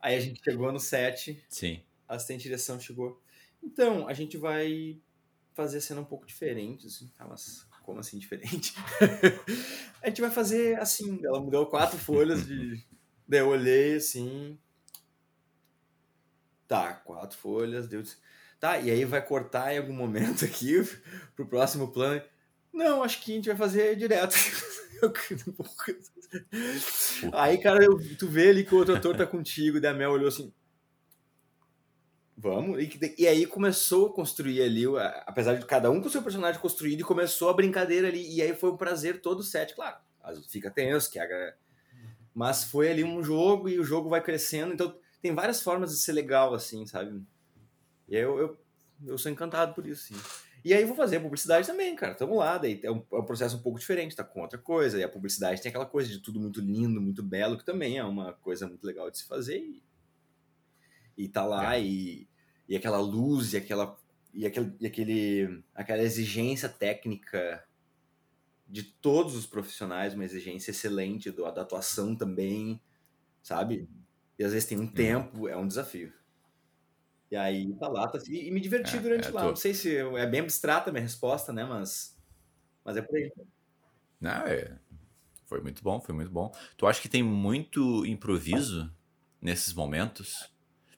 Aí 0.00 0.14
a 0.14 0.20
gente 0.20 0.42
chegou 0.42 0.72
no 0.72 0.78
set. 0.78 1.44
Sim. 1.48 1.82
A 2.08 2.14
assistente 2.14 2.38
de 2.38 2.44
direção 2.44 2.78
chegou. 2.78 3.20
Então, 3.62 4.08
a 4.08 4.14
gente 4.14 4.36
vai 4.36 5.00
fazer 5.52 5.78
a 5.78 5.80
cena 5.80 6.00
um 6.00 6.04
pouco 6.04 6.24
diferente, 6.24 6.86
assim. 6.86 7.10
Ah, 7.18 7.26
mas 7.26 7.66
como 7.90 8.00
assim 8.00 8.18
diferente? 8.18 8.72
a 10.00 10.08
gente 10.08 10.20
vai 10.20 10.30
fazer 10.30 10.78
assim. 10.78 11.20
Ela 11.24 11.40
mudou 11.40 11.66
quatro 11.66 11.98
folhas 11.98 12.46
de. 12.46 12.84
Daí 13.26 13.40
eu 13.40 13.48
olhei 13.48 13.96
assim. 13.96 14.56
Tá, 16.68 16.92
quatro 16.94 17.36
folhas, 17.36 17.88
deu. 17.88 18.02
Tá, 18.60 18.78
e 18.78 18.90
aí 18.90 19.04
vai 19.04 19.24
cortar 19.24 19.74
em 19.74 19.78
algum 19.78 19.92
momento 19.92 20.44
aqui 20.44 20.74
pro 21.34 21.46
próximo 21.46 21.92
plano. 21.92 22.22
Não, 22.72 23.02
acho 23.02 23.20
que 23.20 23.32
a 23.32 23.34
gente 23.34 23.48
vai 23.48 23.56
fazer 23.56 23.96
direto. 23.96 24.36
Aí, 27.32 27.58
cara, 27.58 27.82
eu, 27.82 27.98
tu 28.16 28.28
vê 28.28 28.50
ali 28.50 28.64
que 28.64 28.74
o 28.74 28.78
outro 28.78 28.94
ator 28.94 29.16
tá 29.16 29.26
contigo, 29.26 29.78
e 29.78 29.86
a 29.86 29.94
Mel 29.94 30.12
olhou 30.12 30.28
assim. 30.28 30.52
Vamos. 32.42 32.82
E, 32.82 33.14
e, 33.18 33.28
aí 33.28 33.44
começou 33.44 34.06
a 34.06 34.12
construir 34.14 34.62
ali, 34.62 34.84
apesar 35.26 35.56
de 35.56 35.66
cada 35.66 35.90
um 35.90 36.00
com 36.00 36.08
seu 36.08 36.22
personagem 36.22 36.58
construído, 36.58 37.00
e 37.00 37.04
começou 37.04 37.50
a 37.50 37.52
brincadeira 37.52 38.08
ali. 38.08 38.34
E 38.34 38.40
aí 38.40 38.54
foi 38.54 38.70
um 38.70 38.78
prazer 38.78 39.20
todo 39.20 39.40
o 39.40 39.42
set, 39.42 39.74
claro. 39.74 39.98
Fica 40.48 40.70
tenso, 40.70 41.10
que 41.10 41.18
a... 41.18 41.54
mas 42.34 42.64
foi 42.64 42.90
ali 42.90 43.04
um 43.04 43.22
jogo 43.22 43.68
e 43.68 43.78
o 43.78 43.84
jogo 43.84 44.08
vai 44.08 44.22
crescendo. 44.22 44.72
Então 44.72 44.96
tem 45.20 45.34
várias 45.34 45.60
formas 45.62 45.90
de 45.90 45.98
ser 45.98 46.12
legal, 46.12 46.54
assim, 46.54 46.86
sabe? 46.86 47.22
E 48.08 48.16
eu, 48.16 48.38
eu, 48.38 48.58
eu 49.06 49.18
sou 49.18 49.30
encantado 49.30 49.74
por 49.74 49.86
isso, 49.86 50.04
sim. 50.04 50.20
E 50.64 50.72
aí 50.72 50.84
vou 50.84 50.96
fazer 50.96 51.20
publicidade 51.20 51.66
também, 51.66 51.94
cara. 51.94 52.14
Tamo 52.14 52.36
lá, 52.36 52.56
daí 52.56 52.80
é 52.82 52.90
um, 52.90 53.02
é 53.12 53.16
um, 53.16 53.24
processo 53.24 53.56
um 53.56 53.62
pouco 53.62 53.78
diferente, 53.78 54.16
tá 54.16 54.24
com 54.24 54.40
outra 54.40 54.58
coisa. 54.58 54.98
E 54.98 55.04
a 55.04 55.08
publicidade 55.08 55.60
tem 55.60 55.68
aquela 55.68 55.86
coisa 55.86 56.08
de 56.08 56.20
tudo 56.20 56.40
muito 56.40 56.60
lindo, 56.60 57.02
muito 57.02 57.22
belo, 57.22 57.58
que 57.58 57.64
também 57.64 57.98
é 57.98 58.04
uma 58.04 58.32
coisa 58.32 58.66
muito 58.66 58.86
legal 58.86 59.10
de 59.10 59.18
se 59.18 59.26
fazer. 59.26 59.58
E, 59.58 59.82
e 61.20 61.28
tá 61.28 61.44
lá, 61.44 61.76
é. 61.76 61.82
e, 61.82 62.28
e 62.66 62.74
aquela 62.74 62.98
luz, 62.98 63.52
e 63.52 63.58
aquela. 63.58 63.98
E, 64.32 64.46
aquele, 64.46 64.72
e 64.80 64.86
aquele, 64.86 65.64
aquela 65.74 66.02
exigência 66.02 66.68
técnica 66.68 67.62
de 68.66 68.84
todos 68.84 69.34
os 69.34 69.44
profissionais, 69.44 70.14
uma 70.14 70.24
exigência 70.24 70.70
excelente 70.70 71.30
do, 71.30 71.42
da 71.50 71.62
atuação 71.62 72.14
também, 72.14 72.80
sabe? 73.42 73.88
E 74.38 74.44
às 74.44 74.52
vezes 74.52 74.68
tem 74.68 74.78
um 74.78 74.82
uhum. 74.82 74.92
tempo, 74.92 75.48
é 75.48 75.56
um 75.56 75.66
desafio. 75.66 76.12
E 77.30 77.36
aí 77.36 77.74
tá 77.74 77.88
lá, 77.88 78.08
tá, 78.08 78.18
e, 78.28 78.48
e 78.48 78.50
me 78.50 78.60
diverti 78.60 78.96
é, 78.96 79.00
durante 79.00 79.28
é, 79.28 79.30
lá. 79.30 79.42
Tô... 79.42 79.48
Não 79.48 79.56
sei 79.56 79.74
se 79.74 79.96
é 79.96 80.26
bem 80.26 80.40
abstrata 80.40 80.90
a 80.90 80.92
minha 80.92 81.02
resposta, 81.02 81.52
né? 81.52 81.64
Mas, 81.64 82.16
mas 82.84 82.96
é 82.96 83.02
por 83.02 83.16
aí. 83.16 83.32
Não, 84.20 84.46
é. 84.46 84.78
Foi 85.44 85.60
muito 85.60 85.82
bom, 85.82 86.00
foi 86.00 86.14
muito 86.14 86.30
bom. 86.30 86.54
Tu 86.76 86.86
acha 86.86 87.02
que 87.02 87.08
tem 87.08 87.24
muito 87.24 88.06
improviso 88.06 88.94
nesses 89.42 89.74
momentos? 89.74 90.48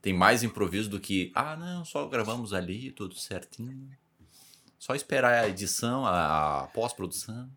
Tem 0.03 0.13
mais 0.13 0.43
improviso 0.43 0.91
do 0.91 1.01
que, 1.01 1.31
ah, 1.35 1.57
não, 1.57 1.85
só 1.85 2.09
gravamos 2.09 2.53
ali, 2.53 2.91
tudo 2.91 3.15
certinho. 3.15 3.89
Só 4.77 4.97
esperar 4.97 5.45
a 5.45 5.49
edição, 5.49 6.05
a, 6.05 6.65
a 6.65 6.67
pós-produção. 6.67 7.49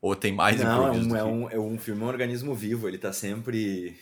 Ou 0.00 0.16
tem 0.16 0.32
mais 0.32 0.60
não, 0.60 0.88
improviso? 0.88 1.08
Não, 1.08 1.16
é, 1.16 1.24
um, 1.24 1.48
que... 1.48 1.54
é, 1.54 1.58
um, 1.58 1.70
é 1.70 1.74
um 1.74 1.78
filme, 1.78 2.02
é 2.02 2.04
um 2.04 2.08
organismo 2.08 2.54
vivo, 2.54 2.88
ele 2.88 2.98
tá 2.98 3.12
sempre 3.12 3.96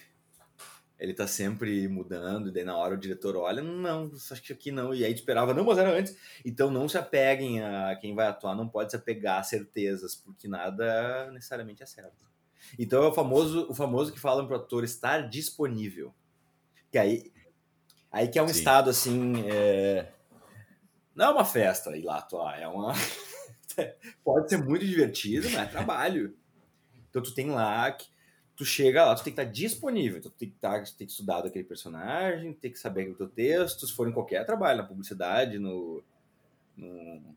ele 0.99 1.12
tá 1.12 1.27
sempre 1.27 1.87
mudando, 1.89 2.49
e 2.49 2.51
daí 2.51 2.64
na 2.64 2.77
hora 2.77 2.95
o 2.95 2.99
diretor 2.99 3.37
olha, 3.37 3.62
não, 3.62 4.11
acho 4.14 4.43
que 4.43 4.53
aqui 4.53 4.72
não, 4.72 4.95
e 4.95 5.05
aí 5.05 5.12
esperava, 5.12 5.53
não, 5.53 5.64
mas 5.64 5.77
era 5.77 5.91
antes. 5.91 6.16
Então 6.45 6.70
não 6.70 6.89
se 6.89 6.97
apeguem 6.97 7.62
a 7.62 7.95
quem 7.97 8.14
vai 8.14 8.27
atuar, 8.27 8.55
não 8.55 8.66
pode 8.66 8.91
se 8.91 8.97
apegar 8.97 9.39
a 9.39 9.43
certezas, 9.43 10.14
porque 10.14 10.49
nada 10.49 11.31
necessariamente 11.33 11.83
é 11.83 11.87
certo. 11.87 12.24
Então 12.79 13.05
é 13.05 13.09
o 13.09 13.12
famoso, 13.12 13.66
o 13.68 13.74
famoso 13.74 14.12
que 14.12 14.18
falam 14.18 14.47
pro 14.47 14.57
ator 14.57 14.85
estar 14.85 15.29
disponível. 15.29 16.14
Que 16.91 16.97
aí, 16.97 17.31
aí 18.16 18.28
que 18.28 18.38
é 18.38 18.42
um 18.42 18.48
Sim. 18.48 18.58
estado 18.58 18.88
assim, 18.88 19.44
é... 19.46 20.08
não 21.14 21.26
é 21.26 21.28
uma 21.28 21.44
festa 21.44 21.94
ir 21.94 22.02
lá 22.02 22.18
atuar, 22.18 22.58
é 22.58 22.66
uma 22.66 22.94
pode 24.24 24.48
ser 24.48 24.56
muito 24.56 24.86
divertido, 24.86 25.50
mas 25.50 25.60
é 25.60 25.66
trabalho. 25.66 26.34
Então 27.10 27.22
tu 27.22 27.34
tem 27.34 27.50
lá 27.50 27.92
que 27.92 28.06
tu 28.56 28.64
chega 28.64 29.04
lá, 29.04 29.14
tu 29.14 29.22
tem 29.22 29.34
que 29.34 29.40
estar 29.40 29.52
disponível, 29.52 30.18
então 30.18 30.30
tu 30.30 30.38
tem 30.38 30.48
que, 30.48 30.56
estar, 30.56 30.82
tu 30.82 30.96
tem 30.96 31.06
que 31.06 31.12
estudar 31.12 31.42
daquele 31.42 31.64
personagem, 31.64 32.54
tem 32.54 32.72
que 32.72 32.78
saber 32.78 33.10
o 33.10 33.14
teu 33.14 33.28
texto, 33.28 33.86
se 33.86 33.92
for 33.92 34.08
em 34.08 34.12
qualquer 34.12 34.46
trabalho, 34.46 34.78
na 34.78 34.88
publicidade, 34.88 35.58
no, 35.58 36.02
no 36.74 37.36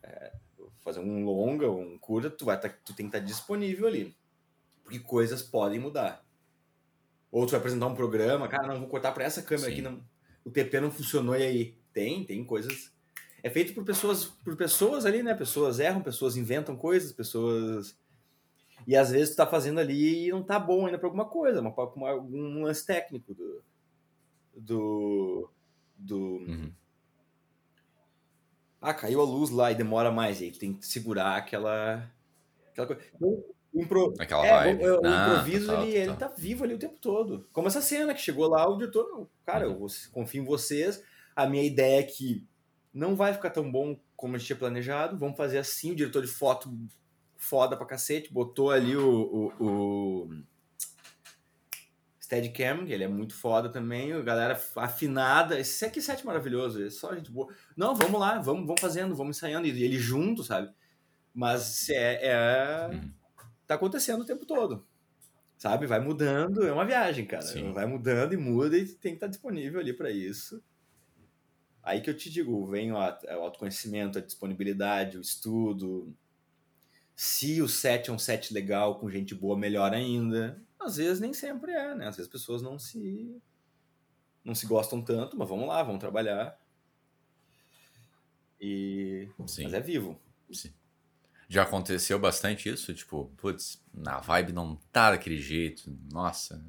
é, 0.00 0.32
fazer 0.80 1.00
um 1.00 1.24
longa, 1.24 1.68
um 1.68 1.98
curta, 1.98 2.30
tu 2.30 2.44
vai 2.44 2.60
tá, 2.60 2.68
tu 2.68 2.94
tem 2.94 3.10
que 3.10 3.16
estar 3.16 3.26
disponível 3.26 3.88
ali, 3.88 4.16
porque 4.84 5.00
coisas 5.00 5.42
podem 5.42 5.80
mudar. 5.80 6.24
Ou 7.30 7.46
tu 7.46 7.50
vai 7.50 7.60
apresentar 7.60 7.86
um 7.86 7.94
programa, 7.94 8.48
cara, 8.48 8.66
não 8.66 8.80
vou 8.80 8.88
cortar 8.88 9.12
para 9.12 9.24
essa 9.24 9.42
câmera 9.42 9.68
Sim. 9.68 9.72
aqui, 9.72 9.82
não, 9.82 10.00
o 10.44 10.50
TP 10.50 10.80
não 10.80 10.90
funcionou 10.90 11.36
e 11.36 11.42
aí 11.42 11.74
tem, 11.92 12.24
tem 12.24 12.44
coisas 12.44 12.92
é 13.42 13.48
feito 13.48 13.72
por 13.72 13.84
pessoas 13.84 14.26
por 14.26 14.54
pessoas 14.54 15.06
ali, 15.06 15.22
né? 15.22 15.34
Pessoas 15.34 15.80
erram, 15.80 16.02
pessoas 16.02 16.36
inventam 16.36 16.76
coisas, 16.76 17.10
pessoas 17.10 17.96
e 18.86 18.96
às 18.96 19.10
vezes 19.10 19.34
tu 19.34 19.36
tá 19.36 19.46
fazendo 19.46 19.80
ali 19.80 20.26
e 20.26 20.30
não 20.30 20.42
tá 20.42 20.58
bom 20.58 20.86
ainda 20.86 20.98
para 20.98 21.06
alguma 21.06 21.24
coisa, 21.24 21.60
uma, 21.60 21.70
uma, 21.70 22.10
algum 22.10 22.62
lance 22.62 22.84
técnico 22.84 23.34
do. 23.34 23.62
do. 24.54 25.50
do 25.96 26.18
uhum. 26.18 26.72
Ah, 28.80 28.94
caiu 28.94 29.20
a 29.20 29.24
luz 29.24 29.50
lá 29.50 29.70
e 29.70 29.74
demora 29.74 30.10
mais, 30.10 30.40
e 30.40 30.44
aí 30.44 30.52
tu 30.52 30.58
tem 30.58 30.72
que 30.74 30.86
segurar 30.86 31.36
aquela. 31.36 32.10
aquela 32.70 32.86
coisa. 32.86 33.02
Então, 33.14 33.44
impro... 33.74 34.14
Aquela 34.18 34.46
é, 34.46 34.50
vibe. 34.50 34.84
O, 34.84 35.00
o 35.00 35.06
ah, 35.06 35.28
improviso, 35.28 35.66
tá, 35.66 35.82
ele, 35.82 35.92
tá. 35.92 35.98
ele 35.98 36.16
tá 36.16 36.28
vivo 36.28 36.64
ali 36.64 36.74
o 36.74 36.78
tempo 36.78 36.98
todo. 37.00 37.48
Como 37.52 37.68
essa 37.68 37.80
cena 37.80 38.14
que 38.14 38.20
chegou 38.20 38.48
lá, 38.48 38.68
o 38.68 38.76
diretor, 38.76 39.28
cara, 39.44 39.68
uhum. 39.68 39.86
eu 39.86 39.88
confio 40.12 40.42
em 40.42 40.46
vocês. 40.46 41.02
A 41.34 41.46
minha 41.46 41.64
ideia 41.64 42.00
é 42.00 42.04
que 42.04 42.46
não 42.92 43.14
vai 43.14 43.32
ficar 43.32 43.50
tão 43.50 43.70
bom 43.70 43.98
como 44.16 44.34
a 44.34 44.38
gente 44.38 44.46
tinha 44.46 44.58
planejado. 44.58 45.18
Vamos 45.18 45.36
fazer 45.36 45.58
assim. 45.58 45.92
O 45.92 45.96
diretor 45.96 46.22
de 46.22 46.28
foto 46.28 46.70
foda 47.40 47.74
pra 47.74 47.86
cacete, 47.86 48.32
botou 48.32 48.70
ali 48.70 48.94
o, 48.94 49.52
o, 49.58 49.64
o 49.64 50.30
Steadicam, 52.22 52.84
ele 52.86 53.02
é 53.02 53.08
muito 53.08 53.34
foda 53.34 53.70
também, 53.70 54.12
a 54.12 54.20
galera 54.20 54.60
afinada, 54.76 55.58
esse 55.58 55.84
aqui 55.84 56.02
set 56.02 56.24
maravilhoso, 56.24 56.84
é 56.84 56.90
só 56.90 57.14
gente 57.14 57.30
boa. 57.30 57.52
Não, 57.74 57.96
vamos 57.96 58.20
lá, 58.20 58.38
vamos, 58.38 58.66
vamos 58.66 58.80
fazendo, 58.80 59.16
vamos 59.16 59.38
ensaiando, 59.38 59.66
e 59.66 59.82
ele 59.82 59.98
junto, 59.98 60.44
sabe? 60.44 60.70
Mas 61.34 61.88
é, 61.88 62.28
é 62.28 62.88
uhum. 62.92 63.10
Tá 63.70 63.76
acontecendo 63.76 64.22
o 64.22 64.26
tempo 64.26 64.44
todo, 64.44 64.84
sabe? 65.56 65.86
Vai 65.86 66.00
mudando, 66.00 66.66
é 66.66 66.72
uma 66.72 66.84
viagem, 66.84 67.24
cara. 67.24 67.42
Sim. 67.42 67.72
Vai 67.72 67.86
mudando 67.86 68.32
e 68.32 68.36
muda 68.36 68.76
e 68.76 68.84
tem 68.84 69.12
que 69.12 69.16
estar 69.18 69.28
disponível 69.28 69.78
ali 69.78 69.92
para 69.92 70.10
isso. 70.10 70.60
Aí 71.80 72.00
que 72.00 72.10
eu 72.10 72.16
te 72.16 72.28
digo, 72.28 72.66
vem 72.66 72.90
o 72.90 72.96
autoconhecimento, 72.96 74.18
a 74.18 74.20
disponibilidade, 74.20 75.16
o 75.16 75.20
estudo, 75.20 76.12
se 77.14 77.62
o 77.62 77.68
set 77.68 78.10
é 78.10 78.12
um 78.12 78.18
set 78.18 78.52
legal, 78.52 78.98
com 78.98 79.08
gente 79.08 79.36
boa, 79.36 79.56
melhor 79.56 79.94
ainda. 79.94 80.60
Às 80.80 80.96
vezes 80.96 81.20
nem 81.20 81.32
sempre 81.32 81.70
é, 81.70 81.94
né? 81.94 82.08
Às 82.08 82.16
vezes 82.16 82.28
as 82.28 82.32
pessoas 82.32 82.62
não 82.62 82.76
se 82.76 83.40
não 84.44 84.54
se 84.54 84.66
gostam 84.66 85.00
tanto, 85.00 85.38
mas 85.38 85.48
vamos 85.48 85.68
lá, 85.68 85.80
vamos 85.84 86.00
trabalhar. 86.00 86.58
E 88.60 89.28
Sim. 89.46 89.62
mas 89.62 89.74
é 89.74 89.80
vivo. 89.80 90.20
Sim. 90.52 90.72
Já 91.50 91.64
aconteceu 91.64 92.16
bastante 92.16 92.68
isso, 92.68 92.94
tipo, 92.94 93.28
putz, 93.36 93.82
na 93.92 94.20
vibe 94.20 94.52
não 94.52 94.78
tá 94.92 95.10
daquele 95.10 95.36
jeito. 95.36 95.92
Nossa, 96.12 96.64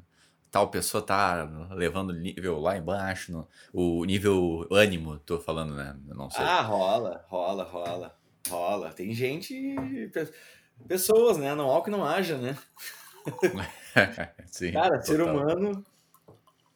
tal 0.49 0.71
pessoa 0.71 1.05
tá 1.05 1.43
levando 1.69 2.09
o 2.09 2.13
nível 2.13 2.59
lá 2.59 2.75
embaixo, 2.75 3.31
no, 3.31 3.47
o 3.71 4.03
nível 4.05 4.67
ânimo, 4.71 5.19
tô 5.19 5.39
falando, 5.39 5.75
né? 5.75 5.95
não 6.07 6.31
sei. 6.31 6.43
Ah, 6.43 6.61
rola, 6.61 7.23
rola, 7.27 7.63
rola. 7.63 8.17
Rola. 8.49 8.91
Tem 8.91 9.13
gente. 9.13 9.75
Pessoas, 10.87 11.37
né? 11.37 11.53
Não 11.53 11.77
há 11.77 11.83
que 11.83 11.91
não 11.91 12.03
haja, 12.03 12.39
né? 12.39 12.57
Sim, 14.47 14.71
Cara, 14.71 14.99
total. 14.99 15.03
ser 15.03 15.21
humano. 15.21 15.85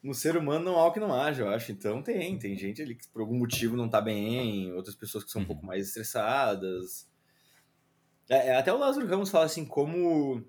No 0.03 0.13
ser 0.13 0.37
humano 0.37 0.63
não 0.63 0.77
há 0.77 0.85
o 0.85 0.91
que 0.91 0.99
não 0.99 1.11
haja, 1.11 1.41
eu 1.41 1.49
acho. 1.49 1.71
Então 1.71 2.03
tem, 2.03 2.37
tem 2.37 2.55
gente 2.55 2.83
ali 2.83 2.93
que 2.93 3.07
por 3.07 3.21
algum 3.21 3.39
motivo 3.39 3.75
não 3.75 3.89
tá 3.89 3.99
bem, 3.99 4.71
outras 4.73 4.95
pessoas 4.95 5.23
que 5.23 5.31
são 5.31 5.39
uhum. 5.39 5.45
um 5.45 5.47
pouco 5.47 5.65
mais 5.65 5.87
estressadas. 5.87 7.07
É, 8.29 8.49
é, 8.49 8.55
até 8.55 8.73
o 8.73 8.77
Lázaro 8.77 9.07
Ramos 9.07 9.29
fala 9.29 9.45
assim, 9.45 9.65
como, 9.65 10.43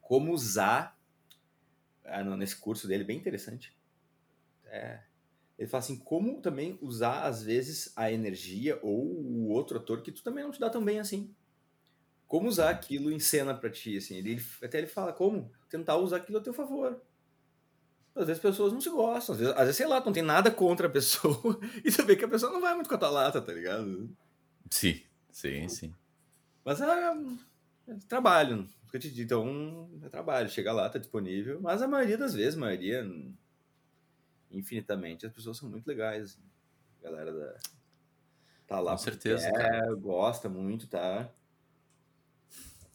como 0.00 0.32
usar 0.32 0.98
ah, 2.04 2.24
nesse 2.36 2.56
curso 2.56 2.88
dele, 2.88 3.04
bem 3.04 3.18
interessante. 3.18 3.76
É, 4.64 5.00
ele 5.58 5.68
fala 5.68 5.82
assim, 5.82 5.98
como 5.98 6.40
também 6.40 6.78
usar, 6.82 7.24
às 7.24 7.42
vezes, 7.42 7.92
a 7.96 8.10
energia 8.10 8.78
ou 8.82 9.04
o 9.04 9.48
outro 9.48 9.78
ator 9.78 10.02
que 10.02 10.12
tu 10.12 10.22
também 10.22 10.42
não 10.42 10.50
te 10.50 10.60
dá 10.60 10.68
tão 10.68 10.84
bem 10.84 10.98
assim. 10.98 11.34
Como 12.26 12.48
usar 12.48 12.70
aquilo 12.70 13.10
em 13.10 13.18
cena 13.18 13.54
pra 13.54 13.70
ti, 13.70 13.96
assim. 13.96 14.16
Ele, 14.16 14.42
até 14.62 14.78
ele 14.78 14.86
fala, 14.86 15.12
como 15.12 15.52
tentar 15.68 15.96
usar 15.96 16.16
aquilo 16.16 16.38
a 16.38 16.40
teu 16.40 16.52
favor. 16.52 17.00
Às 18.14 18.26
vezes 18.26 18.38
as 18.44 18.50
pessoas 18.50 18.72
não 18.72 18.80
se 18.80 18.90
gostam, 18.90 19.34
às 19.34 19.40
vezes, 19.40 19.54
às 19.54 19.60
vezes 19.60 19.76
sei 19.76 19.86
lá, 19.86 20.04
não 20.04 20.12
tem 20.12 20.22
nada 20.22 20.50
contra 20.50 20.88
a 20.88 20.90
pessoa 20.90 21.60
e 21.84 21.92
tu 21.92 22.04
vê 22.04 22.16
que 22.16 22.24
a 22.24 22.28
pessoa 22.28 22.52
não 22.52 22.60
vai 22.60 22.74
muito 22.74 22.88
com 22.88 22.94
a 22.96 22.98
tua 22.98 23.10
lata, 23.10 23.40
tá 23.40 23.52
ligado? 23.52 24.10
Sim, 24.68 25.00
sim, 25.30 25.68
sim. 25.68 25.94
Mas 26.64 26.80
é, 26.80 26.84
é 27.88 27.94
trabalho, 28.08 28.68
então 29.16 29.88
é 30.04 30.08
trabalho, 30.08 30.48
chega 30.48 30.72
lá, 30.72 30.88
tá 30.88 30.98
disponível, 30.98 31.60
mas 31.60 31.80
a 31.80 31.88
maioria 31.88 32.18
das 32.18 32.34
vezes, 32.34 32.56
a 32.56 32.60
maioria 32.60 33.04
infinitamente, 34.50 35.26
as 35.26 35.32
pessoas 35.32 35.56
são 35.56 35.68
muito 35.68 35.86
legais. 35.86 36.24
Assim. 36.24 36.42
A 37.00 37.04
galera 37.04 37.32
da... 37.32 37.56
tá 38.66 38.80
lá. 38.80 38.92
Com 38.92 38.98
certeza. 38.98 39.46
É, 39.48 39.94
gosta 39.94 40.48
muito, 40.48 40.86
tá? 40.88 41.30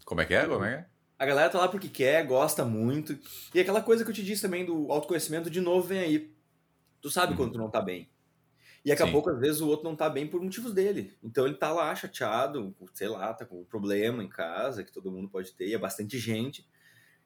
Como 0.06 0.22
é 0.22 0.26
que 0.26 0.34
é? 0.34 0.46
Como 0.46 0.64
é 0.64 0.70
que 0.70 0.76
é? 0.76 0.86
A 1.18 1.26
galera 1.26 1.50
tá 1.50 1.60
lá 1.60 1.68
porque 1.70 1.88
quer, 1.88 2.26
gosta 2.28 2.66
muito. 2.66 3.18
E 3.54 3.60
aquela 3.60 3.82
coisa 3.82 4.04
que 4.04 4.12
eu 4.12 4.16
te 4.16 4.24
disse 4.24 4.42
também 4.42 4.66
do 4.66 4.92
autoconhecimento, 4.92 5.50
de 5.50 5.62
novo, 5.62 5.88
vem 5.88 6.00
aí. 6.00 6.36
Tu 7.02 7.10
sabe 7.10 7.32
uhum. 7.32 7.38
quando 7.38 7.54
tu 7.54 7.58
não 7.58 7.70
tá 7.70 7.82
bem. 7.82 8.10
E 8.86 8.90
daqui 8.90 9.02
a 9.02 9.12
pouco, 9.12 9.32
às 9.32 9.40
vezes, 9.40 9.62
o 9.62 9.68
outro 9.68 9.84
não 9.84 9.96
tá 9.96 10.08
bem 10.08 10.28
por 10.28 10.40
motivos 10.40 10.72
dele. 10.72 11.18
Então 11.24 11.48
ele 11.48 11.56
tá 11.56 11.74
lá 11.74 11.94
chateado, 11.96 12.76
sei 12.94 13.08
lá, 13.08 13.34
tá 13.34 13.44
com 13.44 13.62
um 13.62 13.66
problema 13.66 14.24
em 14.24 14.30
casa, 14.30 14.84
que 14.84 14.92
todo 14.92 15.12
mundo 15.12 15.28
pode 15.28 15.52
ter, 15.54 15.68
e 15.68 15.74
é 15.74 15.78
bastante 15.78 16.20
gente. 16.20 16.70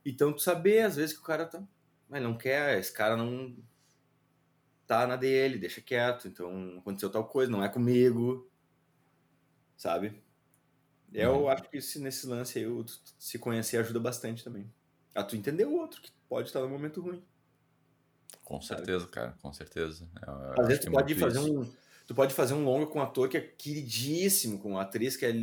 Então 0.06 0.32
tu 0.32 0.42
saber, 0.42 0.84
às 0.84 0.96
vezes, 0.96 1.14
que 1.14 1.22
o 1.22 1.26
cara 1.26 1.46
tá. 1.46 1.62
Mas 2.08 2.24
não 2.24 2.38
quer, 2.38 2.80
esse 2.80 2.94
cara 2.94 3.18
não, 3.18 3.56
tá 4.88 5.06
na 5.06 5.16
dele, 5.16 5.60
deixa 5.60 5.82
quieto. 5.82 6.28
Então, 6.28 6.78
aconteceu 6.80 7.12
tal 7.12 7.28
coisa, 7.28 7.52
não 7.52 7.64
é 7.64 7.70
comigo, 7.70 8.50
sabe? 9.78 10.24
Eu 11.14 11.42
uhum. 11.42 11.50
acho 11.50 11.70
que 11.70 11.78
esse, 11.78 12.00
nesse 12.00 12.26
lance 12.26 12.58
aí, 12.58 12.66
o, 12.66 12.84
se 13.20 13.38
conhecer 13.38 13.78
ajuda 13.78 14.00
bastante 14.00 14.44
também. 14.44 14.72
A 15.14 15.24
tu 15.24 15.36
entender 15.36 15.66
o 15.66 15.74
outro, 15.74 16.02
que 16.02 16.12
pode 16.28 16.48
estar 16.48 16.62
no 16.62 16.70
momento 16.70 17.02
ruim. 17.02 17.24
Com 18.44 18.62
certeza, 18.62 19.02
sabe? 19.02 19.12
cara, 19.12 19.38
com 19.42 19.54
certeza. 19.54 20.08
Eu, 20.26 20.62
Às 20.62 20.68
vezes 20.68 20.86
tu 20.86 20.92
pode 20.92 21.16
fazer 21.16 21.40
isso. 21.40 21.60
um. 21.60 21.74
Tu 22.08 22.16
pode 22.16 22.34
fazer 22.34 22.54
um 22.56 22.64
longa 22.64 22.88
com 22.88 23.00
um 23.00 23.04
ator 23.04 23.30
que 23.30 23.38
é 23.38 23.42
queridíssimo, 23.42 24.60
com 24.60 24.72
uma 24.72 24.82
atriz 24.82 25.16
que 25.16 25.26
é 25.26 25.34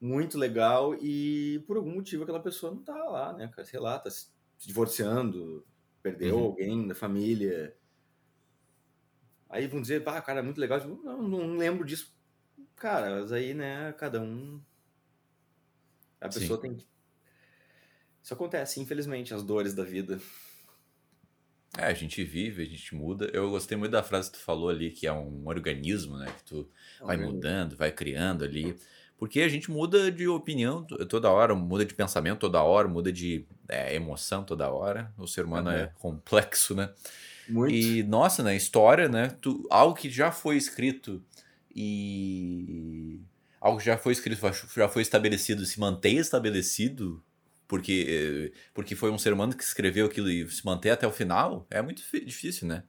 muito 0.00 0.38
legal, 0.38 0.94
e 0.94 1.64
por 1.66 1.76
algum 1.76 1.94
motivo 1.94 2.22
aquela 2.22 2.40
pessoa 2.40 2.72
não 2.72 2.82
tá 2.82 2.94
lá, 3.04 3.32
né, 3.32 3.48
cara? 3.48 3.66
Sei 3.66 3.80
lá, 3.80 3.98
tá 3.98 4.08
se 4.10 4.28
divorciando, 4.58 5.66
perdeu 6.02 6.36
uhum. 6.36 6.44
alguém 6.44 6.86
da 6.86 6.94
família 6.94 7.74
Aí 9.48 9.66
vão 9.66 9.80
dizer, 9.80 10.02
ah, 10.06 10.20
cara, 10.20 10.40
é 10.40 10.42
muito 10.42 10.60
legal. 10.60 10.80
Tipo, 10.80 11.00
não, 11.02 11.22
não 11.22 11.56
lembro 11.56 11.84
disso. 11.84 12.14
Cara, 12.74 13.20
mas 13.20 13.32
aí, 13.32 13.54
né, 13.54 13.92
cada 13.92 14.20
um. 14.20 14.60
A 16.20 16.28
pessoa 16.28 16.60
Sim. 16.60 16.62
tem 16.62 16.74
que. 16.76 16.86
Isso 18.22 18.34
acontece, 18.34 18.80
infelizmente, 18.80 19.32
as 19.32 19.42
dores 19.42 19.72
da 19.72 19.84
vida. 19.84 20.20
É, 21.78 21.86
a 21.86 21.94
gente 21.94 22.22
vive, 22.24 22.62
a 22.62 22.66
gente 22.66 22.94
muda. 22.94 23.30
Eu 23.32 23.50
gostei 23.50 23.76
muito 23.76 23.92
da 23.92 24.02
frase 24.02 24.30
que 24.30 24.38
tu 24.38 24.44
falou 24.44 24.68
ali, 24.68 24.90
que 24.90 25.06
é 25.06 25.12
um 25.12 25.42
organismo, 25.46 26.16
né? 26.16 26.26
Que 26.38 26.44
tu 26.44 26.68
é 27.00 27.04
vai 27.04 27.16
mudando, 27.16 27.76
vai 27.76 27.92
criando 27.92 28.44
ali. 28.44 28.76
Porque 29.18 29.40
a 29.40 29.48
gente 29.48 29.70
muda 29.70 30.10
de 30.10 30.28
opinião 30.28 30.84
toda 31.08 31.30
hora, 31.30 31.54
muda 31.54 31.84
de 31.84 31.94
pensamento 31.94 32.40
toda 32.40 32.62
hora, 32.62 32.86
muda 32.86 33.10
de 33.10 33.46
é, 33.68 33.94
emoção 33.94 34.44
toda 34.44 34.70
hora. 34.70 35.12
O 35.16 35.26
ser 35.26 35.44
humano 35.44 35.70
é 35.70 35.90
complexo, 35.98 36.74
né? 36.74 36.90
Muito. 37.48 37.74
E, 37.74 38.02
nossa, 38.02 38.42
na 38.42 38.50
né, 38.50 38.56
história, 38.56 39.08
né? 39.08 39.34
Tu, 39.40 39.66
algo 39.70 39.94
que 39.94 40.10
já 40.10 40.30
foi 40.30 40.56
escrito 40.56 41.22
e. 41.74 43.20
Algo 43.60 43.78
que 43.78 43.86
já 43.86 43.96
foi 43.96 44.12
escrito, 44.12 44.40
já 44.76 44.88
foi 44.88 45.02
estabelecido, 45.02 45.64
se 45.64 45.80
mantém 45.80 46.18
estabelecido, 46.18 47.22
porque, 47.68 48.52
porque 48.72 48.94
foi 48.94 49.10
um 49.10 49.18
ser 49.18 49.32
humano 49.32 49.56
que 49.56 49.62
escreveu 49.62 50.06
aquilo 50.06 50.30
e 50.30 50.48
se 50.48 50.64
manter 50.64 50.90
até 50.90 51.06
o 51.06 51.12
final, 51.12 51.66
é 51.70 51.82
muito 51.82 52.02
difícil, 52.24 52.68
né? 52.68 52.84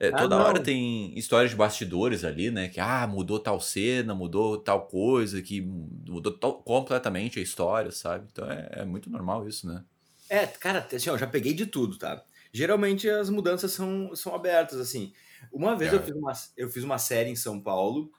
É, 0.00 0.08
ah, 0.08 0.16
toda 0.16 0.36
hora 0.36 0.62
tem 0.62 1.18
histórias 1.18 1.50
de 1.50 1.56
bastidores 1.56 2.24
ali, 2.24 2.50
né? 2.50 2.68
Que 2.68 2.78
ah, 2.78 3.06
mudou 3.06 3.40
tal 3.40 3.60
cena, 3.60 4.14
mudou 4.14 4.56
tal 4.56 4.86
coisa, 4.86 5.42
que 5.42 5.60
mudou 5.60 6.32
completamente 6.64 7.40
a 7.40 7.42
história, 7.42 7.90
sabe? 7.90 8.28
Então 8.30 8.48
é, 8.48 8.68
é, 8.72 8.84
muito 8.84 9.10
normal 9.10 9.48
isso, 9.48 9.66
né? 9.66 9.84
É, 10.30 10.46
cara, 10.46 10.86
assim, 10.92 11.10
ó, 11.10 11.16
já 11.16 11.26
peguei 11.26 11.52
de 11.52 11.66
tudo, 11.66 11.98
tá? 11.98 12.22
Geralmente 12.52 13.10
as 13.10 13.28
mudanças 13.28 13.72
são, 13.72 14.14
são 14.14 14.34
abertas, 14.34 14.78
assim. 14.78 15.12
Uma 15.52 15.74
vez 15.74 15.92
é. 15.92 15.96
eu, 15.96 16.02
fiz 16.02 16.14
uma, 16.14 16.32
eu 16.56 16.68
fiz 16.68 16.84
uma 16.84 16.98
série 16.98 17.30
em 17.30 17.36
São 17.36 17.60
Paulo 17.60 18.12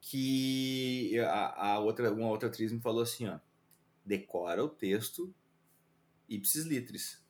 que 0.00 1.18
a, 1.20 1.72
a, 1.72 1.78
outra, 1.80 2.12
uma 2.12 2.28
outra 2.28 2.48
atriz 2.48 2.72
me 2.72 2.80
falou 2.80 3.02
assim, 3.02 3.26
ó, 3.26 3.38
decora 4.04 4.64
o 4.64 4.68
texto 4.68 5.34
ipsis 6.28 6.64
litris. 6.64 7.24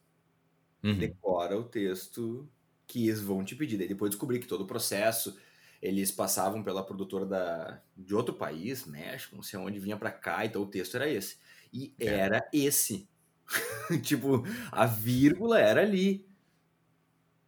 Uhum. 0.83 0.99
Decora 0.99 1.59
o 1.59 1.65
texto 1.65 2.49
que 2.87 3.09
eles 3.09 3.21
vão 3.21 3.45
te 3.45 3.57
pedir. 3.57 3.79
Daí 3.79 3.89
depois 3.89 4.11
descobri 4.11 4.39
que 4.39 4.47
todo 4.47 4.63
o 4.63 4.67
processo 4.67 5.39
eles 5.81 6.11
passavam 6.11 6.63
pela 6.63 6.83
produtora 6.83 7.27
da, 7.27 7.83
de 7.95 8.15
outro 8.15 8.35
país, 8.35 8.87
México, 8.87 9.37
não 9.37 9.43
sei 9.43 9.59
onde, 9.59 9.79
vinha 9.79 9.99
para 9.99 10.11
cá, 10.11 10.45
então 10.45 10.63
o 10.63 10.67
texto 10.67 10.95
era 10.95 11.09
esse. 11.09 11.37
E 11.71 11.95
é. 11.99 12.07
era 12.07 12.49
esse. 12.53 13.07
tipo, 14.03 14.43
a 14.73 14.87
vírgula 14.87 15.61
era 15.61 15.83
ali. 15.83 16.27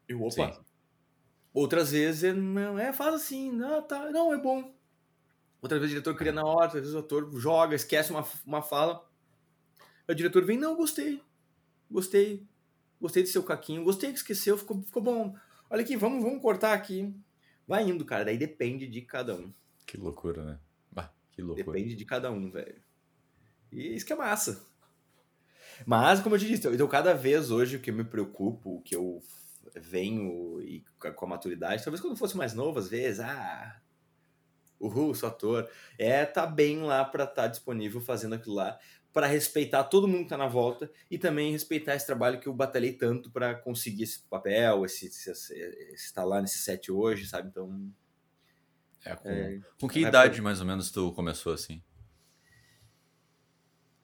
Eu, 0.06 0.22
opa. 0.22 0.52
Sim. 0.52 0.60
Outras 1.54 1.92
vezes, 1.92 2.36
não, 2.36 2.78
é, 2.78 2.92
faz 2.92 3.14
assim, 3.14 3.50
não, 3.50 3.80
tá, 3.80 4.10
não, 4.10 4.34
é 4.34 4.38
bom. 4.38 4.74
Outra 5.62 5.78
vez 5.78 5.90
o 5.90 5.94
diretor 5.94 6.14
queria 6.14 6.32
na 6.32 6.44
hora, 6.44 6.64
outra 6.64 6.80
vez 6.82 6.94
o 6.94 6.98
ator 6.98 7.30
joga, 7.40 7.74
esquece 7.74 8.10
uma, 8.10 8.22
uma 8.44 8.60
fala. 8.60 9.05
O 10.08 10.14
diretor 10.14 10.44
vem, 10.44 10.58
não, 10.58 10.76
gostei. 10.76 11.20
Gostei. 11.90 12.46
Gostei 13.00 13.22
do 13.22 13.28
seu 13.28 13.42
caquinho. 13.42 13.84
Gostei 13.84 14.10
que 14.10 14.18
esqueceu, 14.18 14.56
ficou, 14.56 14.82
ficou 14.82 15.02
bom. 15.02 15.36
Olha 15.68 15.82
aqui, 15.82 15.96
vamos, 15.96 16.22
vamos 16.22 16.40
cortar 16.40 16.72
aqui. 16.72 17.14
Vai 17.66 17.82
indo, 17.88 18.04
cara. 18.04 18.24
Daí 18.24 18.38
depende 18.38 18.86
de 18.86 19.02
cada 19.02 19.34
um. 19.34 19.52
Que 19.84 19.96
loucura, 19.96 20.44
né? 20.44 20.58
Bah, 20.90 21.12
que 21.32 21.42
loucura. 21.42 21.66
Depende 21.66 21.94
de 21.94 22.04
cada 22.04 22.30
um, 22.30 22.50
velho. 22.50 22.80
E 23.72 23.94
isso 23.94 24.06
que 24.06 24.12
é 24.12 24.16
massa. 24.16 24.64
Mas, 25.84 26.20
como 26.20 26.36
eu 26.36 26.38
te 26.38 26.46
disse, 26.46 26.68
então 26.68 26.88
cada 26.88 27.12
vez 27.12 27.50
hoje 27.50 27.76
o 27.76 27.80
que 27.80 27.92
me 27.92 28.04
preocupa, 28.04 28.68
o 28.68 28.80
que 28.80 28.94
eu 28.94 29.20
venho 29.74 30.60
e 30.62 30.84
com 30.98 31.24
a 31.24 31.28
maturidade, 31.28 31.84
talvez 31.84 32.00
quando 32.00 32.16
fosse 32.16 32.36
mais 32.36 32.54
novo, 32.54 32.78
às 32.78 32.88
vezes, 32.88 33.20
ah, 33.20 33.80
o 34.78 35.14
sou 35.14 35.28
ator, 35.28 35.68
é 35.98 36.24
tá 36.24 36.46
bem 36.46 36.82
lá 36.82 37.04
para 37.04 37.24
estar 37.24 37.42
tá 37.42 37.48
disponível 37.48 38.00
fazendo 38.00 38.34
aquilo 38.34 38.54
lá, 38.54 38.78
para 39.16 39.26
respeitar 39.26 39.82
todo 39.84 40.06
mundo 40.06 40.24
que 40.24 40.28
tá 40.28 40.36
na 40.36 40.46
volta 40.46 40.92
e 41.10 41.16
também 41.16 41.50
respeitar 41.50 41.94
esse 41.94 42.04
trabalho 42.04 42.38
que 42.38 42.46
eu 42.46 42.52
batalhei 42.52 42.92
tanto 42.92 43.30
para 43.30 43.54
conseguir 43.54 44.02
esse 44.02 44.18
papel, 44.18 44.84
esse, 44.84 45.06
estar 45.94 46.22
lá 46.22 46.42
nesse 46.42 46.58
set 46.58 46.92
hoje, 46.92 47.26
sabe? 47.26 47.48
Então. 47.48 47.90
É, 49.02 49.16
com, 49.16 49.28
é, 49.30 49.60
com 49.80 49.88
que 49.88 50.00
idade 50.00 50.42
mais 50.42 50.60
ou 50.60 50.66
menos 50.66 50.90
tu 50.90 51.12
começou 51.12 51.54
assim? 51.54 51.82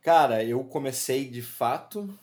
Cara, 0.00 0.42
eu 0.42 0.64
comecei 0.64 1.28
de 1.28 1.42
fato 1.42 2.18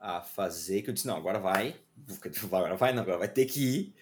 a 0.00 0.22
fazer, 0.22 0.80
que 0.80 0.88
eu 0.88 0.94
disse, 0.94 1.06
não, 1.06 1.18
agora 1.18 1.38
vai, 1.38 1.76
agora 2.44 2.76
vai, 2.76 2.94
não, 2.94 3.02
agora 3.02 3.18
vai 3.18 3.28
ter 3.28 3.44
que 3.44 3.60
ir. 3.60 3.94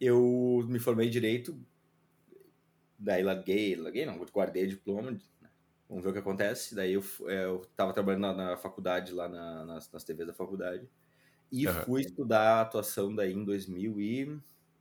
Eu 0.00 0.64
me 0.68 0.78
formei 0.78 1.10
direito, 1.10 1.60
daí 2.96 3.24
larguei, 3.24 3.74
larguei 3.74 4.06
não, 4.06 4.24
guardei 4.32 4.66
o 4.66 4.68
diploma, 4.68 5.18
vamos 5.88 6.04
ver 6.04 6.10
o 6.10 6.12
que 6.12 6.18
acontece. 6.18 6.74
Daí 6.74 6.92
eu, 6.92 7.04
é, 7.26 7.44
eu 7.44 7.62
tava 7.76 7.92
trabalhando 7.92 8.22
na, 8.22 8.32
na 8.34 8.56
faculdade, 8.56 9.12
lá 9.12 9.28
na, 9.28 9.64
nas, 9.64 9.90
nas 9.90 10.04
TVs 10.04 10.26
da 10.26 10.34
faculdade, 10.34 10.88
e 11.50 11.66
uhum. 11.66 11.74
fui 11.84 12.00
estudar 12.02 12.60
atuação 12.60 13.14
daí 13.14 13.32
em 13.32 13.44
2000 13.44 14.00
e, 14.00 14.38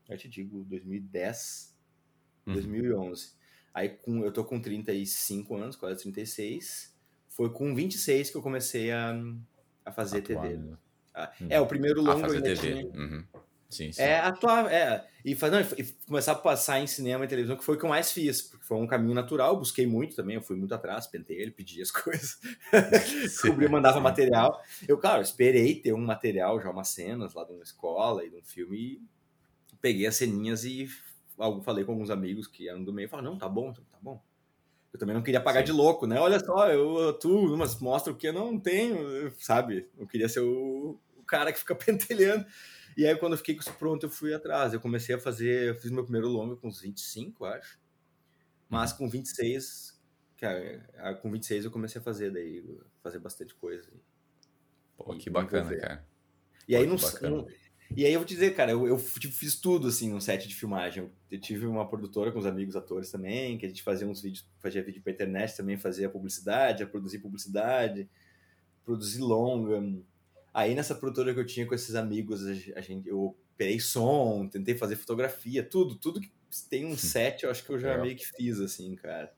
eu 0.10 0.18
te 0.18 0.28
digo, 0.28 0.64
2010, 0.64 1.76
uhum. 2.48 2.54
2011. 2.54 3.34
Aí 3.74 3.90
com, 3.90 4.24
eu 4.24 4.32
tô 4.32 4.44
com 4.44 4.60
35 4.60 5.56
anos, 5.56 5.76
quase 5.76 6.02
36, 6.02 6.96
foi 7.28 7.52
com 7.52 7.76
26 7.76 8.32
que 8.32 8.38
eu 8.38 8.42
comecei 8.42 8.92
a, 8.92 9.14
a 9.84 9.92
fazer 9.92 10.20
Atuar, 10.20 10.44
TV. 10.44 10.58
Né? 10.58 10.78
Ah, 11.14 11.32
uhum. 11.40 11.48
É, 11.50 11.62
o 11.62 11.68
primeiro 11.68 12.02
longo... 12.02 12.20
A 12.20 12.22
fazer 12.22 12.42
TV. 12.42 12.56
Tinha... 12.56 12.86
Uhum. 12.86 13.24
Sim, 13.70 13.92
sim. 13.92 14.02
É, 14.02 14.20
atuar, 14.20 14.72
é. 14.72 15.06
E, 15.24 15.36
fazer, 15.36 15.56
não, 15.56 15.78
e 15.78 15.84
começar 16.08 16.34
a 16.34 16.36
passar 16.36 16.80
em 16.80 16.88
cinema 16.88 17.26
e 17.26 17.28
televisão, 17.28 17.58
que 17.58 17.64
foi 17.64 17.76
o 17.76 17.80
que 17.80 17.86
eu 17.86 17.90
mais 17.90 18.12
fiz, 18.12 18.44
porque 18.44 18.66
foi 18.66 18.78
um 18.78 18.86
caminho 18.86 19.16
natural, 19.16 19.58
busquei 19.58 19.88
muito 19.88 20.16
também, 20.16 20.36
eu 20.36 20.42
fui 20.42 20.56
muito 20.56 20.74
atrás, 20.74 21.08
pentei 21.08 21.42
ele, 21.42 21.52
pedi 21.52 21.82
as 21.82 21.90
coisas, 21.92 22.40
descobri, 23.24 23.68
mandava 23.68 24.00
material. 24.00 24.62
Eu, 24.88 24.98
claro, 24.98 25.22
esperei 25.22 25.76
ter 25.82 25.94
um 25.94 26.06
material, 26.06 26.62
já 26.62 26.70
umas 26.70 26.90
cenas 26.90 27.34
lá 27.34 27.44
de 27.44 27.54
uma 27.54 27.64
escola 27.64 28.24
e 28.24 28.30
de 28.30 28.36
um 28.38 28.44
filme, 28.44 28.78
e 28.78 29.02
peguei 29.82 30.06
as 30.06 30.16
ceninhas 30.16 30.64
e 30.64 30.88
falei 31.64 31.84
com 31.84 31.92
alguns 31.92 32.10
amigos 32.10 32.48
que 32.48 32.70
eram 32.70 32.84
do 32.84 32.94
meio, 32.94 33.10
falaram, 33.10 33.32
não, 33.32 33.38
tá 33.38 33.50
bom, 33.50 33.74
tá 33.74 33.98
bom. 34.02 34.22
Eu 34.94 35.00
também 35.00 35.14
não 35.14 35.22
queria 35.22 35.42
pagar 35.42 35.60
Sim. 35.60 35.66
de 35.66 35.72
louco, 35.74 36.08
né? 36.08 36.18
Olha 36.22 36.40
só, 36.40 36.70
eu 36.70 37.10
atuo, 37.10 37.58
mas 37.58 37.78
mostra 37.82 38.14
o 38.14 38.16
que 38.16 38.30
eu 38.30 38.34
não 38.34 38.58
tenho, 38.58 39.30
sabe? 39.38 39.90
Eu 39.98 40.08
queria 40.08 40.30
ser 40.30 40.40
o, 40.40 40.98
o 41.18 41.24
cara 41.26 41.52
que 41.52 41.60
fica 41.60 41.76
pentelhando. 41.76 42.46
E 42.98 43.06
aí, 43.06 43.16
quando 43.18 43.34
eu 43.34 43.38
fiquei 43.38 43.56
com 43.56 43.62
isso 43.62 43.74
pronto, 43.74 44.06
eu 44.06 44.10
fui 44.10 44.34
atrás. 44.34 44.74
Eu 44.74 44.80
comecei 44.80 45.16
a 45.16 45.20
fazer, 45.20 45.70
eu 45.70 45.76
fiz 45.76 45.92
meu 45.92 46.04
primeiro 46.04 46.28
longo 46.30 46.56
com 46.56 46.68
uns 46.68 46.82
25, 46.82 47.46
acho. 47.46 47.80
Mas 48.70 48.92
uhum. 48.92 48.98
com 48.98 49.10
26, 49.10 50.02
cara, 50.38 51.16
com 51.22 51.32
26 51.32 51.66
eu 51.66 51.72
comecei 51.72 52.00
a 52.00 52.04
fazer 52.04 52.32
daí, 52.32 52.64
fazer 53.04 53.20
bastante 53.20 53.54
coisa. 53.56 53.92
Pô, 54.98 55.16
que 55.18 55.30
bacana, 55.30 55.76
cara. 55.78 56.08
E 56.68 56.74
Pô, 56.74 56.82
aí, 56.82 56.88
não, 56.88 56.96
não, 57.30 57.48
e 57.96 58.06
aí 58.06 58.14
eu 58.14 58.20
vou 58.20 58.26
te 58.26 58.34
dizer, 58.34 58.56
cara, 58.56 58.72
eu, 58.72 58.88
eu 58.88 58.98
tipo, 58.98 59.34
fiz 59.34 59.60
tudo 59.60 59.88
assim 59.88 60.12
no 60.12 60.20
set 60.20 60.48
de 60.48 60.56
filmagem. 60.56 61.10
Eu 61.30 61.40
tive 61.40 61.68
uma 61.68 61.88
produtora 61.88 62.32
com 62.32 62.40
os 62.40 62.46
amigos 62.46 62.76
atores 62.76 63.12
também, 63.12 63.58
que 63.58 63.66
a 63.66 63.70
gente 63.70 63.84
fazia 63.84 64.08
uns 64.08 64.22
vídeos, 64.22 64.48
fazia 64.60 64.84
vídeo 64.84 65.02
pra 65.02 65.14
internet 65.14 65.56
também, 65.56 65.78
fazia 65.78 66.10
publicidade, 66.10 66.84
a 66.84 66.88
produzir 66.88 67.20
publicidade, 67.20 68.10
produzir 68.84 69.20
longa. 69.20 69.82
Aí 70.56 70.74
nessa 70.74 70.96
produtora 70.96 71.34
que 71.34 71.40
eu 71.42 71.46
tinha 71.46 71.66
com 71.66 71.76
esses 71.76 71.96
amigos, 71.96 72.48
a 72.48 72.80
gente, 72.80 73.10
eu 73.10 73.36
operei 73.54 73.78
som, 73.78 74.48
tentei 74.48 74.74
fazer 74.74 74.96
fotografia, 74.96 75.62
tudo, 75.62 75.96
tudo 75.96 76.22
que 76.22 76.32
tem 76.70 76.86
um 76.86 76.96
set, 76.98 77.44
eu 77.44 77.52
acho 77.52 77.66
que 77.66 77.72
eu 77.72 77.78
já 77.78 77.92
é. 77.92 78.02
meio 78.02 78.16
que 78.16 78.26
fiz, 78.26 78.62
assim, 78.62 78.96
cara. 78.96 79.36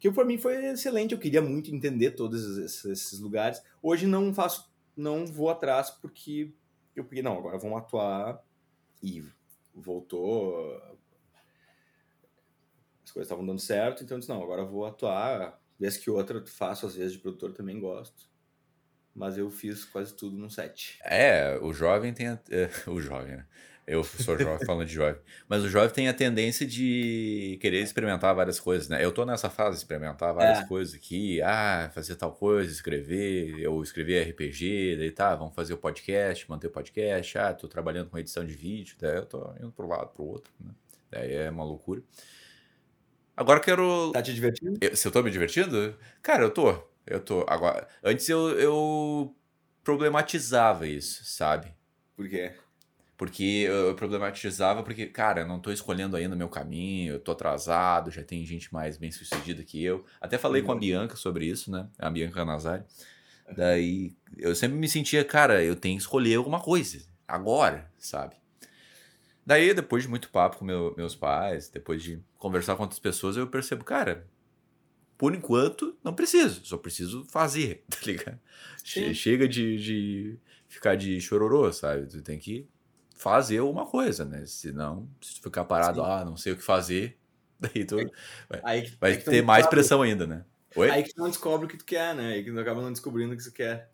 Que 0.00 0.10
para 0.10 0.24
mim 0.24 0.36
foi 0.36 0.66
excelente, 0.66 1.14
eu 1.14 1.20
queria 1.20 1.40
muito 1.40 1.72
entender 1.72 2.10
todos 2.10 2.58
esses, 2.58 2.84
esses 2.86 3.20
lugares. 3.20 3.62
Hoje 3.80 4.04
não 4.04 4.34
faço, 4.34 4.68
não 4.96 5.24
vou 5.24 5.48
atrás 5.48 5.90
porque 5.90 6.52
eu 6.96 7.04
peguei, 7.04 7.22
não, 7.22 7.38
agora 7.38 7.56
vamos 7.56 7.78
atuar. 7.78 8.44
E 9.00 9.24
voltou. 9.72 10.74
As 13.04 13.12
coisas 13.12 13.28
estavam 13.28 13.46
dando 13.46 13.60
certo, 13.60 14.02
então 14.02 14.16
eu 14.16 14.18
disse, 14.18 14.28
não, 14.28 14.42
agora 14.42 14.64
vou 14.64 14.84
atuar. 14.84 15.62
Vez 15.78 15.96
que 15.96 16.10
outra 16.10 16.44
faço, 16.44 16.84
às 16.84 16.96
vezes, 16.96 17.12
de 17.12 17.20
produtor 17.20 17.52
também 17.52 17.78
gosto. 17.78 18.28
Mas 19.18 19.36
eu 19.36 19.50
fiz 19.50 19.84
quase 19.84 20.14
tudo 20.14 20.36
num 20.36 20.48
set. 20.48 20.98
É, 21.04 21.58
o 21.60 21.72
jovem 21.72 22.12
tem. 22.12 22.28
A, 22.28 22.38
é, 22.50 22.70
o 22.86 23.00
jovem, 23.00 23.36
né? 23.36 23.46
Eu 23.86 24.04
sou 24.04 24.38
jovem 24.38 24.66
falando 24.66 24.86
de 24.86 24.92
jovem. 24.92 25.18
Mas 25.48 25.64
o 25.64 25.68
jovem 25.68 25.88
tem 25.88 26.08
a 26.08 26.12
tendência 26.12 26.66
de 26.66 27.58
querer 27.58 27.80
experimentar 27.80 28.34
várias 28.34 28.60
coisas, 28.60 28.86
né? 28.86 29.02
Eu 29.02 29.10
tô 29.10 29.24
nessa 29.24 29.48
fase 29.48 29.76
de 29.76 29.78
experimentar 29.78 30.34
várias 30.34 30.58
é. 30.58 30.66
coisas 30.66 30.94
aqui. 30.94 31.40
Ah, 31.40 31.90
fazer 31.94 32.14
tal 32.16 32.32
coisa, 32.32 32.70
escrever. 32.70 33.58
Eu 33.58 33.82
escrevi 33.82 34.20
RPG, 34.20 34.96
daí 34.98 35.10
tá, 35.10 35.34
vamos 35.34 35.54
fazer 35.54 35.72
o 35.72 35.78
podcast, 35.78 36.48
manter 36.50 36.66
o 36.66 36.70
podcast. 36.70 37.38
Ah, 37.38 37.54
tô 37.54 37.66
trabalhando 37.66 38.10
com 38.10 38.18
edição 38.18 38.44
de 38.44 38.52
vídeo. 38.52 38.94
Daí 39.00 39.16
eu 39.16 39.24
tô 39.24 39.54
indo 39.58 39.72
pro 39.72 39.88
lado, 39.88 40.08
pro 40.08 40.24
outro, 40.24 40.52
né? 40.60 40.70
Daí 41.10 41.32
é 41.32 41.50
uma 41.50 41.64
loucura. 41.64 42.02
Agora 43.34 43.58
eu 43.58 43.62
quero. 43.62 44.12
Tá 44.12 44.20
te 44.20 44.34
divertindo? 44.34 44.76
Eu, 44.82 44.94
se 44.94 45.08
eu 45.08 45.12
tô 45.12 45.22
me 45.22 45.30
divertindo? 45.30 45.96
Cara, 46.20 46.42
eu 46.42 46.50
tô. 46.50 46.78
Eu 47.08 47.20
tô. 47.20 47.44
Agora, 47.48 47.88
antes 48.02 48.28
eu, 48.28 48.50
eu 48.58 49.34
problematizava 49.82 50.86
isso, 50.86 51.24
sabe? 51.24 51.72
Por 52.14 52.28
quê? 52.28 52.52
Porque 53.16 53.66
eu 53.66 53.94
problematizava, 53.96 54.82
porque, 54.82 55.06
cara, 55.06 55.40
eu 55.40 55.48
não 55.48 55.58
tô 55.58 55.72
escolhendo 55.72 56.16
ainda 56.16 56.36
o 56.36 56.38
meu 56.38 56.48
caminho, 56.48 57.14
eu 57.14 57.18
tô 57.18 57.32
atrasado, 57.32 58.12
já 58.12 58.22
tem 58.22 58.44
gente 58.46 58.72
mais 58.72 58.96
bem 58.96 59.10
sucedida 59.10 59.64
que 59.64 59.82
eu. 59.82 60.04
Até 60.20 60.38
falei 60.38 60.60
uhum. 60.60 60.66
com 60.66 60.72
a 60.72 60.74
uhum. 60.74 60.80
Bianca 60.80 61.16
sobre 61.16 61.46
isso, 61.46 61.70
né? 61.70 61.88
A 61.98 62.08
Bianca 62.10 62.44
Nazari. 62.44 62.84
Daí 63.56 64.14
eu 64.36 64.54
sempre 64.54 64.76
me 64.76 64.88
sentia, 64.88 65.24
cara, 65.24 65.64
eu 65.64 65.74
tenho 65.74 65.96
que 65.96 66.02
escolher 66.02 66.36
alguma 66.36 66.60
coisa, 66.60 67.00
agora, 67.26 67.90
sabe? 67.98 68.36
Daí, 69.44 69.72
depois 69.72 70.02
de 70.02 70.10
muito 70.10 70.28
papo 70.28 70.58
com 70.58 70.64
meu, 70.64 70.94
meus 70.96 71.16
pais, 71.16 71.70
depois 71.70 72.02
de 72.02 72.22
conversar 72.36 72.76
com 72.76 72.82
outras 72.82 73.00
pessoas, 73.00 73.36
eu 73.36 73.46
percebo, 73.46 73.82
cara, 73.82 74.26
por 75.18 75.34
enquanto, 75.34 75.98
não 76.02 76.14
preciso, 76.14 76.64
só 76.64 76.78
preciso 76.78 77.24
fazer, 77.24 77.84
tá 77.90 77.98
ligado? 78.06 78.38
Sim. 78.84 79.12
Chega 79.12 79.48
de, 79.48 79.76
de 79.76 80.38
ficar 80.68 80.94
de 80.94 81.20
chororô, 81.20 81.70
sabe? 81.72 82.06
Tu 82.06 82.22
tem 82.22 82.38
que 82.38 82.68
fazer 83.16 83.60
uma 83.60 83.84
coisa, 83.84 84.24
né? 84.24 84.46
Senão, 84.46 85.10
se 85.20 85.34
tu 85.34 85.42
ficar 85.42 85.64
parado, 85.64 86.00
Sim. 86.00 86.06
ah, 86.06 86.24
não 86.24 86.36
sei 86.36 86.52
o 86.52 86.56
que 86.56 86.62
fazer, 86.62 87.18
daí 87.58 87.84
tu 87.84 87.96
vai, 88.48 88.60
aí, 88.62 88.92
vai 89.00 89.16
ter 89.16 89.42
mais 89.42 89.66
pressão 89.66 90.02
ainda, 90.02 90.24
né? 90.24 90.44
Oi? 90.76 90.88
Aí 90.88 91.02
que 91.02 91.12
tu 91.12 91.20
não 91.20 91.28
descobre 91.28 91.66
o 91.66 91.68
que 91.68 91.76
tu 91.76 91.84
quer, 91.84 92.14
né? 92.14 92.34
Aí 92.34 92.44
que 92.44 92.52
tu 92.52 92.60
acaba 92.60 92.80
não 92.80 92.92
descobrindo 92.92 93.34
o 93.34 93.36
que 93.36 93.42
tu 93.42 93.52
quer. 93.52 93.90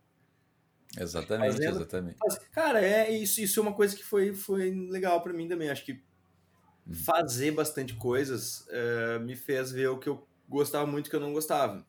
Exatamente, 0.99 1.53
Fazendo, 1.53 1.77
exatamente. 1.77 2.19
Cara, 2.53 2.85
é 2.85 3.11
isso, 3.11 3.41
isso 3.41 3.59
é 3.59 3.63
uma 3.63 3.73
coisa 3.73 3.97
que 3.97 4.05
foi, 4.05 4.33
foi 4.35 4.71
legal 4.91 5.23
para 5.23 5.33
mim 5.33 5.49
também. 5.49 5.71
Acho 5.71 5.85
que 5.85 5.95
hum. 6.87 6.93
fazer 6.93 7.53
bastante 7.53 7.95
coisas 7.95 8.67
uh, 8.69 9.21
me 9.21 9.35
fez 9.35 9.73
ver 9.73 9.89
o 9.89 9.99
que 9.99 10.09
eu 10.09 10.27
gostava 10.49 10.87
muito 10.87 11.11
que 11.11 11.17
eu 11.17 11.21
não 11.21 11.33
gostava. 11.33 11.87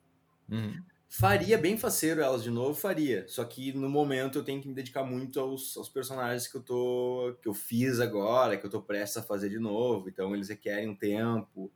Uhum. 0.49 0.83
Faria 1.07 1.57
bem 1.57 1.77
faceiro 1.77 2.21
elas 2.21 2.43
de 2.43 2.49
novo, 2.49 2.73
faria. 2.73 3.27
Só 3.27 3.43
que 3.45 3.71
no 3.71 3.89
momento 3.89 4.39
eu 4.39 4.43
tenho 4.43 4.61
que 4.61 4.67
me 4.67 4.73
dedicar 4.73 5.03
muito 5.03 5.39
aos, 5.39 5.77
aos 5.77 5.87
personagens 5.87 6.47
que 6.47 6.57
eu 6.57 6.61
tô. 6.61 7.37
que 7.41 7.47
eu 7.47 7.53
fiz 7.53 7.99
agora, 7.99 8.57
que 8.57 8.65
eu 8.65 8.69
tô 8.69 8.81
prestes 8.81 9.17
a 9.17 9.23
fazer 9.23 9.49
de 9.49 9.59
novo. 9.59 10.09
Então 10.09 10.35
eles 10.35 10.49
requerem 10.49 10.89
um 10.89 10.95
tempo. 10.95 11.71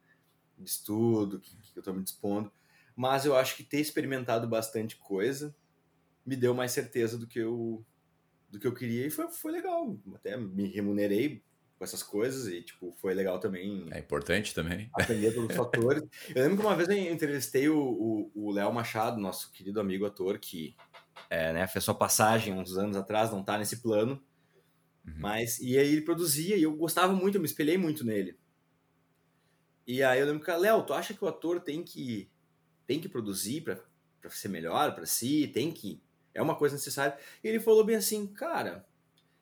de 0.58 0.70
estudo 0.70 1.40
que, 1.40 1.56
que 1.56 1.78
eu 1.78 1.82
estou 1.82 1.94
me 1.94 2.04
dispondo. 2.04 2.52
Mas 2.96 3.26
eu 3.26 3.36
acho 3.36 3.56
que 3.56 3.64
ter 3.64 3.80
experimentado 3.80 4.48
bastante 4.48 4.98
coisa 4.98 5.56
me 6.26 6.36
deu 6.36 6.54
mais 6.54 6.72
certeza 6.72 7.18
do 7.18 7.26
que 7.26 7.40
eu, 7.40 7.84
do 8.50 8.60
que 8.60 8.68
eu 8.68 8.74
queria 8.74 9.08
e 9.08 9.10
foi, 9.10 9.30
foi 9.30 9.52
legal. 9.52 9.98
Até 10.14 10.38
me 10.38 10.68
remunerei 10.68 11.44
com 11.80 11.86
essas 11.86 12.04
coisas 12.04 12.46
e, 12.48 12.62
tipo, 12.62 12.92
foi 13.00 13.14
legal 13.14 13.40
também. 13.40 13.88
É 13.90 14.00
importante 14.00 14.54
também. 14.54 14.90
Aprender 14.94 15.32
todos 15.34 15.50
os 15.50 15.56
fatores. 15.56 16.04
Eu 16.36 16.44
lembro 16.44 16.58
que 16.58 16.66
uma 16.66 16.76
vez 16.76 16.90
eu 16.90 16.98
entrevistei 16.98 17.70
o 17.70 18.52
Léo 18.54 18.74
Machado, 18.74 19.20
nosso 19.20 19.50
querido 19.54 19.80
amigo 19.80 20.06
ator, 20.06 20.38
que 20.38 20.76
é, 21.30 21.54
né, 21.54 21.66
fez 21.68 21.86
sua 21.86 21.96
passagem 21.96 22.54
uns 22.54 22.78
anos 22.78 22.98
atrás, 22.98 23.32
não 23.32 23.42
tá 23.42 23.58
nesse 23.58 23.78
plano. 23.78 24.22
Uhum. 25.08 25.14
Mas, 25.20 25.58
e 25.60 25.78
aí 25.78 25.94
ele 25.94 26.02
produzia 26.02 26.58
e 26.58 26.64
eu 26.64 26.76
gostava 26.76 27.14
muito, 27.14 27.36
eu 27.36 27.42
me 27.42 27.48
espelhei 27.48 27.78
muito 27.78 28.06
nele. 28.06 28.38
E 29.88 30.04
aí 30.04 30.20
eu 30.20 30.26
lembro 30.26 30.44
que, 30.44 30.52
Léo, 30.52 30.84
tu 30.84 30.94
acha 30.94 31.14
que 31.14 31.24
o 31.24 31.28
ator 31.30 31.62
tem 31.62 31.82
que, 31.82 32.30
tem 32.86 33.00
que 33.00 33.08
produzir 33.08 33.62
para 33.62 33.80
ser 34.30 34.50
melhor 34.50 34.94
para 34.94 35.06
si? 35.06 35.48
Tem 35.48 35.72
que. 35.72 36.04
É 36.34 36.42
uma 36.42 36.56
coisa 36.56 36.76
necessária. 36.76 37.18
E 37.42 37.48
ele 37.48 37.60
falou 37.62 37.86
bem 37.86 37.96
assim, 37.96 38.28
cara, 38.28 38.86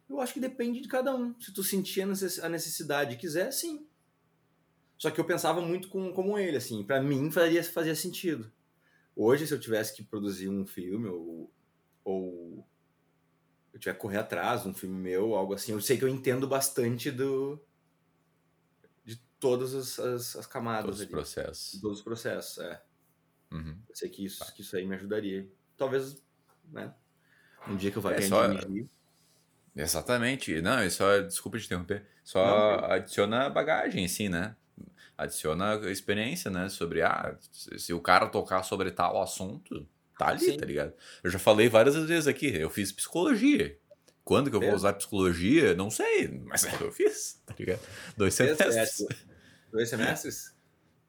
eu 0.10 0.22
acho 0.22 0.34
que 0.34 0.40
depende 0.40 0.82
de 0.82 0.88
cada 0.88 1.14
um. 1.16 1.40
Se 1.40 1.54
tu 1.54 1.64
sentir 1.64 2.02
a 2.02 2.50
necessidade 2.50 3.14
e 3.14 3.18
quiser, 3.18 3.52
sim. 3.52 3.88
Só 4.98 5.12
que 5.12 5.20
eu 5.20 5.26
pensava 5.26 5.62
muito 5.62 5.90
com, 5.90 6.12
como 6.12 6.38
ele, 6.38 6.58
assim. 6.58 6.84
para 6.84 7.02
mim 7.02 7.30
fazia, 7.30 7.64
fazia 7.64 7.96
sentido. 7.96 8.52
Hoje, 9.16 9.46
se 9.46 9.54
eu 9.54 9.60
tivesse 9.60 9.96
que 9.96 10.04
produzir 10.04 10.50
um 10.50 10.66
filme 10.66 11.08
ou, 11.08 11.54
ou 12.04 12.68
eu 13.74 13.80
tiver 13.80 13.94
que 13.94 14.00
correr 14.00 14.18
atrás 14.18 14.66
um 14.66 14.74
filme 14.74 14.96
meu, 14.96 15.36
algo 15.36 15.54
assim, 15.54 15.72
eu 15.72 15.82
sei 15.82 15.98
que 15.98 16.04
eu 16.04 16.10
entendo 16.10 16.48
bastante 16.48 17.12
do 17.12 17.60
de 19.04 19.18
todas 19.40 19.74
as, 19.74 20.00
as, 20.00 20.36
as 20.36 20.46
camadas. 20.48 20.86
Todos 20.86 21.02
ali. 21.02 21.06
os 21.06 21.12
processos. 21.12 21.82
Todos 21.82 21.98
os 22.00 22.04
processos, 22.04 22.58
é. 22.60 22.84
Uhum. 23.52 23.80
Eu 23.88 23.96
sei 23.96 24.10
que 24.10 24.26
isso, 24.26 24.40
tá. 24.40 24.52
que 24.52 24.62
isso 24.62 24.76
aí 24.76 24.86
me 24.86 24.96
ajudaria. 24.96 25.50
Talvez, 25.76 26.24
né? 26.66 26.94
Um 27.68 27.76
dia 27.76 27.92
que 27.92 27.98
eu 27.98 28.02
vá 28.02 28.14
é, 28.14 28.22
só... 28.22 28.48
Exatamente. 29.78 30.62
Não, 30.62 30.80
é 30.80 30.90
só, 30.90 31.20
desculpa 31.20 31.60
te 31.60 31.66
interromper, 31.66 32.04
só 32.24 32.46
não, 32.46 32.86
adiciona 32.92 33.50
bagagem, 33.50 34.06
assim, 34.06 34.28
né? 34.28 34.56
Adiciona 35.18 35.76
experiência, 35.90 36.50
né? 36.52 36.70
Sobre, 36.70 37.02
ah, 37.02 37.38
se 37.52 37.94
o 37.94 38.02
cara 38.02 38.28
tocar 38.28 38.64
sobre 38.64 38.92
tal 38.92 39.22
assunto, 39.22 39.88
tá 40.18 40.30
ali, 40.30 40.40
Sim. 40.40 40.58
tá 40.58 40.66
ligado? 40.66 40.94
Eu 41.24 41.30
já 41.30 41.40
falei 41.40 41.70
várias 41.70 41.96
vezes 41.96 42.28
aqui, 42.28 42.56
eu 42.56 42.70
fiz 42.70 42.92
psicologia. 42.92 43.78
Quando 44.24 44.50
que 44.50 44.56
eu 44.56 44.60
vou 44.60 44.72
é. 44.72 44.76
usar 44.76 44.94
psicologia? 44.94 45.74
Não 45.74 45.90
sei, 45.90 46.28
mas 46.46 46.64
eu 46.82 46.92
fiz, 46.92 47.42
tá 47.46 47.56
ligado? 47.58 47.80
Dois 48.18 48.34
semestres. 48.34 49.08
Dois 49.72 49.90
semestres? 49.90 50.58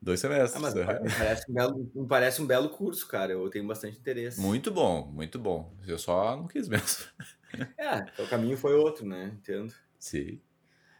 Dois 0.00 0.20
semestres. 0.20 0.54
Ah, 0.54 0.60
mas 0.60 0.74
parece, 1.18 1.50
um 1.50 1.54
belo, 1.54 1.90
me 1.94 2.06
parece 2.06 2.42
um 2.42 2.46
belo 2.46 2.68
curso, 2.68 3.08
cara. 3.08 3.32
Eu 3.32 3.50
tenho 3.50 3.66
bastante 3.66 3.98
interesse. 3.98 4.40
Muito 4.40 4.70
bom, 4.70 5.06
muito 5.06 5.38
bom. 5.38 5.74
Eu 5.86 5.98
só 5.98 6.36
não 6.36 6.46
quis 6.46 6.68
mesmo. 6.68 7.04
É, 7.76 8.22
o 8.22 8.28
caminho 8.28 8.56
foi 8.56 8.74
outro, 8.74 9.06
né? 9.06 9.32
Entendo. 9.34 9.74
Sim. 9.98 10.40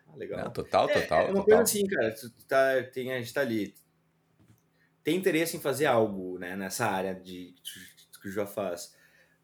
Ah, 0.07 0.17
legal. 0.17 0.45
Não, 0.45 0.51
total, 0.51 0.89
é, 0.89 1.01
total. 1.01 1.21
É 1.21 1.25
uma 1.25 1.29
total. 1.29 1.45
coisa 1.45 1.63
assim, 1.63 1.87
cara. 1.87 2.15
Tu 2.15 2.31
tá, 2.47 2.83
tem, 2.93 3.13
a 3.13 3.19
gente 3.19 3.33
tá 3.33 3.41
ali. 3.41 3.75
Tem 5.05 5.17
interesse 5.17 5.57
em 5.57 5.61
fazer 5.61 5.87
algo, 5.87 6.39
né? 6.39 6.57
Nessa 6.57 6.87
área 6.87 7.15
de, 7.15 7.55
que 7.63 8.21
tu 8.21 8.31
já 8.31 8.47
faz. 8.47 8.95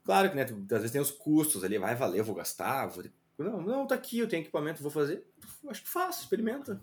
Claro 0.03 0.31
que, 0.31 0.37
né? 0.37 0.45
Tu, 0.45 0.55
às 0.55 0.81
vezes 0.81 0.91
tem 0.91 1.01
os 1.01 1.11
custos 1.11 1.65
ali. 1.65 1.79
Vai 1.79 1.95
valer, 1.95 2.21
eu 2.21 2.25
vou 2.25 2.35
gastar. 2.35 2.87
Vou... 2.87 3.05
Não, 3.39 3.61
não, 3.61 3.87
tá 3.87 3.95
aqui, 3.95 4.19
eu 4.19 4.29
tenho 4.29 4.43
equipamento, 4.43 4.83
vou 4.83 4.91
fazer. 4.91 5.25
Acho 5.69 5.83
que 5.83 5.89
faço, 5.89 6.23
experimenta. 6.23 6.81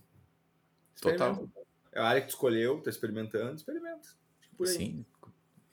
experimenta. 0.95 1.35
Total. 1.35 1.49
É 1.93 1.99
a 1.99 2.05
área 2.05 2.21
que 2.21 2.27
tu 2.27 2.31
escolheu, 2.31 2.81
tá 2.81 2.89
experimentando, 2.89 3.55
experimenta. 3.55 4.09
Sim. 4.65 5.05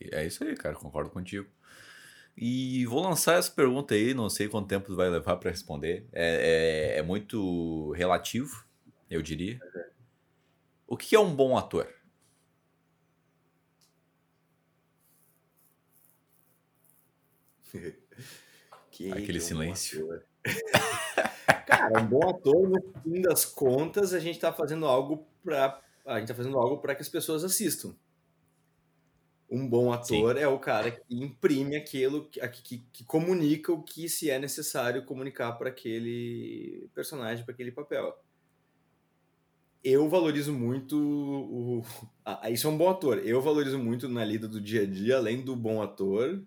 É 0.01 0.27
isso 0.27 0.45
aí, 0.45 0.57
cara. 0.57 0.75
Concordo 0.75 1.11
contigo. 1.11 1.49
E 2.41 2.86
vou 2.86 3.03
lançar 3.03 3.36
essa 3.36 3.51
pergunta 3.51 3.95
aí, 3.95 4.14
não 4.14 4.30
sei 4.30 4.49
quanto 4.49 4.68
tempo 4.68 4.95
vai 4.95 5.11
levar 5.11 5.36
para 5.39 5.51
responder. 5.51 6.07
É, 6.12 6.95
é, 6.95 6.99
é, 6.99 7.03
muito 7.03 7.91
relativo, 7.93 8.64
eu 9.11 9.20
diria. 9.20 9.59
O 10.86 10.97
que 10.97 11.16
é 11.16 11.18
um 11.18 11.34
bom 11.34 11.59
ator? 11.59 11.93
que 18.93 19.11
Aquele 19.11 19.41
silêncio. 19.41 20.22
Cara, 21.66 22.01
um 22.01 22.07
bom 22.07 22.30
ator, 22.30 22.68
no 22.68 22.80
fim 23.03 23.20
das 23.20 23.45
contas, 23.45 24.14
a 24.14 24.20
gente 24.20 24.36
está 24.36 24.53
fazendo 24.53 24.86
algo 24.86 25.26
para 25.43 25.82
a 26.07 26.20
gente 26.20 26.28
tá 26.28 26.34
fazendo 26.34 26.57
algo 26.57 26.78
para 26.78 26.95
que 26.95 27.03
as 27.03 27.09
pessoas 27.09 27.43
assistam. 27.43 27.95
Um 29.51 29.67
bom 29.67 29.91
ator 29.91 30.37
Sim. 30.37 30.43
é 30.43 30.47
o 30.47 30.59
cara 30.59 30.91
que 30.91 31.03
imprime 31.09 31.75
aquilo, 31.75 32.29
que, 32.29 32.47
que, 32.49 32.79
que, 32.93 33.05
comunica 33.05 33.73
o 33.73 33.83
que 33.83 34.07
se 34.07 34.29
é 34.29 34.39
necessário 34.39 35.07
comunicar 35.07 35.53
para 35.53 35.71
aquele 35.71 36.91
personagem, 36.95 37.45
para 37.47 37.55
aquele 37.55 37.73
papel. 37.73 38.15
Eu 39.83 40.07
valorizo 40.07 40.53
muito 40.53 40.99
o. 40.99 41.83
Ah, 42.23 42.51
isso 42.51 42.67
é 42.67 42.71
um 42.71 42.77
bom 42.77 42.91
ator. 42.91 43.19
Eu 43.25 43.41
valorizo 43.41 43.79
muito 43.79 44.07
na 44.07 44.23
lida 44.23 44.47
do 44.47 44.61
dia 44.61 44.83
a 44.83 44.87
dia, 44.87 45.17
além 45.17 45.41
do 45.41 45.57
bom 45.57 45.81
ator, 45.81 46.45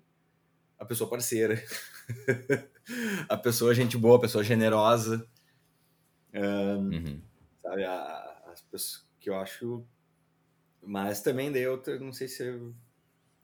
a 0.77 0.85
pessoa 0.85 1.09
parceira. 1.09 1.59
a 3.27 3.37
pessoa 3.37 3.73
gente 3.73 3.97
boa, 3.97 4.17
a 4.17 4.21
pessoa 4.21 4.43
generosa. 4.43 5.27
Um, 6.33 6.93
uhum. 6.93 7.21
Sabe, 7.63 7.83
a, 7.83 8.43
as 8.51 8.61
pessoas 8.61 9.07
que 9.19 9.29
eu 9.29 9.35
acho. 9.35 9.83
Mas 10.83 11.21
também 11.21 11.51
daí 11.51 11.63
eu 11.63 11.81
não 11.99 12.13
sei 12.13 12.27
se 12.27 12.43
eu 12.43 12.75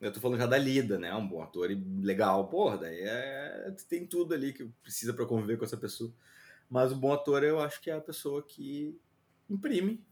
eu 0.00 0.12
tô 0.12 0.20
falando 0.20 0.38
já 0.38 0.46
da 0.46 0.58
lida, 0.58 0.98
né? 0.98 1.14
Um 1.14 1.26
bom 1.26 1.42
ator 1.42 1.70
e 1.70 1.74
legal, 1.74 2.48
porra, 2.48 2.78
daí 2.78 3.00
é, 3.00 3.74
tem 3.88 4.06
tudo 4.06 4.34
ali 4.34 4.52
que 4.52 4.64
precisa 4.82 5.12
para 5.12 5.26
conviver 5.26 5.56
com 5.56 5.64
essa 5.64 5.76
pessoa. 5.76 6.12
Mas 6.70 6.92
o 6.92 6.96
bom 6.96 7.12
ator 7.12 7.42
eu 7.42 7.60
acho 7.60 7.80
que 7.80 7.90
é 7.90 7.94
a 7.94 8.00
pessoa 8.00 8.42
que 8.42 8.98
imprime, 9.48 10.04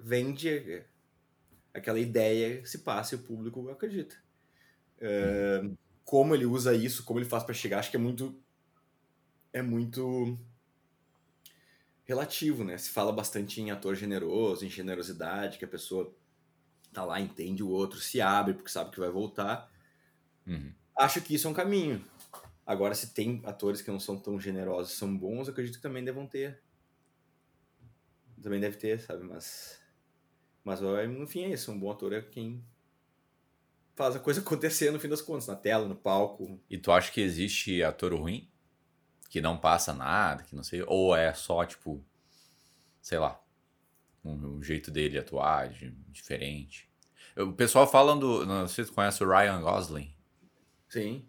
vende 0.00 0.84
aquela 1.72 2.00
ideia, 2.00 2.64
se 2.66 2.78
passa 2.78 3.14
e 3.14 3.18
o 3.18 3.22
público 3.22 3.68
acredita. 3.70 4.16
É, 4.98 5.62
como 6.04 6.34
ele 6.34 6.46
usa 6.46 6.74
isso, 6.74 7.04
como 7.04 7.18
ele 7.18 7.28
faz 7.28 7.44
para 7.44 7.54
chegar, 7.54 7.78
acho 7.78 7.90
que 7.90 7.96
é 7.96 8.00
muito 8.00 8.40
é 9.52 9.60
muito 9.60 10.38
relativo, 12.04 12.64
né? 12.64 12.76
Se 12.78 12.90
fala 12.90 13.12
bastante 13.12 13.60
em 13.60 13.70
ator 13.70 13.94
generoso, 13.94 14.64
em 14.64 14.70
generosidade, 14.70 15.58
que 15.58 15.64
a 15.64 15.68
pessoa 15.68 16.14
tá 16.92 17.04
lá, 17.04 17.20
entende 17.20 17.62
o 17.62 17.68
outro, 17.68 17.98
se 17.98 18.20
abre 18.20 18.54
porque 18.54 18.70
sabe 18.70 18.90
que 18.90 19.00
vai 19.00 19.10
voltar. 19.10 19.70
Uhum. 20.46 20.72
Acho 20.98 21.20
que 21.20 21.34
isso 21.34 21.46
é 21.46 21.50
um 21.50 21.54
caminho. 21.54 22.04
Agora, 22.66 22.94
se 22.94 23.12
tem 23.12 23.42
atores 23.44 23.82
que 23.82 23.90
não 23.90 23.98
são 23.98 24.18
tão 24.18 24.38
generosos, 24.38 24.92
são 24.92 25.16
bons, 25.16 25.48
acredito 25.48 25.76
que 25.76 25.82
também 25.82 26.04
devam 26.04 26.26
ter. 26.26 26.62
Também 28.40 28.60
deve 28.60 28.76
ter, 28.76 29.00
sabe? 29.00 29.24
Mas, 29.24 29.80
mas 30.64 30.80
no 30.80 31.26
fim 31.26 31.44
é 31.44 31.50
isso. 31.50 31.72
Um 31.72 31.78
bom 31.78 31.90
ator 31.90 32.12
é 32.12 32.20
quem 32.20 32.64
faz 33.94 34.14
a 34.16 34.20
coisa 34.20 34.40
acontecer 34.42 34.90
no 34.90 35.00
fim 35.00 35.08
das 35.08 35.22
contas, 35.22 35.46
na 35.46 35.56
tela, 35.56 35.88
no 35.88 35.96
palco. 35.96 36.60
E 36.68 36.78
tu 36.78 36.92
acha 36.92 37.10
que 37.10 37.20
existe 37.20 37.82
ator 37.82 38.14
ruim? 38.14 38.48
Que 39.28 39.40
não 39.40 39.56
passa 39.56 39.92
nada, 39.92 40.42
que 40.42 40.54
não 40.54 40.62
sei. 40.62 40.82
Ou 40.86 41.16
é 41.16 41.32
só, 41.32 41.64
tipo, 41.64 42.04
sei 43.00 43.18
lá, 43.18 43.41
um, 44.24 44.62
jeito 44.62 44.90
dele 44.90 45.18
atuar 45.18 45.68
de, 45.68 45.90
diferente. 46.10 46.88
O 47.36 47.52
pessoal 47.52 47.86
falando, 47.86 48.44
não 48.46 48.68
sei 48.68 48.84
se 48.84 48.90
tu 48.90 48.94
conhece 48.94 49.22
o 49.24 49.28
Ryan 49.28 49.60
Gosling. 49.60 50.14
Sim. 50.88 51.26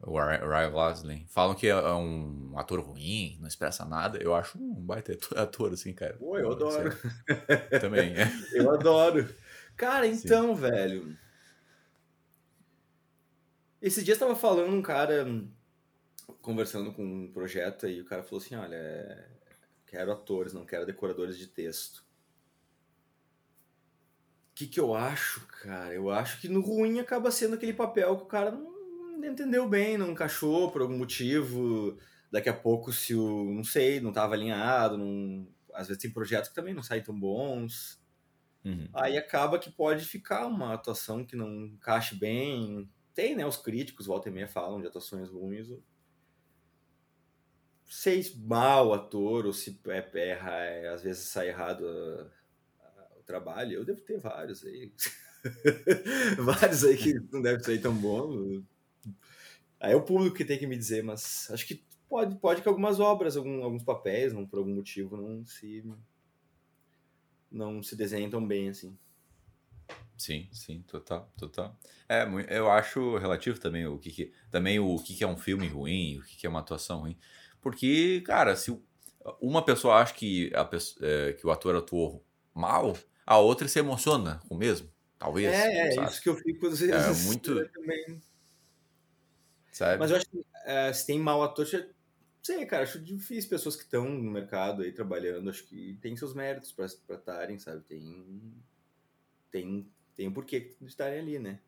O 0.00 0.18
Ryan 0.18 0.70
Gosling. 0.70 1.26
Falam 1.28 1.54
que 1.54 1.66
é 1.66 1.76
um 1.76 2.52
ator 2.56 2.80
ruim, 2.80 3.36
não 3.40 3.48
expressa 3.48 3.84
nada. 3.84 4.18
Eu 4.18 4.34
acho 4.34 4.58
um 4.58 4.74
baita 4.74 5.16
ator, 5.36 5.72
assim, 5.72 5.92
cara. 5.92 6.14
Pô, 6.14 6.38
eu 6.38 6.52
adoro. 6.52 6.96
Também, 7.80 8.14
é. 8.14 8.30
Eu 8.54 8.70
adoro. 8.70 9.28
Cara, 9.76 10.06
então, 10.06 10.54
Sim. 10.54 10.60
velho. 10.60 11.18
Esse 13.80 14.04
dia 14.04 14.14
estava 14.14 14.36
falando 14.36 14.72
um 14.72 14.82
cara 14.82 15.26
conversando 16.40 16.92
com 16.92 17.04
um 17.04 17.32
projeto 17.32 17.88
e 17.88 18.00
o 18.00 18.04
cara 18.04 18.22
falou 18.22 18.40
assim: 18.40 18.54
olha, 18.54 19.28
quero 19.86 20.12
atores, 20.12 20.52
não 20.52 20.64
quero 20.64 20.86
decoradores 20.86 21.36
de 21.36 21.48
texto 21.48 22.04
que, 24.54 24.66
que 24.66 24.80
eu 24.80 24.94
acho, 24.94 25.46
cara? 25.62 25.94
Eu 25.94 26.10
acho 26.10 26.40
que 26.40 26.48
no 26.48 26.60
ruim 26.60 27.00
acaba 27.00 27.30
sendo 27.30 27.54
aquele 27.54 27.72
papel 27.72 28.16
que 28.16 28.22
o 28.24 28.26
cara 28.26 28.50
não 28.50 29.24
entendeu 29.24 29.68
bem, 29.68 29.96
não 29.96 30.10
encaixou 30.10 30.70
por 30.70 30.82
algum 30.82 30.98
motivo. 30.98 31.98
Daqui 32.30 32.48
a 32.48 32.54
pouco, 32.54 32.92
se 32.92 33.14
o. 33.14 33.44
Não 33.52 33.64
sei, 33.64 34.00
não 34.00 34.10
estava 34.10 34.34
alinhado. 34.34 34.98
Não... 34.98 35.46
Às 35.72 35.88
vezes 35.88 36.02
tem 36.02 36.10
projetos 36.10 36.50
que 36.50 36.54
também 36.54 36.74
não 36.74 36.82
saem 36.82 37.02
tão 37.02 37.18
bons. 37.18 38.00
Uhum. 38.64 38.88
Aí 38.94 39.16
acaba 39.16 39.58
que 39.58 39.70
pode 39.70 40.04
ficar 40.04 40.46
uma 40.46 40.74
atuação 40.74 41.24
que 41.24 41.36
não 41.36 41.66
encaixe 41.66 42.14
bem. 42.14 42.88
Tem, 43.14 43.34
né? 43.34 43.46
Os 43.46 43.56
críticos, 43.56 44.06
volta 44.06 44.28
e 44.28 44.32
meia, 44.32 44.48
falam 44.48 44.80
de 44.80 44.86
atuações 44.86 45.28
ruins. 45.28 45.68
Sei 47.86 48.22
mal 48.38 48.94
ator, 48.94 49.44
ou 49.44 49.52
se 49.52 49.78
é, 49.88 50.30
erra, 50.30 50.52
é, 50.52 50.88
às 50.88 51.02
vezes 51.02 51.28
sai 51.28 51.48
errado 51.48 51.84
trabalho. 53.24 53.74
Eu 53.74 53.84
devo 53.84 54.00
ter 54.00 54.18
vários 54.18 54.64
aí. 54.64 54.92
vários 56.38 56.84
aí 56.84 56.96
que 56.96 57.14
não 57.32 57.42
deve 57.42 57.62
ser 57.62 57.80
tão 57.80 57.94
bom. 57.94 58.62
Aí 59.80 59.92
é 59.92 59.96
o 59.96 60.02
público 60.02 60.36
que 60.36 60.44
tem 60.44 60.58
que 60.58 60.66
me 60.66 60.76
dizer, 60.76 61.02
mas 61.02 61.50
acho 61.50 61.66
que 61.66 61.84
pode, 62.08 62.36
pode 62.36 62.62
que 62.62 62.68
algumas 62.68 63.00
obras, 63.00 63.36
algum, 63.36 63.64
alguns 63.64 63.82
papéis, 63.82 64.32
não 64.32 64.46
por 64.46 64.58
algum 64.58 64.74
motivo, 64.74 65.16
não 65.16 65.44
se 65.44 65.84
não 67.50 67.82
se 67.82 67.96
desenhem 67.96 68.30
tão 68.30 68.46
bem 68.46 68.68
assim. 68.68 68.96
Sim, 70.16 70.48
sim, 70.52 70.82
total, 70.82 71.32
total. 71.36 71.76
É, 72.08 72.24
eu 72.48 72.70
acho 72.70 73.16
relativo 73.16 73.58
também 73.58 73.86
o 73.86 73.98
que, 73.98 74.10
que 74.10 74.32
também 74.50 74.78
o 74.78 74.96
que, 74.98 75.16
que 75.16 75.24
é 75.24 75.26
um 75.26 75.36
filme 75.36 75.66
ruim, 75.66 76.18
o 76.18 76.22
que, 76.22 76.36
que 76.36 76.46
é 76.46 76.50
uma 76.50 76.60
atuação 76.60 77.00
ruim. 77.00 77.18
Porque, 77.60 78.20
cara, 78.20 78.54
se 78.54 78.70
uma 79.40 79.64
pessoa 79.64 79.96
acha 79.96 80.14
que, 80.14 80.52
a, 80.54 80.68
é, 81.00 81.32
que 81.32 81.46
o 81.46 81.50
ator 81.50 81.74
atuou 81.76 82.24
mal, 82.54 82.96
a 83.26 83.38
outra 83.38 83.68
se 83.68 83.78
emociona 83.78 84.40
com 84.48 84.54
o 84.54 84.58
mesmo. 84.58 84.90
Talvez. 85.18 85.52
É, 85.52 85.96
é 85.96 86.04
isso 86.04 86.22
que 86.22 86.28
eu 86.28 86.36
fico 86.36 86.66
às 86.66 86.80
vezes. 86.80 87.24
É 87.24 87.26
muito. 87.26 87.68
Também. 87.68 88.22
Sabe? 89.72 89.98
Mas 89.98 90.10
eu 90.10 90.16
acho 90.16 90.26
que 90.26 90.44
é, 90.64 90.92
se 90.92 91.06
tem 91.06 91.18
mau 91.18 91.42
ator, 91.42 91.66
sei, 92.42 92.66
cara, 92.66 92.82
acho 92.82 93.00
difícil 93.00 93.48
pessoas 93.48 93.76
que 93.76 93.82
estão 93.82 94.04
no 94.08 94.30
mercado 94.30 94.82
aí 94.82 94.92
trabalhando, 94.92 95.48
acho 95.48 95.64
que 95.64 95.96
tem 96.02 96.16
seus 96.16 96.34
méritos 96.34 96.72
para 96.72 96.86
estarem, 96.86 97.58
sabe? 97.58 97.82
Tem 97.84 98.52
tem 99.50 99.90
tem 100.14 100.28
um 100.28 100.32
porquê 100.32 100.74
de 100.80 100.86
estarem 100.86 101.18
ali, 101.18 101.38
né? 101.38 101.60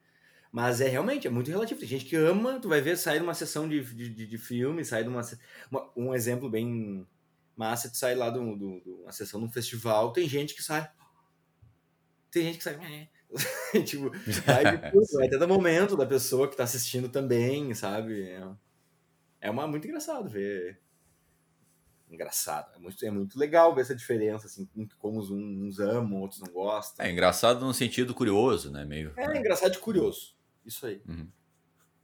Mas 0.53 0.81
é 0.81 0.89
realmente, 0.89 1.27
é 1.27 1.31
muito 1.31 1.51
relativo. 1.51 1.81
Tem 1.81 1.89
gente 1.89 2.05
que 2.05 2.15
ama, 2.15 2.61
tu 2.61 2.69
vai 2.69 2.81
ver, 2.81 2.97
sair 2.97 3.19
de 3.19 3.25
uma 3.25 3.35
sessão 3.35 3.69
de, 3.69 3.83
de, 3.83 4.27
de 4.27 4.39
filme, 4.39 4.85
sair 4.85 5.03
de 5.03 5.09
uma, 5.09 5.23
uma, 5.71 5.91
Um 5.97 6.15
exemplo 6.15 6.49
bem 6.49 7.07
massa, 7.57 7.91
tu 7.91 7.97
sai 7.97 8.15
lá 8.15 8.31
de 8.31 8.39
uma 8.39 9.11
sessão 9.13 9.41
de 9.41 9.47
um 9.47 9.51
festival, 9.51 10.13
tem 10.13 10.29
gente 10.29 10.55
que 10.55 10.63
sai. 10.63 10.89
Tem 12.35 12.43
gente 12.43 12.59
que 12.59 12.65
sai. 12.65 13.09
tipo, 13.87 14.11
vai, 14.45 14.65
vai 14.65 15.27
até 15.29 15.39
do 15.39 15.47
momento 15.47 15.97
da 15.97 16.05
pessoa 16.05 16.49
que 16.49 16.57
tá 16.57 16.65
assistindo 16.65 17.09
também, 17.09 17.73
sabe? 17.75 18.23
É, 18.23 18.43
é 19.43 19.51
uma, 19.51 19.69
muito 19.69 19.87
engraçado 19.87 20.29
ver. 20.29 20.81
Engraçado. 22.11 22.75
É 22.75 22.79
muito, 22.81 23.07
é 23.07 23.11
muito 23.13 23.39
legal 23.39 23.73
ver 23.73 23.83
essa 23.83 23.95
diferença, 23.95 24.49
assim, 24.49 24.69
como 24.99 25.21
uns, 25.21 25.31
uns 25.31 25.79
amam, 25.79 26.23
outros 26.23 26.41
não 26.41 26.53
gostam. 26.53 27.07
É 27.07 27.11
engraçado 27.13 27.65
no 27.65 27.73
sentido 27.73 28.13
curioso, 28.13 28.73
né? 28.73 28.85
Meio. 28.85 29.13
É, 29.17 29.39
engraçado 29.39 29.75
e 29.75 29.79
curioso. 29.79 30.35
Isso 30.67 30.87
aí. 30.87 31.01
Uhum. 31.09 31.29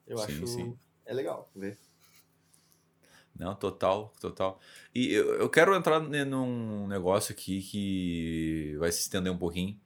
Eu 0.06 0.18
sim, 0.18 0.24
acho. 0.24 0.46
Sim. 0.46 0.78
É 1.04 1.12
legal 1.12 1.50
ver. 1.56 1.76
Não, 3.36 3.56
total, 3.56 4.12
total. 4.20 4.60
E 4.94 5.12
eu, 5.12 5.34
eu 5.34 5.50
quero 5.50 5.74
entrar 5.74 5.98
num 5.98 6.86
negócio 6.86 7.32
aqui 7.32 7.62
que 7.62 8.76
vai 8.78 8.92
se 8.92 9.00
estender 9.00 9.32
um 9.32 9.38
pouquinho. 9.38 9.80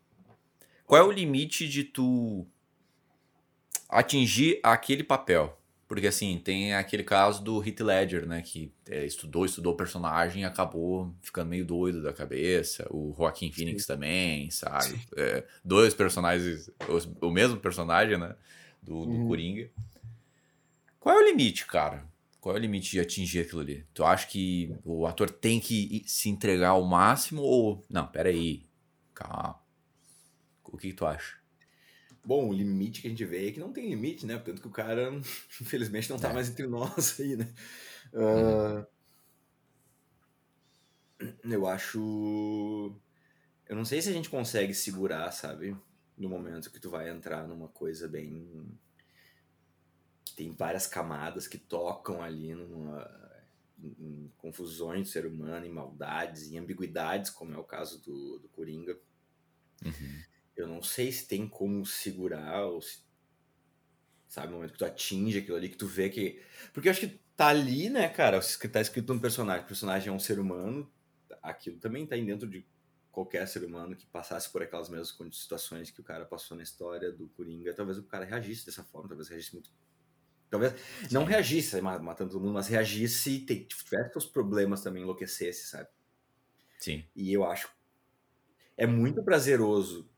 Qual 0.86 1.00
é 1.00 1.04
o 1.04 1.10
limite 1.10 1.68
de 1.68 1.84
tu 1.84 2.46
atingir 3.88 4.60
aquele 4.62 5.02
papel? 5.02 5.58
Porque 5.86 6.06
assim, 6.06 6.40
tem 6.42 6.74
aquele 6.74 7.04
caso 7.04 7.42
do 7.42 7.62
Heath 7.62 7.80
Ledger, 7.80 8.26
né? 8.26 8.42
Que 8.42 8.72
é, 8.88 9.04
estudou, 9.04 9.44
estudou 9.44 9.74
o 9.74 9.76
personagem 9.76 10.42
e 10.42 10.44
acabou 10.44 11.14
ficando 11.22 11.50
meio 11.50 11.64
doido 11.64 12.02
da 12.02 12.12
cabeça. 12.12 12.86
O 12.90 13.14
Joaquim 13.16 13.52
Phoenix 13.52 13.82
Sim. 13.82 13.88
também, 13.88 14.50
sabe? 14.50 15.00
É, 15.16 15.44
dois 15.64 15.94
personagens, 15.94 16.70
o, 16.88 17.26
o, 17.28 17.30
mesmo 17.30 17.58
personagem, 17.58 18.18
né? 18.18 18.34
Do, 18.82 19.04
do 19.04 19.12
uhum. 19.12 19.28
Coringa. 19.28 19.70
Qual 20.98 21.14
é 21.14 21.22
o 21.22 21.28
limite, 21.28 21.66
cara? 21.66 22.04
Qual 22.40 22.54
é 22.54 22.58
o 22.58 22.60
limite 22.60 22.90
de 22.90 23.00
atingir 23.00 23.40
aquilo 23.40 23.60
ali? 23.60 23.86
Tu 23.94 24.02
acha 24.04 24.26
que 24.26 24.74
o 24.84 25.06
ator 25.06 25.30
tem 25.30 25.60
que 25.60 26.02
se 26.06 26.28
entregar 26.28 26.70
ao 26.70 26.82
máximo 26.82 27.42
ou... 27.42 27.84
Não, 27.88 28.06
peraí. 28.06 28.64
Calma. 29.14 29.63
O 30.74 30.76
que, 30.76 30.88
que 30.88 30.94
tu 30.94 31.06
acha? 31.06 31.38
Bom, 32.24 32.48
o 32.48 32.52
limite 32.52 33.00
que 33.00 33.06
a 33.06 33.10
gente 33.10 33.24
vê 33.24 33.48
é 33.48 33.52
que 33.52 33.60
não 33.60 33.72
tem 33.72 33.88
limite, 33.88 34.26
né? 34.26 34.36
Tanto 34.38 34.60
que 34.60 34.66
o 34.66 34.72
cara, 34.72 35.10
infelizmente, 35.60 36.10
não 36.10 36.18
tá 36.18 36.30
é. 36.30 36.32
mais 36.32 36.48
entre 36.50 36.66
nós 36.66 37.20
aí, 37.20 37.36
né? 37.36 37.54
Uh, 38.12 38.86
eu 41.44 41.66
acho. 41.66 42.98
Eu 43.68 43.76
não 43.76 43.84
sei 43.84 44.02
se 44.02 44.08
a 44.08 44.12
gente 44.12 44.28
consegue 44.28 44.74
segurar, 44.74 45.30
sabe? 45.30 45.76
No 46.18 46.28
momento 46.28 46.72
que 46.72 46.80
tu 46.80 46.90
vai 46.90 47.08
entrar 47.08 47.46
numa 47.46 47.68
coisa 47.68 48.08
bem. 48.08 48.76
que 50.24 50.34
tem 50.34 50.50
várias 50.50 50.88
camadas 50.88 51.46
que 51.46 51.58
tocam 51.58 52.20
ali 52.20 52.52
numa. 52.52 53.22
Em, 53.78 53.96
em 54.00 54.32
confusões 54.38 55.02
do 55.02 55.08
ser 55.08 55.26
humano, 55.26 55.66
em 55.66 55.72
maldades, 55.72 56.50
em 56.50 56.58
ambiguidades, 56.58 57.30
como 57.30 57.54
é 57.54 57.58
o 57.58 57.64
caso 57.64 58.02
do, 58.02 58.38
do 58.38 58.48
Coringa. 58.48 58.98
Uhum. 59.84 60.33
Eu 60.56 60.68
não 60.68 60.82
sei 60.82 61.10
se 61.10 61.26
tem 61.26 61.48
como 61.48 61.84
segurar 61.84 62.66
ou 62.66 62.80
se. 62.80 63.02
Sabe, 64.28 64.48
no 64.48 64.54
momento 64.54 64.72
que 64.72 64.78
tu 64.78 64.84
atinge 64.84 65.38
aquilo 65.38 65.56
ali, 65.56 65.68
que 65.68 65.76
tu 65.76 65.86
vê 65.86 66.08
que. 66.08 66.42
Porque 66.72 66.88
eu 66.88 66.90
acho 66.90 67.00
que 67.00 67.20
tá 67.36 67.48
ali, 67.48 67.88
né, 67.88 68.08
cara? 68.08 68.40
Tá 68.72 68.80
escrito 68.80 69.14
no 69.14 69.20
personagem. 69.20 69.64
O 69.64 69.68
personagem 69.68 70.08
é 70.08 70.12
um 70.12 70.18
ser 70.18 70.38
humano. 70.38 70.90
Aquilo 71.42 71.78
também 71.78 72.06
tá 72.06 72.14
aí 72.14 72.24
dentro 72.24 72.48
de 72.48 72.66
qualquer 73.10 73.46
ser 73.46 73.62
humano 73.64 73.94
que 73.94 74.06
passasse 74.06 74.50
por 74.50 74.62
aquelas 74.62 74.88
mesmas 74.88 75.14
situações 75.32 75.90
que 75.90 76.00
o 76.00 76.04
cara 76.04 76.24
passou 76.24 76.56
na 76.56 76.62
história 76.62 77.12
do 77.12 77.28
Coringa. 77.28 77.72
Talvez 77.72 77.98
o 77.98 78.02
cara 78.02 78.24
reagisse 78.24 78.66
dessa 78.66 78.82
forma, 78.82 79.08
talvez 79.08 79.28
reagisse 79.28 79.52
muito. 79.52 79.70
Talvez 80.50 80.72
Sim. 80.72 81.14
não 81.14 81.24
reagisse 81.24 81.80
matando 81.80 82.32
todo 82.32 82.40
mundo, 82.42 82.54
mas 82.54 82.68
reagisse 82.68 83.44
e 83.48 83.64
tivesse 83.64 84.16
os 84.18 84.26
problemas 84.26 84.82
também, 84.82 85.02
enlouquecesse, 85.02 85.66
sabe? 85.68 85.88
Sim. 86.78 87.04
E 87.14 87.32
eu 87.32 87.44
acho. 87.44 87.72
É 88.76 88.86
muito 88.86 89.22
prazeroso 89.22 90.10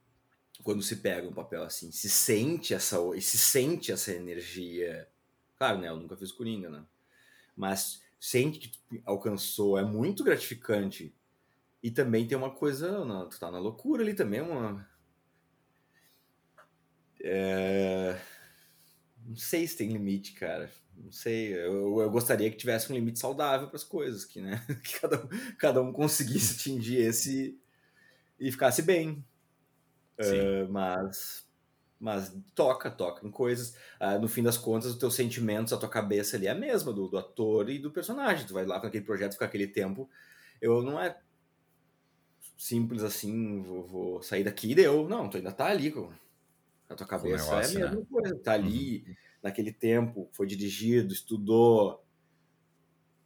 quando 0.62 0.82
se 0.82 0.96
pega 0.96 1.28
um 1.28 1.32
papel 1.32 1.62
assim, 1.62 1.90
se 1.90 2.09
sente 2.09 2.74
essa, 2.74 2.98
se 3.20 3.38
sente 3.38 3.92
essa 3.92 4.12
energia. 4.12 5.09
Claro, 5.57 5.78
né? 5.78 5.88
Eu 5.88 5.96
nunca 5.96 6.16
fiz 6.16 6.32
Coringa, 6.32 6.68
né? 6.68 6.84
Mas 7.54 8.02
sente 8.18 8.59
que 8.59 8.68
tu 8.68 9.02
alcançou, 9.04 9.78
é 9.78 9.84
muito 9.84 10.24
gratificante. 10.24 11.14
E 11.82 11.90
também 11.90 12.26
tem 12.26 12.36
uma 12.36 12.50
coisa, 12.50 13.04
não, 13.04 13.28
tu 13.28 13.38
tá 13.38 13.50
na 13.50 13.59
loucura 13.59 14.02
ali 14.02 14.14
também, 14.14 14.40
uma. 14.40 14.88
É... 17.20 18.20
Não 19.24 19.36
sei 19.36 19.66
se 19.66 19.76
tem 19.76 19.92
limite, 19.92 20.32
cara. 20.32 20.70
Não 20.96 21.12
sei. 21.12 21.54
Eu, 21.54 22.00
eu 22.00 22.11
gostaria 22.11 22.50
que 22.50 22.57
tivesse 22.57 22.90
um 22.90 22.94
limite 22.94 23.18
saudável 23.18 23.68
para 23.68 23.76
as 23.76 23.84
coisas, 23.84 24.24
que, 24.24 24.40
né? 24.40 24.64
que 24.82 25.00
cada, 25.00 25.28
cada 25.59 25.82
um 25.82 25.92
conseguisse 25.92 26.54
atingir 26.57 26.96
esse 26.96 27.59
e 28.38 28.50
ficasse 28.50 28.82
bem. 28.82 29.24
Uh, 30.18 30.70
mas 30.70 31.46
mas 31.98 32.36
toca, 32.54 32.90
toca 32.90 33.26
em 33.26 33.30
coisas. 33.30 33.74
Uh, 34.00 34.20
no 34.20 34.28
fim 34.28 34.42
das 34.42 34.58
contas, 34.58 34.90
os 34.90 34.98
teus 34.98 35.14
sentimentos, 35.14 35.72
a 35.72 35.78
tua 35.78 35.88
cabeça 35.88 36.36
ali 36.36 36.46
é 36.46 36.50
a 36.50 36.54
mesma 36.54 36.92
do, 36.92 37.08
do 37.08 37.18
ator 37.18 37.70
e 37.70 37.78
do 37.78 37.90
personagem. 37.90 38.46
Tu 38.46 38.52
vai 38.52 38.66
lá 38.66 38.78
com 38.78 38.86
aquele 38.86 39.04
projeto, 39.04 39.32
ficar 39.32 39.46
aquele 39.46 39.66
tempo. 39.66 40.08
Eu 40.60 40.82
não 40.82 41.00
é 41.00 41.18
simples 42.56 43.02
assim, 43.02 43.62
vou, 43.62 43.86
vou 43.86 44.22
sair 44.22 44.44
daqui 44.44 44.72
e 44.72 44.74
deu. 44.74 45.08
Não, 45.08 45.28
tu 45.28 45.38
ainda 45.38 45.52
tá 45.52 45.66
ali 45.66 45.90
com 45.90 46.12
a 46.88 46.94
tua 46.94 47.06
cabeça. 47.06 47.44
Negócio, 47.44 47.78
é 47.78 47.82
a 47.82 47.90
mesma 47.90 48.00
né? 48.00 48.06
coisa. 48.10 48.38
Tá 48.38 48.52
ali 48.52 49.04
uhum. 49.06 49.14
naquele 49.42 49.72
tempo, 49.72 50.28
foi 50.32 50.46
dirigido, 50.46 51.14
estudou, 51.14 52.04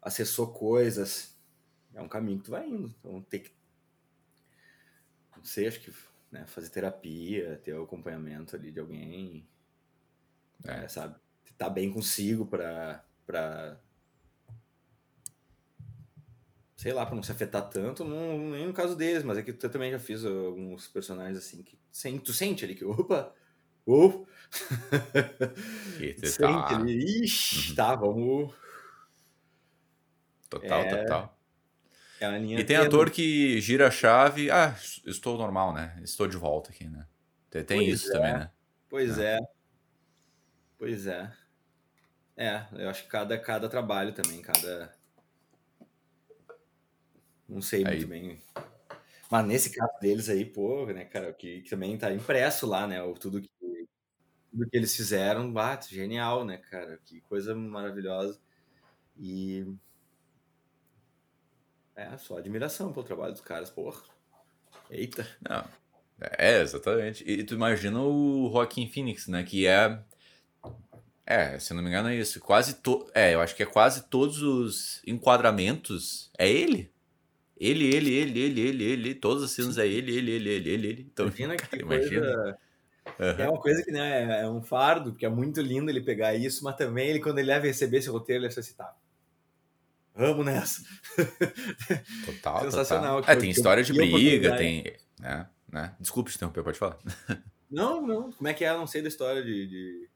acessou 0.01 0.53
coisas. 0.53 1.37
É 1.93 2.01
um 2.01 2.09
caminho 2.09 2.39
que 2.39 2.45
tu 2.45 2.51
vai 2.53 2.69
indo. 2.69 2.95
Então 3.01 3.21
tem 3.23 3.41
que. 3.41 3.53
Não 5.37 5.45
sei, 5.45 5.67
acho 5.67 5.81
que 5.81 5.93
né? 6.31 6.47
Fazer 6.47 6.71
terapia, 6.71 7.61
ter 7.63 7.75
o 7.75 7.83
acompanhamento 7.83 8.57
ali 8.57 8.71
de 8.71 8.81
alguém, 8.81 9.47
é. 10.67 10.85
É, 10.85 10.89
sabe? 10.89 11.17
Tá 11.57 11.69
bem 11.69 11.91
consigo 11.91 12.47
para 12.47 13.05
para 13.27 13.79
sei 16.77 16.95
lá, 16.95 17.05
para 17.05 17.15
não 17.15 17.23
se 17.23 17.31
afetar 17.31 17.69
tanto, 17.69 18.05
não, 18.05 18.39
nem 18.53 18.67
no 18.67 18.73
caso 18.73 18.97
deles, 18.97 19.23
mas 19.23 19.37
é 19.37 19.43
que 19.43 19.51
eu 19.51 19.71
também 19.71 19.91
já 19.91 19.99
fiz 19.99 20.25
alguns 20.25 20.89
personagens 20.89 21.37
assim 21.37 21.63
que 21.63 21.79
sente, 21.93 22.25
tu 22.25 22.33
sente 22.33 22.65
ali 22.65 22.75
que, 22.75 22.87
opa, 22.87 23.35
uh, 23.87 24.27
sente 26.25 26.39
tá... 26.39 26.75
ali, 26.75 27.23
ixi, 27.23 27.69
uhum. 27.69 27.77
tá, 27.77 27.95
vamos... 27.95 28.55
Total, 30.49 30.81
é... 30.81 31.03
total. 31.03 31.40
É 32.21 32.39
e 32.39 32.65
tem 32.65 32.77
ator 32.77 33.11
que 33.11 33.59
gira 33.63 33.89
a 33.89 33.91
chave, 33.91 34.51
ah, 34.51 34.77
estou 35.07 35.39
normal, 35.39 35.73
né? 35.73 35.99
Estou 36.03 36.27
de 36.27 36.37
volta 36.37 36.71
aqui, 36.71 36.87
né? 36.87 37.07
Tem, 37.49 37.65
tem 37.65 37.89
isso 37.89 38.11
é. 38.11 38.13
também, 38.13 38.33
né? 38.35 38.51
Pois 38.91 39.19
é. 39.19 39.37
é. 39.37 39.41
Pois 40.79 41.07
é. 41.07 41.33
É, 42.37 42.67
eu 42.73 42.91
acho 42.91 43.05
que 43.05 43.09
cada, 43.09 43.39
cada 43.39 43.69
trabalho 43.69 44.13
também, 44.13 44.43
cada. 44.43 44.95
Não 47.49 47.63
sei 47.63 47.85
aí. 47.87 47.97
muito 47.97 48.09
bem. 48.09 48.43
Mas 49.31 49.47
nesse 49.47 49.71
caso 49.71 49.93
deles 50.01 50.29
aí, 50.29 50.45
pô, 50.45 50.87
né, 50.87 51.05
cara, 51.05 51.33
que, 51.33 51.63
que 51.63 51.71
também 51.71 51.97
tá 51.97 52.13
impresso 52.13 52.67
lá, 52.67 52.87
né? 52.87 53.03
O, 53.03 53.15
tudo, 53.15 53.41
que, 53.41 53.51
tudo 54.51 54.69
que 54.69 54.77
eles 54.77 54.95
fizeram, 54.95 55.51
bate, 55.53 55.95
genial, 55.95 56.45
né, 56.45 56.59
cara? 56.59 56.99
Que 57.05 57.21
coisa 57.23 57.55
maravilhosa. 57.55 58.39
E 59.19 59.67
é, 62.01 62.17
só 62.17 62.39
admiração 62.39 62.93
pelo 62.93 63.05
trabalho 63.05 63.33
dos 63.33 63.43
caras, 63.43 63.69
porra. 63.69 64.01
Eita. 64.91 65.27
Não. 65.47 65.65
É, 66.39 66.61
exatamente. 66.61 67.25
E 67.27 67.45
tu 67.45 67.55
imagina 67.55 68.01
o 68.01 68.51
Joaquim 68.53 68.89
Phoenix, 68.89 69.27
né? 69.29 69.43
Que 69.43 69.67
é. 69.67 69.99
É, 71.27 71.59
se 71.59 71.73
não 71.75 71.83
me 71.83 71.89
engano 71.89 72.09
é 72.09 72.17
isso. 72.17 72.41
Quase 72.41 72.75
to... 72.75 73.09
É, 73.15 73.35
eu 73.35 73.41
acho 73.41 73.55
que 73.55 73.63
é 73.63 73.67
quase 73.67 74.09
todos 74.09 74.43
os 74.43 75.03
enquadramentos. 75.07 76.31
É 76.39 76.49
ele. 76.49 76.91
Ele, 77.59 77.95
ele, 77.95 78.15
ele, 78.15 78.41
ele, 78.41 78.61
ele, 78.61 78.85
ele. 78.85 79.15
Todas 79.15 79.43
as 79.43 79.51
cenas 79.51 79.79
é 79.79 79.87
ele, 79.87 80.17
ele, 80.17 80.31
ele, 80.33 80.49
ele, 80.49 80.71
ele, 80.71 80.87
ele. 80.89 81.11
Então, 81.13 81.27
imagina 81.27 81.57
que 81.57 81.77
imagina. 81.77 82.21
coisa. 82.21 82.59
Uhum. 83.19 83.45
É 83.45 83.49
uma 83.49 83.61
coisa 83.61 83.83
que 83.83 83.91
né, 83.91 84.41
é 84.43 84.49
um 84.49 84.63
fardo, 84.63 85.11
porque 85.13 85.27
é 85.27 85.29
muito 85.29 85.61
lindo 85.61 85.91
ele 85.91 86.01
pegar 86.01 86.35
isso, 86.35 86.65
mas 86.65 86.77
também 86.77 87.09
ele, 87.09 87.21
quando 87.21 87.39
ele 87.39 87.49
deve 87.49 87.69
receber 87.69 87.99
esse 87.99 88.09
roteiro, 88.09 88.45
ele 88.45 88.53
vai 88.55 88.63
citar. 88.63 88.97
Vamos 90.15 90.45
nessa. 90.45 90.83
Total. 92.27 92.63
Sensacional. 92.63 93.21
Total. 93.21 93.35
É, 93.35 93.39
tem 93.39 93.51
história 93.51 93.83
de 93.83 93.93
briga, 93.93 94.57
tem. 94.57 94.85
Né, 95.19 95.47
né? 95.71 95.95
Desculpe 96.01 96.31
te 96.31 96.37
interromper, 96.37 96.63
pode 96.63 96.79
falar. 96.79 96.99
Não, 97.71 98.05
não. 98.05 98.33
Como 98.33 98.49
é 98.49 98.53
que 98.53 98.65
é? 98.65 98.71
Eu 98.71 98.79
não 98.79 98.87
sei 98.89 99.01
da 99.01 99.07
história 99.07 99.45
de... 99.45 99.69
de... 99.69 100.09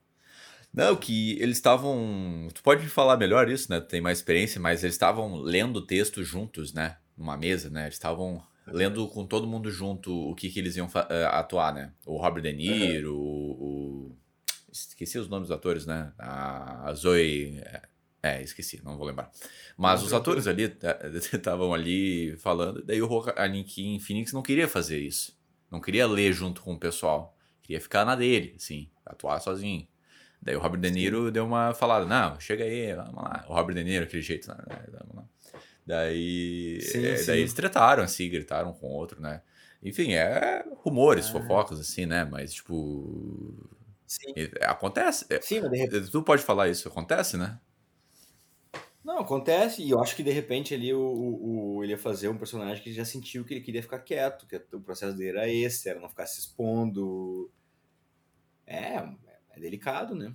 Não, 0.73 0.97
que 0.97 1.41
eles 1.41 1.57
estavam. 1.57 2.49
Tu 2.53 2.61
pode 2.65 2.83
me 2.83 2.89
falar 2.89 3.17
melhor 3.17 3.49
isso, 3.49 3.71
né? 3.71 3.79
Tu 3.79 3.87
tem 3.87 4.01
mais 4.01 4.19
experiência, 4.19 4.61
mas 4.61 4.83
eles 4.83 4.97
estavam 4.97 5.37
lendo 5.37 5.77
o 5.77 5.87
texto 5.87 6.25
juntos, 6.25 6.73
né? 6.73 6.97
Numa 7.17 7.37
mesa, 7.37 7.71
né? 7.71 7.83
Eles 7.85 7.95
estavam 7.95 8.43
lendo 8.67 9.07
com 9.07 9.25
todo 9.25 9.47
mundo 9.47 9.71
junto 9.71 10.13
o 10.13 10.35
que, 10.35 10.51
que 10.51 10.59
eles 10.59 10.75
iam 10.75 10.89
uh, 10.89 11.27
atuar, 11.31 11.73
né? 11.73 11.93
O 12.05 12.17
Robert 12.17 12.43
De 12.43 12.53
Niro, 12.53 13.15
uhum. 13.15 13.21
o, 13.21 14.11
o, 14.11 14.17
Esqueci 14.73 15.17
os 15.17 15.29
nomes 15.29 15.47
dos 15.47 15.57
atores, 15.57 15.87
né? 15.87 16.13
A, 16.19 16.89
a 16.89 16.95
Zoe. 16.95 17.63
É, 18.25 18.39
é, 18.39 18.43
esqueci, 18.43 18.81
não 18.83 18.97
vou 18.97 19.07
lembrar. 19.07 19.31
Mas 19.77 20.03
os 20.03 20.15
atores 20.15 20.47
ali 20.47 20.65
estavam 21.31 21.75
ali 21.75 22.35
falando, 22.39 22.83
daí 22.83 23.03
o 23.03 23.25
Anakin 23.37 23.99
Phoenix 24.01 24.33
não 24.33 24.41
queria 24.41 24.67
fazer 24.67 24.99
isso. 24.99 25.39
Não 25.71 25.79
queria 25.79 26.07
ler 26.07 26.33
junto 26.33 26.63
com 26.63 26.73
o 26.73 26.79
pessoal. 26.79 27.37
Queria 27.63 27.81
ficar 27.81 28.05
na 28.07 28.17
dele, 28.17 28.55
assim, 28.57 28.89
atuar 29.05 29.41
sozinho. 29.41 29.87
Daí 30.41 30.57
o 30.57 30.59
Robert 30.59 30.81
De 30.81 30.91
Niro 30.91 31.31
deu 31.31 31.45
uma 31.45 31.75
falada, 31.75 32.07
não, 32.07 32.41
chega 32.41 32.65
aí, 32.65 32.95
vamos 32.95 33.15
lá. 33.15 33.45
O 33.49 33.55
Robert 33.55 33.75
De 33.75 33.85
Niro, 33.85 34.05
aquele 34.05 34.23
jeito, 34.23 34.49
né? 34.49 34.57
vamos 34.89 35.17
lá. 35.17 35.25
Daí, 35.87 36.81
sim, 36.81 37.05
é, 37.05 37.17
sim. 37.17 37.27
daí 37.27 37.41
eles 37.41 37.53
tretaram, 37.53 38.03
assim, 38.03 38.31
gritaram 38.31 38.73
com 38.73 38.87
o 38.87 38.93
outro, 38.93 39.21
né? 39.21 39.43
Enfim, 39.83 40.15
é 40.15 40.65
rumores, 40.77 41.27
ah. 41.29 41.33
fofocas, 41.33 41.79
assim, 41.79 42.07
né? 42.07 42.25
Mas, 42.25 42.55
tipo. 42.55 43.71
Sim. 44.07 44.33
Acontece. 44.63 45.27
É, 45.29 45.41
sim, 45.43 45.61
mas 45.61 45.71
de 45.71 45.77
repente... 45.77 46.11
Tu 46.11 46.23
pode 46.23 46.43
falar 46.43 46.69
isso, 46.69 46.89
acontece, 46.89 47.37
né? 47.37 47.59
Não, 49.05 49.19
acontece, 49.19 49.83
e 49.83 49.91
eu 49.91 50.01
acho 50.01 50.17
que 50.17 50.23
de 50.23 50.31
repente 50.31 50.73
ali 50.73 50.95
o, 50.95 50.99
o, 50.99 51.77
o, 51.77 51.85
ele 51.85 51.93
ia 51.93 51.99
fazer 51.99 52.29
um 52.29 52.39
personagem 52.39 52.83
que 52.83 52.91
já 52.93 53.05
sentiu 53.05 53.45
que 53.45 53.53
ele 53.53 53.61
queria 53.61 53.83
ficar 53.83 53.99
quieto, 53.99 54.47
que 54.47 54.57
o 54.75 54.81
processo 54.81 55.15
dele 55.15 55.37
era 55.37 55.49
esse, 55.49 55.89
era 55.91 56.01
não 56.01 56.09
ficar 56.09 56.27
se 56.27 56.41
expondo. 56.41 57.51
É, 58.67 58.97
é 59.51 59.61
delicado, 59.61 60.15
né? 60.15 60.35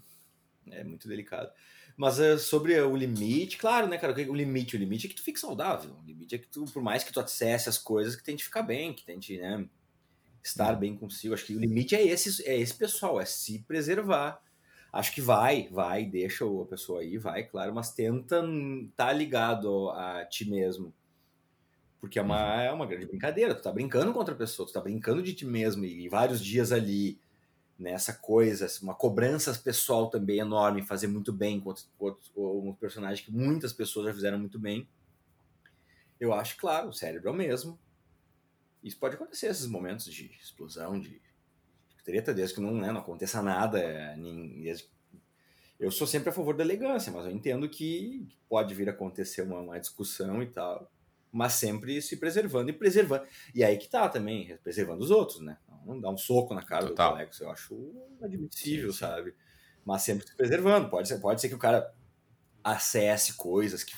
É 0.69 0.83
muito 0.83 1.07
delicado. 1.07 1.51
Mas 1.97 2.19
uh, 2.19 2.37
sobre 2.37 2.79
o 2.79 2.95
limite, 2.95 3.57
claro, 3.57 3.87
né, 3.87 3.97
cara? 3.97 4.13
O 4.13 4.35
limite, 4.35 4.75
o 4.75 4.79
limite 4.79 5.07
é 5.07 5.09
que 5.09 5.15
tu 5.15 5.23
fique 5.23 5.39
saudável. 5.39 5.95
O 6.01 6.05
limite 6.05 6.35
é 6.35 6.37
que 6.37 6.47
tu, 6.47 6.63
por 6.65 6.83
mais 6.83 7.03
que 7.03 7.11
tu 7.11 7.19
acesse 7.19 7.67
as 7.67 7.77
coisas, 7.77 8.15
que 8.15 8.23
tente 8.23 8.43
ficar 8.43 8.61
bem, 8.61 8.93
que 8.93 9.03
tente, 9.03 9.35
né, 9.37 9.67
estar 10.43 10.75
bem 10.75 10.95
consigo. 10.95 11.33
Acho 11.33 11.45
que 11.45 11.55
o 11.55 11.59
limite 11.59 11.95
é 11.95 12.05
esse, 12.05 12.47
é 12.47 12.57
esse 12.57 12.73
pessoal, 12.73 13.19
é 13.19 13.25
se 13.25 13.59
preservar. 13.63 14.41
Acho 14.91 15.13
que 15.13 15.21
vai, 15.21 15.67
vai, 15.71 16.05
deixa 16.05 16.45
a 16.45 16.65
pessoa 16.65 17.01
aí, 17.01 17.17
vai, 17.17 17.43
claro, 17.43 17.73
mas 17.73 17.91
tenta 17.91 18.37
estar 18.37 19.07
tá 19.07 19.13
ligado 19.13 19.89
a 19.91 20.25
ti 20.25 20.49
mesmo. 20.49 20.93
Porque 21.99 22.17
é 22.17 22.21
uma, 22.21 22.55
uhum. 22.55 22.61
é 22.61 22.71
uma 22.71 22.85
grande 22.85 23.05
brincadeira. 23.05 23.53
Tu 23.53 23.61
tá 23.61 23.71
brincando 23.71 24.13
contra 24.13 24.33
a 24.33 24.37
pessoa, 24.37 24.67
tu 24.67 24.73
tá 24.73 24.81
brincando 24.81 25.21
de 25.21 25.33
ti 25.33 25.45
mesmo 25.45 25.85
e, 25.85 26.05
e 26.05 26.09
vários 26.09 26.43
dias 26.43 26.71
ali 26.71 27.19
nessa 27.77 28.13
coisa, 28.13 28.65
assim, 28.65 28.83
uma 28.83 28.93
cobrança 28.93 29.53
pessoal 29.53 30.09
também 30.09 30.39
enorme, 30.39 30.85
fazer 30.85 31.07
muito 31.07 31.31
bem 31.31 31.61
com 31.61 31.73
um 32.37 32.73
personagem 32.73 33.23
que 33.23 33.31
muitas 33.31 33.71
pessoas 33.71 34.07
já 34.07 34.13
fizeram 34.13 34.37
muito 34.37 34.59
bem. 34.59 34.87
Eu 36.19 36.33
acho, 36.33 36.57
claro, 36.57 36.89
o 36.89 36.93
cérebro 36.93 37.29
é 37.29 37.31
o 37.31 37.35
mesmo. 37.35 37.79
Isso 38.83 38.97
pode 38.97 39.15
acontecer, 39.15 39.47
esses 39.47 39.65
momentos 39.65 40.05
de 40.05 40.25
explosão, 40.41 40.99
de 40.99 41.21
treta, 42.11 42.33
desde 42.33 42.55
que 42.55 42.61
não, 42.61 42.73
né, 42.73 42.91
não 42.91 43.01
aconteça 43.01 43.41
nada. 43.41 44.15
Nem, 44.17 44.63
eu 45.79 45.91
sou 45.91 46.07
sempre 46.07 46.29
a 46.29 46.33
favor 46.33 46.55
da 46.55 46.63
elegância, 46.63 47.11
mas 47.11 47.25
eu 47.25 47.31
entendo 47.31 47.69
que 47.69 48.27
pode 48.47 48.73
vir 48.73 48.89
a 48.89 48.91
acontecer 48.91 49.43
uma, 49.43 49.59
uma 49.59 49.79
discussão 49.79 50.41
e 50.41 50.47
tal 50.47 50.89
mas 51.31 51.53
sempre 51.53 52.01
se 52.01 52.17
preservando 52.17 52.69
e 52.69 52.73
preservando. 52.73 53.25
E 53.53 53.63
aí 53.63 53.77
que 53.77 53.87
tá 53.87 54.09
também, 54.09 54.57
preservando 54.63 55.03
os 55.03 55.11
outros, 55.11 55.39
né? 55.41 55.57
Não 55.85 55.99
dar 55.99 56.09
um 56.09 56.17
soco 56.17 56.53
na 56.53 56.63
cara 56.63 56.87
Total. 56.87 57.11
do 57.11 57.13
colega, 57.13 57.31
eu 57.39 57.49
acho 57.51 57.93
admissível, 58.21 58.91
sabe? 58.91 59.35
Mas 59.85 60.01
sempre 60.01 60.27
se 60.27 60.35
preservando. 60.35 60.89
Pode 60.89 61.07
ser, 61.07 61.19
pode 61.19 61.39
ser 61.39 61.49
que 61.49 61.55
o 61.55 61.59
cara 61.59 61.93
acesse 62.63 63.33
coisas 63.33 63.83
que 63.83 63.93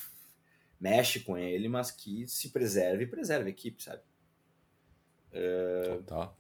mexe 0.80 1.22
com 1.22 1.38
ele, 1.38 1.68
mas 1.68 1.92
que 1.92 2.28
se 2.28 2.50
preserve 2.50 3.04
e 3.04 3.08
preserve 3.08 3.48
a 3.48 3.52
equipe, 3.52 3.82
sabe? 3.82 4.02
É... 5.32 5.96
Total. 5.98 6.38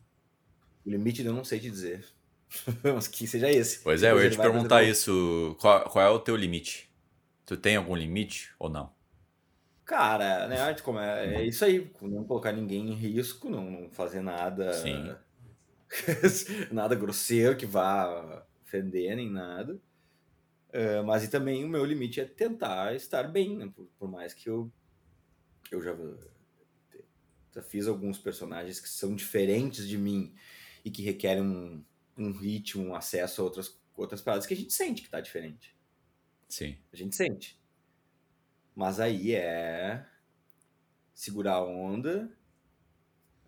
O 0.86 0.90
limite 0.90 1.24
eu 1.24 1.34
não 1.34 1.44
sei 1.44 1.60
te 1.60 1.70
dizer. 1.70 2.06
mas 2.84 3.08
que 3.08 3.28
seja 3.28 3.50
esse. 3.50 3.80
Pois 3.80 4.04
é, 4.04 4.12
eu 4.12 4.22
ia 4.22 4.30
te 4.30 4.38
perguntar 4.38 4.84
isso. 4.84 5.56
Qual, 5.60 5.90
qual 5.90 6.06
é 6.06 6.10
o 6.10 6.20
teu 6.20 6.36
limite? 6.36 6.92
Tu 7.46 7.58
tem 7.58 7.76
algum 7.76 7.96
limite 7.96 8.54
ou 8.60 8.70
não? 8.70 8.92
Cara, 9.86 10.48
né, 10.48 10.74
como 10.76 11.00
é, 11.00 11.36
é 11.36 11.46
isso 11.46 11.66
aí, 11.66 11.92
não 12.02 12.24
colocar 12.24 12.54
ninguém 12.54 12.90
em 12.90 12.94
risco, 12.94 13.50
não, 13.50 13.70
não 13.70 13.90
fazer 13.90 14.22
nada 14.22 14.72
Sim. 14.72 15.14
nada 16.72 16.96
grosseiro 16.96 17.58
que 17.58 17.66
vá 17.66 18.46
ofender 18.64 19.14
nem 19.18 19.30
nada. 19.30 19.74
Uh, 20.70 21.04
mas 21.06 21.26
e 21.26 21.28
também 21.28 21.66
o 21.66 21.68
meu 21.68 21.84
limite 21.84 22.22
é 22.22 22.26
tentar 22.26 22.96
estar 22.96 23.24
bem, 23.24 23.58
né? 23.58 23.70
por, 23.76 23.86
por, 24.00 24.10
mais 24.10 24.34
que 24.34 24.50
eu, 24.50 24.72
eu 25.70 25.82
já, 25.82 25.94
já 27.54 27.62
fiz 27.62 27.88
alguns 27.88 28.18
personagens 28.18 28.80
que 28.80 28.88
são 28.88 29.14
diferentes 29.14 29.86
de 29.86 29.98
mim 29.98 30.34
e 30.84 30.92
que 30.92 31.02
requerem 31.04 31.44
um, 31.44 31.84
um 32.18 32.32
ritmo, 32.32 32.84
um 32.84 32.96
acesso 32.96 33.42
a 33.42 33.44
outras, 33.44 33.80
outras 33.96 34.22
paradas 34.22 34.46
que 34.46 34.54
a 34.54 34.58
gente 34.58 34.74
sente 34.74 35.02
que 35.02 35.10
tá 35.10 35.22
diferente. 35.22 35.76
Sim. 36.50 36.78
A 36.92 36.96
gente 36.96 37.16
sente. 37.16 37.60
Mas 38.76 39.00
aí 39.00 39.34
é 39.34 40.06
segurar 41.14 41.56
a 41.56 41.64
onda 41.64 42.32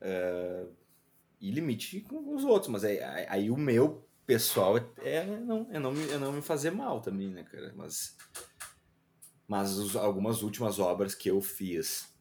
uh, 0.02 0.74
e 1.40 1.52
limite 1.52 2.02
com 2.02 2.36
os 2.36 2.44
outros. 2.44 2.72
Mas 2.72 2.84
aí, 2.84 3.00
aí 3.02 3.50
o 3.50 3.58
meu 3.58 4.08
pessoal 4.26 4.78
é, 4.78 4.84
é, 4.98 5.26
não, 5.26 5.68
é, 5.72 5.80
não 5.80 5.92
me, 5.92 6.10
é 6.10 6.18
não 6.18 6.32
me 6.32 6.42
fazer 6.42 6.72
mal 6.72 7.02
também, 7.02 7.30
né, 7.30 7.44
cara? 7.44 7.74
Mas, 7.76 8.16
mas 9.48 9.78
os, 9.78 9.96
algumas 9.96 10.42
últimas 10.42 10.80
obras 10.80 11.16
que 11.16 11.30
eu 11.30 11.42
fiz, 11.42 12.13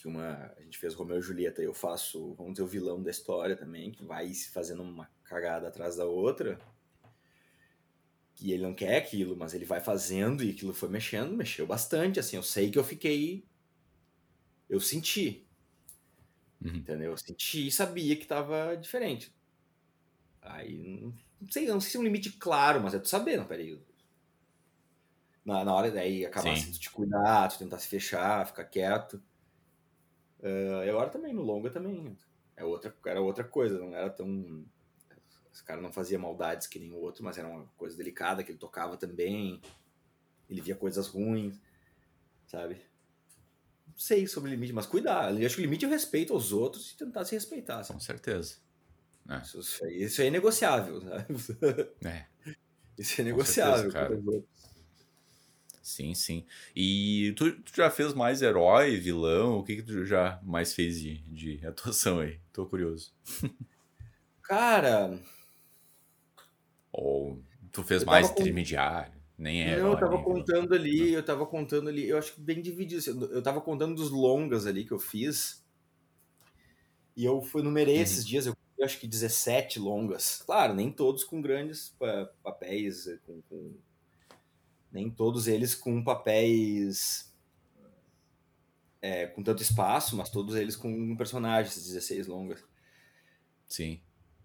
que 0.00 0.08
uma, 0.08 0.52
a 0.56 0.62
gente 0.62 0.78
fez 0.78 0.94
Romeu 0.94 1.18
e 1.18 1.22
Julieta, 1.22 1.62
eu 1.62 1.74
faço, 1.74 2.34
vamos 2.34 2.52
dizer, 2.54 2.62
o 2.62 2.66
vilão 2.66 3.02
da 3.02 3.10
história 3.10 3.56
também, 3.56 3.90
que 3.90 4.04
vai 4.04 4.32
se 4.32 4.50
fazendo 4.50 4.82
uma 4.82 5.10
cagada 5.24 5.68
atrás 5.68 5.96
da 5.96 6.04
outra 6.04 6.58
que 8.34 8.52
ele 8.52 8.62
não 8.62 8.72
quer 8.72 8.96
aquilo, 8.96 9.36
mas 9.36 9.52
ele 9.52 9.66
vai 9.66 9.80
fazendo 9.80 10.42
e 10.42 10.50
aquilo 10.50 10.72
foi 10.72 10.88
mexendo, 10.88 11.36
mexeu 11.36 11.66
bastante, 11.66 12.18
assim, 12.18 12.36
eu 12.36 12.42
sei 12.42 12.70
que 12.70 12.78
eu 12.78 12.84
fiquei 12.84 13.44
eu 14.70 14.80
senti. 14.80 15.46
Uhum. 16.64 16.76
Entendeu? 16.76 17.10
Eu 17.10 17.16
senti 17.16 17.66
e 17.66 17.72
sabia 17.72 18.16
que 18.16 18.26
tava 18.26 18.76
diferente. 18.76 19.34
Aí, 20.40 21.12
não 21.40 21.50
sei, 21.50 21.66
não 21.66 21.80
sei 21.80 21.90
se 21.90 21.96
é 21.96 22.00
um 22.00 22.04
limite 22.04 22.30
claro, 22.32 22.80
mas 22.80 22.94
é 22.94 22.98
tu 22.98 23.08
saber, 23.08 23.36
não, 23.36 23.46
peraí. 23.46 23.82
Na, 25.44 25.64
na 25.64 25.74
hora 25.74 25.90
daí 25.90 26.24
acabar 26.24 26.52
assim, 26.52 26.70
tu 26.70 26.78
te 26.78 26.90
cuidar, 26.90 27.48
tu 27.48 27.58
tentar 27.58 27.78
se 27.78 27.88
fechar, 27.88 28.46
ficar 28.46 28.64
quieto. 28.64 29.20
Uh, 30.42 30.84
e 30.84 30.90
agora 30.90 31.10
também, 31.10 31.32
no 31.32 31.42
longa 31.42 31.70
também. 31.70 32.16
É 32.56 32.64
outra, 32.64 32.94
era 33.06 33.20
outra 33.20 33.44
coisa, 33.44 33.78
não 33.78 33.94
era 33.94 34.10
tão 34.10 34.64
esse 35.52 35.64
cara 35.64 35.80
não 35.80 35.92
fazia 35.92 36.18
maldades 36.18 36.66
que 36.66 36.78
nem 36.78 36.92
o 36.92 36.96
outro, 36.96 37.24
mas 37.24 37.36
era 37.36 37.48
uma 37.48 37.66
coisa 37.76 37.96
delicada 37.96 38.42
que 38.42 38.52
ele 38.52 38.58
tocava 38.58 38.96
também. 38.96 39.60
Ele 40.48 40.60
via 40.60 40.74
coisas 40.74 41.06
ruins, 41.06 41.60
sabe? 42.46 42.80
Não 43.86 43.98
sei 43.98 44.26
sobre 44.26 44.50
o 44.50 44.52
limite, 44.52 44.72
mas 44.72 44.86
cuidar. 44.86 45.38
Eu 45.38 45.46
acho 45.46 45.56
que 45.56 45.60
o 45.60 45.64
limite 45.64 45.84
é 45.84 45.88
o 45.88 45.90
respeito 45.90 46.32
aos 46.32 46.52
outros 46.52 46.92
e 46.92 46.96
tentar 46.96 47.24
se 47.24 47.34
respeitar. 47.34 47.82
Sabe? 47.82 47.98
Com 47.98 48.00
certeza. 48.00 48.56
É. 49.28 49.42
Isso, 49.42 49.84
aí, 49.84 50.02
isso 50.02 50.20
aí 50.20 50.28
é 50.28 50.30
negociável, 50.30 51.00
sabe? 51.00 51.24
É. 52.04 52.26
Isso 52.98 53.18
é 53.18 53.24
negociável. 53.24 53.90
Certeza, 53.90 54.44
sim, 55.80 56.14
sim. 56.14 56.44
E 56.74 57.32
tu, 57.36 57.52
tu, 57.52 57.72
já 57.74 57.90
fez 57.90 58.14
mais 58.14 58.42
herói, 58.42 58.96
vilão? 58.96 59.58
O 59.58 59.64
que, 59.64 59.76
que 59.76 59.82
tu 59.82 60.04
já 60.04 60.40
mais 60.42 60.74
fez 60.74 61.00
de, 61.00 61.18
de 61.22 61.60
atuação 61.66 62.20
aí? 62.20 62.38
Tô 62.52 62.66
curioso. 62.66 63.12
Cara, 64.42 65.18
ou 66.92 67.42
tu 67.70 67.82
fez 67.82 68.04
mais 68.04 68.28
com... 68.28 68.40
intermediário? 68.40 69.20
Nem 69.38 69.62
é. 69.62 69.78
Não, 69.78 69.92
eu 69.92 69.98
tava 69.98 70.22
contando 70.22 70.74
ali, 70.74 71.12
eu 71.14 71.24
tava 71.24 71.46
contando 71.46 71.88
ali, 71.88 72.06
eu 72.06 72.18
acho 72.18 72.34
que 72.34 72.40
bem 72.40 72.60
dividido. 72.60 72.98
Assim, 72.98 73.34
eu 73.34 73.42
tava 73.42 73.60
contando 73.60 73.94
dos 73.94 74.10
longas 74.10 74.66
ali 74.66 74.84
que 74.84 74.92
eu 74.92 74.98
fiz. 74.98 75.64
E 77.16 77.24
eu 77.24 77.40
fui, 77.40 77.62
numerei 77.62 77.96
uhum. 77.96 78.02
esses 78.02 78.26
dias, 78.26 78.46
eu, 78.46 78.54
eu 78.76 78.84
acho 78.84 78.98
que 79.00 79.06
17 79.06 79.78
longas. 79.78 80.42
Claro, 80.44 80.74
nem 80.74 80.92
todos 80.92 81.24
com 81.24 81.40
grandes 81.40 81.96
papéis, 82.42 83.06
eh, 83.06 83.18
com, 83.24 83.40
com, 83.42 83.74
nem 84.92 85.10
todos 85.10 85.46
eles 85.46 85.74
com 85.74 86.02
papéis 86.02 87.30
é, 89.02 89.26
com 89.26 89.42
tanto 89.42 89.62
espaço, 89.62 90.16
mas 90.16 90.30
todos 90.30 90.54
eles 90.54 90.76
com 90.76 91.16
personagens, 91.16 91.74
16 91.74 92.26
longas. 92.26 92.62
Sim. 93.66 94.00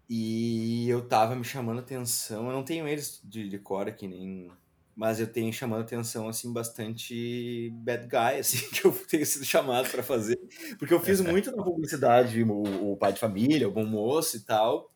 E 0.08 0.88
eu 0.88 1.06
tava 1.06 1.34
me 1.34 1.44
chamando 1.44 1.80
atenção, 1.80 2.46
eu 2.46 2.52
não 2.52 2.62
tenho 2.62 2.86
eles 2.86 3.20
de, 3.24 3.48
de 3.48 3.58
cor 3.58 3.88
aqui, 3.88 4.06
nem 4.06 4.50
mas 4.94 5.20
eu 5.20 5.30
tenho 5.30 5.52
chamado 5.52 5.82
atenção 5.82 6.26
assim 6.26 6.50
bastante 6.50 7.70
bad 7.84 8.06
guy 8.06 8.40
assim 8.40 8.66
que 8.70 8.86
eu 8.86 8.92
tenho 8.92 9.26
sido 9.26 9.44
chamado 9.44 9.90
para 9.90 10.02
fazer 10.02 10.40
porque 10.78 10.94
eu 10.94 11.00
fiz 11.00 11.20
muito 11.20 11.54
na 11.54 11.62
publicidade 11.62 12.42
o, 12.42 12.92
o, 12.92 12.96
pai 12.96 13.12
de 13.12 13.20
família 13.20 13.68
o 13.68 13.72
bom 13.72 13.84
moço 13.84 14.38
e 14.38 14.40
tal 14.40 14.90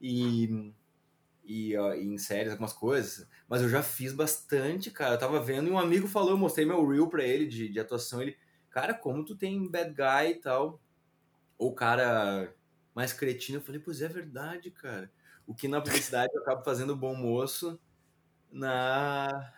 e, 0.00 0.72
e, 1.44 1.74
e, 1.74 2.04
em 2.04 2.18
séries 2.18 2.52
algumas 2.52 2.72
coisas 2.72 3.28
mas 3.48 3.62
eu 3.62 3.68
já 3.68 3.82
fiz 3.82 4.12
bastante 4.12 4.90
cara 4.90 5.14
eu 5.14 5.18
tava 5.18 5.40
vendo 5.40 5.68
e 5.68 5.70
um 5.70 5.78
amigo 5.78 6.08
falou 6.08 6.30
eu 6.30 6.38
mostrei 6.38 6.66
meu 6.66 6.86
reel 6.86 7.08
para 7.08 7.24
ele 7.24 7.46
de, 7.46 7.68
de 7.68 7.80
atuação 7.80 8.22
ele 8.22 8.36
cara 8.70 8.94
como 8.94 9.24
tu 9.24 9.36
tem 9.36 9.70
bad 9.70 9.92
guy 9.92 10.32
e 10.32 10.40
tal 10.40 10.80
ou 11.58 11.74
cara 11.74 12.54
mais 12.94 13.12
cretino 13.12 13.58
eu 13.58 13.62
falei 13.62 13.80
pois 13.80 14.00
é 14.00 14.08
verdade 14.08 14.70
cara 14.70 15.10
o 15.46 15.54
que 15.54 15.68
na 15.68 15.80
publicidade 15.80 16.32
eu 16.34 16.40
acabo 16.40 16.64
fazendo 16.64 16.96
bom 16.96 17.14
moço 17.14 17.78
na 18.50 19.52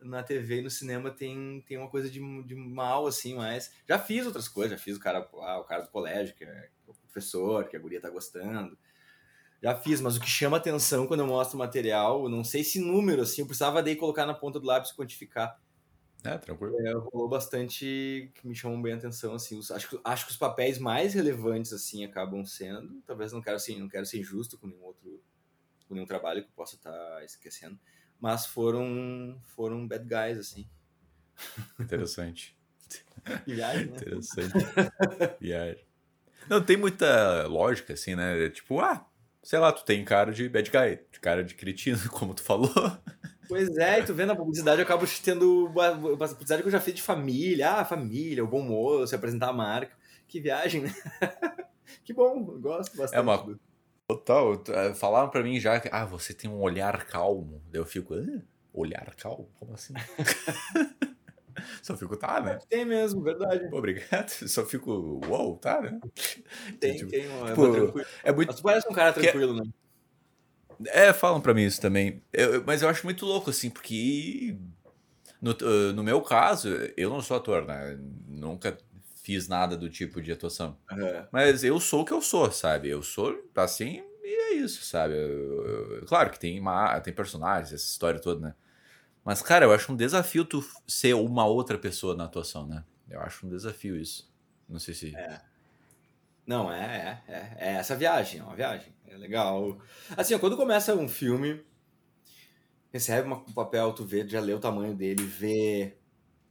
na 0.00 0.22
TV 0.22 0.58
e 0.58 0.62
no 0.62 0.70
cinema 0.70 1.10
tem, 1.10 1.62
tem 1.66 1.76
uma 1.76 1.88
coisa 1.88 2.08
de, 2.10 2.20
de 2.44 2.54
mal, 2.54 3.06
assim, 3.06 3.34
mas 3.34 3.72
já 3.86 3.98
fiz 3.98 4.26
outras 4.26 4.48
coisas, 4.48 4.78
já 4.78 4.82
fiz 4.82 4.96
o 4.96 5.00
cara, 5.00 5.28
ah, 5.40 5.58
o 5.58 5.64
cara 5.64 5.82
do 5.82 5.90
colégio, 5.90 6.34
que 6.34 6.44
é, 6.44 6.70
o 6.86 6.94
professor, 6.94 7.68
que 7.68 7.76
a 7.76 7.80
guria 7.80 8.00
tá 8.00 8.10
gostando. 8.10 8.78
Já 9.62 9.74
fiz, 9.74 10.00
mas 10.00 10.16
o 10.16 10.20
que 10.20 10.28
chama 10.28 10.56
atenção 10.56 11.06
quando 11.06 11.20
eu 11.20 11.26
mostro 11.26 11.56
o 11.56 11.58
material, 11.58 12.28
não 12.28 12.44
sei 12.44 12.62
se 12.62 12.80
número, 12.80 13.22
assim, 13.22 13.40
eu 13.40 13.46
precisava 13.46 13.82
daí 13.82 13.96
colocar 13.96 14.24
na 14.24 14.34
ponta 14.34 14.60
do 14.60 14.66
lápis 14.66 14.92
quantificar. 14.92 15.60
É, 16.24 16.36
tranquilo. 16.38 16.80
É, 16.86 16.92
rolou 16.92 17.28
bastante 17.28 18.30
que 18.34 18.46
me 18.46 18.54
chamam 18.54 18.80
bem 18.80 18.92
a 18.92 18.96
atenção, 18.96 19.34
assim, 19.34 19.58
os, 19.58 19.70
acho, 19.70 20.00
acho 20.04 20.26
que 20.26 20.30
os 20.30 20.36
papéis 20.36 20.78
mais 20.78 21.14
relevantes, 21.14 21.72
assim, 21.72 22.04
acabam 22.04 22.44
sendo, 22.44 23.02
talvez 23.06 23.32
não 23.32 23.40
quero, 23.40 23.56
assim, 23.56 23.78
não 23.78 23.88
quero 23.88 24.06
ser 24.06 24.20
injusto 24.20 24.58
com 24.58 24.66
nenhum 24.66 24.84
outro 24.84 25.20
com 25.88 25.94
nenhum 25.94 26.06
trabalho 26.06 26.42
que 26.42 26.48
eu 26.48 26.54
possa 26.54 26.76
estar 26.76 26.92
tá 26.92 27.24
esquecendo. 27.24 27.78
Mas 28.20 28.44
foram, 28.44 29.40
foram 29.46 29.88
bad 29.88 30.04
guys, 30.04 30.38
assim. 30.38 30.68
Interessante. 31.80 32.56
Viagem, 33.46 33.86
né? 33.86 33.96
Interessante. 33.96 34.52
Viagem. 35.40 35.84
Não, 36.48 36.62
tem 36.62 36.76
muita 36.76 37.46
lógica, 37.46 37.94
assim, 37.94 38.14
né? 38.14 38.50
Tipo, 38.50 38.80
ah, 38.80 39.08
sei 39.48 39.58
lá, 39.58 39.72
tu 39.72 39.82
tem 39.82 40.04
cara 40.04 40.30
de 40.30 40.46
bad 40.46 40.70
guy, 40.70 41.00
de 41.10 41.20
cara 41.20 41.42
de 41.42 41.54
cretino, 41.54 41.98
como 42.12 42.34
tu 42.34 42.42
falou. 42.42 42.70
Pois 43.48 43.74
é, 43.78 44.00
e 44.00 44.04
tu 44.04 44.12
vendo 44.12 44.32
a 44.32 44.36
publicidade, 44.36 44.78
eu 44.78 44.84
acabo 44.84 45.06
tendo 45.24 45.72
a 45.80 46.28
publicidade 46.28 46.60
que 46.60 46.68
eu 46.68 46.72
já 46.72 46.82
fiz 46.82 46.92
de 46.92 47.00
família, 47.00 47.70
ah, 47.70 47.84
família, 47.84 48.44
o 48.44 48.46
bom 48.46 48.60
moço, 48.60 49.16
apresentar 49.16 49.48
a 49.48 49.52
marca. 49.54 49.96
Que 50.26 50.38
viagem, 50.38 50.82
né? 50.82 50.94
que 52.04 52.12
bom, 52.12 52.44
gosto 52.60 52.94
bastante. 52.94 53.18
É 53.18 53.20
uma, 53.22 53.58
Total, 54.06 54.62
eh, 54.68 54.92
falaram 54.92 55.30
pra 55.30 55.42
mim 55.42 55.58
já 55.58 55.80
que, 55.80 55.88
ah, 55.90 56.04
você 56.04 56.34
tem 56.34 56.50
um 56.50 56.60
olhar 56.60 57.06
calmo. 57.06 57.62
Daí 57.70 57.80
eu 57.80 57.86
fico, 57.86 58.12
ah, 58.12 58.42
olhar 58.70 59.14
calmo? 59.14 59.48
Como 59.58 59.72
assim? 59.72 59.94
Só 61.82 61.96
fico, 61.96 62.16
tá, 62.16 62.40
né? 62.40 62.58
Tem 62.68 62.84
mesmo, 62.84 63.22
verdade. 63.22 63.68
Pô, 63.68 63.78
obrigado. 63.78 64.30
Só 64.48 64.64
fico, 64.64 65.20
uou, 65.26 65.56
tá, 65.56 65.80
né? 65.80 65.98
Tem, 66.80 66.96
tipo, 66.96 67.10
tem, 67.10 67.28
uma, 67.28 67.48
tipo, 67.48 68.00
é, 68.00 68.04
é 68.24 68.32
muito... 68.32 68.48
Mas 68.48 68.56
tu 68.56 68.62
parece 68.62 68.88
um 68.88 68.94
cara 68.94 69.12
tranquilo, 69.12 69.54
que... 69.54 69.60
né? 69.60 69.72
É, 70.86 71.12
falam 71.12 71.40
pra 71.40 71.52
mim 71.52 71.64
isso 71.64 71.80
também. 71.80 72.22
Eu, 72.32 72.62
mas 72.64 72.82
eu 72.82 72.88
acho 72.88 73.04
muito 73.04 73.26
louco, 73.26 73.50
assim, 73.50 73.68
porque 73.68 74.56
no, 75.40 75.52
eh, 75.52 75.92
no 75.92 76.02
meu 76.02 76.20
caso, 76.20 76.68
eu 76.96 77.10
não 77.10 77.20
sou 77.20 77.36
ator, 77.36 77.64
né? 77.64 77.98
Nunca 78.26 78.76
fiz 79.22 79.48
nada 79.48 79.76
do 79.76 79.88
tipo 79.88 80.20
de 80.20 80.32
atuação. 80.32 80.76
É. 80.90 81.26
Mas 81.30 81.62
eu 81.64 81.78
sou 81.80 82.02
o 82.02 82.04
que 82.04 82.12
eu 82.12 82.20
sou, 82.20 82.50
sabe? 82.50 82.88
Eu 82.88 83.02
sou 83.02 83.38
assim 83.56 84.02
e 84.22 84.52
é 84.52 84.54
isso, 84.54 84.84
sabe? 84.84 85.14
Eu, 85.14 85.66
eu, 85.96 86.06
claro 86.06 86.30
que 86.30 86.38
tem, 86.38 86.58
uma, 86.58 87.00
tem 87.00 87.12
personagens, 87.12 87.72
essa 87.72 87.84
história 87.84 88.20
toda, 88.20 88.48
né? 88.48 88.54
Mas, 89.28 89.42
cara, 89.42 89.66
eu 89.66 89.72
acho 89.74 89.92
um 89.92 89.94
desafio 89.94 90.42
tu 90.42 90.64
ser 90.86 91.12
uma 91.12 91.44
outra 91.44 91.76
pessoa 91.76 92.16
na 92.16 92.24
atuação, 92.24 92.66
né? 92.66 92.82
Eu 93.10 93.20
acho 93.20 93.46
um 93.46 93.50
desafio 93.50 93.94
isso. 93.94 94.32
Não 94.66 94.78
sei 94.78 94.94
se. 94.94 95.14
É. 95.14 95.38
Não, 96.46 96.72
é, 96.72 97.22
é, 97.28 97.34
é, 97.34 97.56
é 97.58 97.72
essa 97.74 97.94
viagem, 97.94 98.40
é 98.40 98.42
uma 98.42 98.56
viagem. 98.56 98.90
É 99.06 99.18
legal. 99.18 99.78
Assim, 100.16 100.32
ó, 100.32 100.38
quando 100.38 100.56
começa 100.56 100.94
um 100.94 101.06
filme, 101.06 101.62
recebe 102.90 103.28
um 103.28 103.52
papel, 103.52 103.92
tu 103.92 104.02
vê, 104.02 104.26
já 104.26 104.40
lê 104.40 104.54
o 104.54 104.58
tamanho 104.58 104.96
dele, 104.96 105.22
vê 105.24 105.98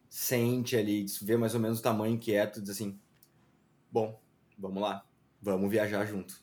sente 0.08 0.78
ali, 0.78 1.04
vê 1.24 1.36
mais 1.36 1.56
ou 1.56 1.60
menos 1.60 1.80
o 1.80 1.82
tamanho 1.82 2.20
que 2.20 2.36
é, 2.36 2.46
tu 2.46 2.62
diz 2.62 2.70
assim, 2.70 3.00
bom, 3.92 4.22
vamos 4.56 4.84
lá, 4.84 5.04
vamos 5.42 5.72
viajar 5.72 6.06
junto. 6.06 6.40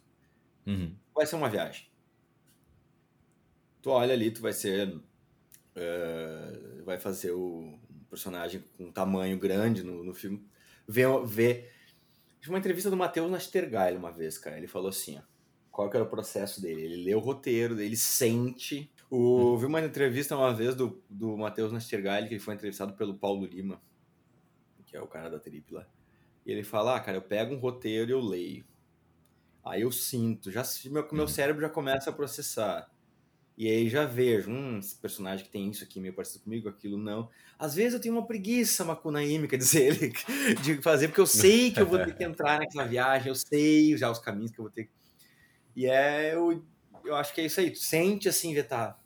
Uhum. 0.66 0.97
Vai 1.14 1.26
ser 1.26 1.37
uma 1.37 1.49
viagem. 1.49 1.87
Tu 3.80 3.89
olha 3.89 4.12
ali, 4.12 4.32
tu 4.32 4.43
vai 4.43 4.53
ser, 4.53 5.01
uh, 5.77 6.85
vai 6.85 6.99
fazer 6.99 7.33
o 7.33 7.79
personagem 8.09 8.64
com 8.77 8.85
um 8.85 8.93
tamanho 8.93 9.39
grande 9.39 9.83
no, 9.83 10.05
no 10.05 10.14
filme, 10.14 10.47
vê, 10.87 11.05
vê 11.27 11.70
uma 12.47 12.59
entrevista 12.59 12.91
do 12.91 12.97
Matheus 12.97 13.31
Nastergaile 13.31 13.97
uma 13.97 14.12
vez, 14.12 14.39
cara, 14.39 14.57
ele 14.57 14.66
falou 14.66 14.89
assim, 14.89 15.18
ó, 15.18 15.22
qual 15.70 15.91
que 15.91 15.97
era 15.97 16.05
o 16.05 16.09
processo 16.09 16.62
dele, 16.62 16.83
ele 16.83 17.05
lê 17.05 17.14
o 17.14 17.18
roteiro, 17.18 17.81
ele 17.81 17.97
sente 17.97 18.93
o, 19.11 19.57
vi 19.57 19.66
uma 19.66 19.81
entrevista 19.81 20.37
uma 20.37 20.53
vez 20.53 20.75
do, 20.75 21.03
do 21.09 21.37
Matheus 21.37 21.72
Nastergaile, 21.72 22.27
que 22.27 22.35
ele 22.35 22.41
foi 22.41 22.55
entrevistado 22.55 22.95
pelo 22.95 23.14
Paulo 23.14 23.47
Lima, 23.47 23.81
que 24.87 24.97
é 24.97 25.01
o 25.01 25.07
cara 25.07 25.31
da 25.31 25.39
Trip 25.39 25.72
lá. 25.72 25.87
E 26.45 26.51
ele 26.51 26.64
fala, 26.64 26.97
ah, 26.97 27.01
cara, 27.01 27.18
eu 27.18 27.22
pego 27.22 27.55
um 27.55 27.59
roteiro 27.59 28.11
e 28.11 28.12
eu 28.12 28.20
leio. 28.20 28.64
Aí 29.64 29.83
eu 29.83 29.93
sinto, 29.93 30.51
já 30.51 30.62
meu, 30.87 31.09
meu 31.12 31.22
uhum. 31.22 31.29
cérebro 31.29 31.62
já 31.62 31.70
começa 31.70 32.11
a 32.11 32.12
processar. 32.12 32.91
E 33.57 33.68
aí 33.68 33.88
já 33.88 34.05
vejo, 34.05 34.50
hum, 34.50 34.78
esse 34.78 34.96
personagem 34.96 35.44
que 35.44 35.50
tem 35.50 35.70
isso 35.70 35.84
aqui 35.84 36.00
meio 36.00 36.12
parecido 36.12 36.42
comigo, 36.42 36.68
aquilo 36.68 36.98
não. 36.98 37.30
Às 37.57 37.74
vezes 37.74 37.94
eu 37.94 38.00
tenho 38.00 38.14
uma 38.14 38.26
preguiça, 38.26 38.84
Macunaími, 38.84 39.46
quer 39.46 39.59
dizer, 39.59 39.94
ele, 39.94 40.12
de 40.62 40.82
fazer, 40.82 41.09
porque 41.09 41.20
eu 41.20 41.26
sei 41.26 41.70
que 41.70 41.80
eu 41.80 41.86
vou 41.86 41.98
ter 41.98 42.16
que 42.16 42.24
entrar 42.24 42.59
naquela 42.59 42.84
viagem, 42.84 43.28
eu 43.28 43.34
sei 43.34 43.96
já 43.96 44.11
os 44.11 44.18
caminhos 44.18 44.50
que 44.50 44.59
eu 44.59 44.64
vou 44.64 44.72
ter. 44.72 44.90
E 45.76 45.86
é, 45.86 46.34
eu, 46.34 46.64
eu 47.05 47.14
acho 47.14 47.32
que 47.32 47.40
é 47.40 47.46
isso 47.46 47.61
aí. 47.61 47.74
Sente 47.76 48.28
assim, 48.28 48.52
vê, 48.55 48.62
tá, 48.62 48.98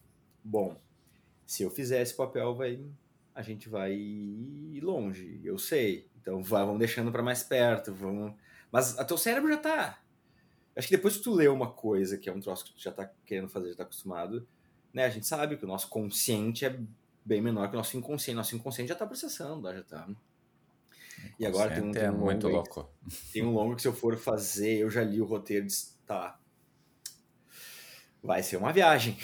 bom, 0.43 0.81
se 1.47 1.63
eu 1.63 1.71
fizer 1.71 2.01
esse 2.01 2.15
papel, 2.15 2.55
vai, 2.55 2.81
a 3.35 3.43
gente 3.43 3.69
vai 3.69 3.95
longe, 4.83 5.41
eu 5.45 5.59
sei. 5.59 6.09
Então 6.21 6.43
vamos 6.43 6.79
deixando 6.79 7.13
para 7.13 7.23
mais 7.23 7.43
perto, 7.43 7.93
vamos. 7.93 8.35
Mas 8.73 8.99
a 8.99 9.05
teu 9.05 9.19
cérebro 9.19 9.51
já 9.51 9.59
tá. 9.59 9.99
Acho 10.79 10.87
que 10.87 10.97
depois 10.97 11.17
que 11.17 11.25
tu 11.25 11.35
lê 11.35 11.49
uma 11.49 11.73
coisa 11.73 12.17
que 12.17 12.31
é 12.31 12.33
um 12.33 12.39
troço 12.39 12.65
que 12.65 12.73
tu 12.73 12.81
já 12.81 12.93
tá 12.93 13.11
querendo 13.27 13.49
fazer, 13.49 13.71
já 13.71 13.79
tá 13.79 13.83
acostumado, 13.83 14.47
né? 14.95 15.05
A 15.05 15.11
gente 15.11 15.27
sabe 15.27 15.57
que 15.57 15.65
o 15.65 15.69
nosso 15.69 15.89
consciente 15.89 16.65
é 16.65 16.79
bem 17.25 17.43
menor 17.43 17.69
que 17.69 17.75
o 17.75 17.79
nosso 17.79 17.97
inconsciente. 17.97 18.37
Nosso 18.37 18.55
inconsciente 18.55 18.91
já 18.91 18.95
tá 18.95 19.05
processando, 19.05 19.69
já 19.73 19.83
tá. 19.83 20.09
E 21.37 21.45
agora 21.45 21.75
tem 21.75 21.83
um, 21.83 21.91
tem 21.91 22.05
é 22.05 22.11
um 22.13 22.17
muito 22.17 22.47
louco. 22.47 22.89
Tem 23.33 23.45
um 23.45 23.53
longo 23.53 23.75
que 23.75 23.83
se 23.83 23.89
eu 23.89 23.93
for 23.93 24.17
fazer, 24.17 24.79
eu 24.79 24.89
já 24.89 25.03
li 25.03 25.21
o 25.21 25.25
roteiro 25.25 25.67
e 25.67 26.07
tá, 26.07 26.39
vai 28.23 28.41
ser 28.45 28.57
uma 28.57 28.73
viagem. 28.73 29.19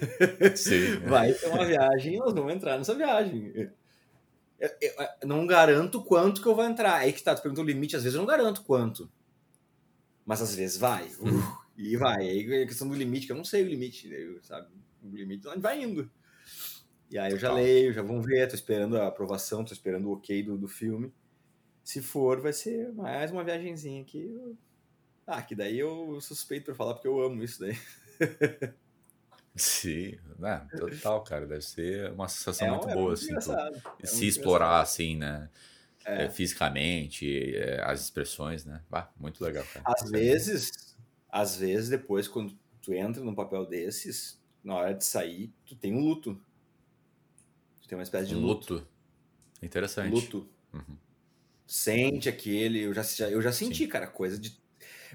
Sim. 0.56 1.00
vai 1.00 1.34
ser 1.34 1.48
uma 1.48 1.66
viagem 1.66 2.14
e 2.14 2.18
nós 2.18 2.32
vamos 2.32 2.50
entrar 2.50 2.78
nessa 2.78 2.94
viagem. 2.94 3.52
Eu, 4.58 4.70
eu, 4.80 4.92
eu, 5.20 5.28
não 5.28 5.46
garanto 5.46 6.02
quanto 6.02 6.40
que 6.40 6.48
eu 6.48 6.54
vou 6.54 6.64
entrar. 6.64 6.94
Aí 6.94 7.12
que 7.12 7.22
tá, 7.22 7.34
tu 7.34 7.42
pergunta 7.42 7.60
o 7.60 7.64
limite, 7.64 7.94
às 7.94 8.02
vezes 8.04 8.14
eu 8.14 8.22
não 8.22 8.26
garanto 8.26 8.62
quanto. 8.62 9.10
Mas 10.24 10.40
às 10.40 10.54
vezes 10.54 10.76
vai. 10.76 11.06
Uh, 11.20 11.58
e 11.76 11.96
vai. 11.96 12.28
Aí 12.28 12.62
a 12.62 12.66
questão 12.66 12.88
do 12.88 12.94
limite, 12.94 13.26
que 13.26 13.32
eu 13.32 13.36
não 13.36 13.44
sei 13.44 13.62
o 13.62 13.68
limite, 13.68 14.08
sabe? 14.42 14.68
O 15.02 15.14
limite 15.14 15.46
onde 15.48 15.60
vai 15.60 15.82
indo. 15.82 16.10
E 17.10 17.18
aí 17.18 17.32
eu 17.32 17.38
já 17.38 17.52
leio, 17.52 17.92
já 17.92 18.02
vamos 18.02 18.24
ver, 18.24 18.48
tô 18.48 18.54
esperando 18.54 18.96
a 18.96 19.06
aprovação, 19.06 19.64
tô 19.64 19.72
esperando 19.72 20.08
o 20.08 20.14
ok 20.14 20.42
do, 20.42 20.56
do 20.56 20.66
filme. 20.66 21.12
Se 21.82 22.00
for, 22.00 22.40
vai 22.40 22.52
ser 22.52 22.92
mais 22.92 23.30
uma 23.30 23.44
viagenzinha 23.44 24.00
aqui. 24.02 24.34
Ah, 25.26 25.42
que 25.42 25.54
daí 25.54 25.78
eu 25.78 26.18
suspeito 26.20 26.66
para 26.66 26.74
falar 26.74 26.94
porque 26.94 27.08
eu 27.08 27.20
amo 27.20 27.42
isso 27.42 27.60
daí. 27.60 27.78
Sim, 29.54 30.18
né? 30.38 30.66
Total, 30.76 31.22
cara. 31.22 31.46
Deve 31.46 31.62
ser 31.62 32.10
uma 32.12 32.28
sensação 32.28 32.66
é, 32.66 32.70
muito 32.70 32.88
é 32.88 32.94
boa, 32.94 33.14
muito 33.14 33.38
assim. 33.38 33.52
É 34.02 34.06
se 34.06 34.26
explorar, 34.26 34.80
assim, 34.80 35.16
né? 35.16 35.48
É. 36.04 36.28
fisicamente, 36.28 37.54
as 37.82 38.02
expressões, 38.02 38.64
né? 38.64 38.82
Muito 39.18 39.42
legal, 39.42 39.64
cara. 39.72 39.84
Às 39.86 40.10
vezes, 40.10 40.96
às 41.28 41.56
vezes, 41.56 41.88
depois, 41.88 42.28
quando 42.28 42.56
tu 42.80 42.92
entra 42.94 43.22
num 43.22 43.34
papel 43.34 43.66
desses, 43.66 44.40
na 44.62 44.76
hora 44.76 44.94
de 44.94 45.04
sair, 45.04 45.52
tu 45.66 45.74
tem 45.74 45.92
um 45.92 46.00
luto. 46.00 46.40
Tu 47.82 47.88
tem 47.88 47.98
uma 47.98 48.04
espécie 48.04 48.28
de 48.28 48.34
luto. 48.34 48.74
luto. 48.74 48.88
Interessante. 49.60 50.14
Luto. 50.14 50.48
Uhum. 50.72 50.96
Sente 51.66 52.28
aquele. 52.28 52.80
Eu 52.80 52.94
já, 52.94 53.02
eu 53.28 53.42
já 53.42 53.52
senti, 53.52 53.84
Sim. 53.84 53.88
cara, 53.88 54.06
coisa 54.06 54.38
de 54.38 54.56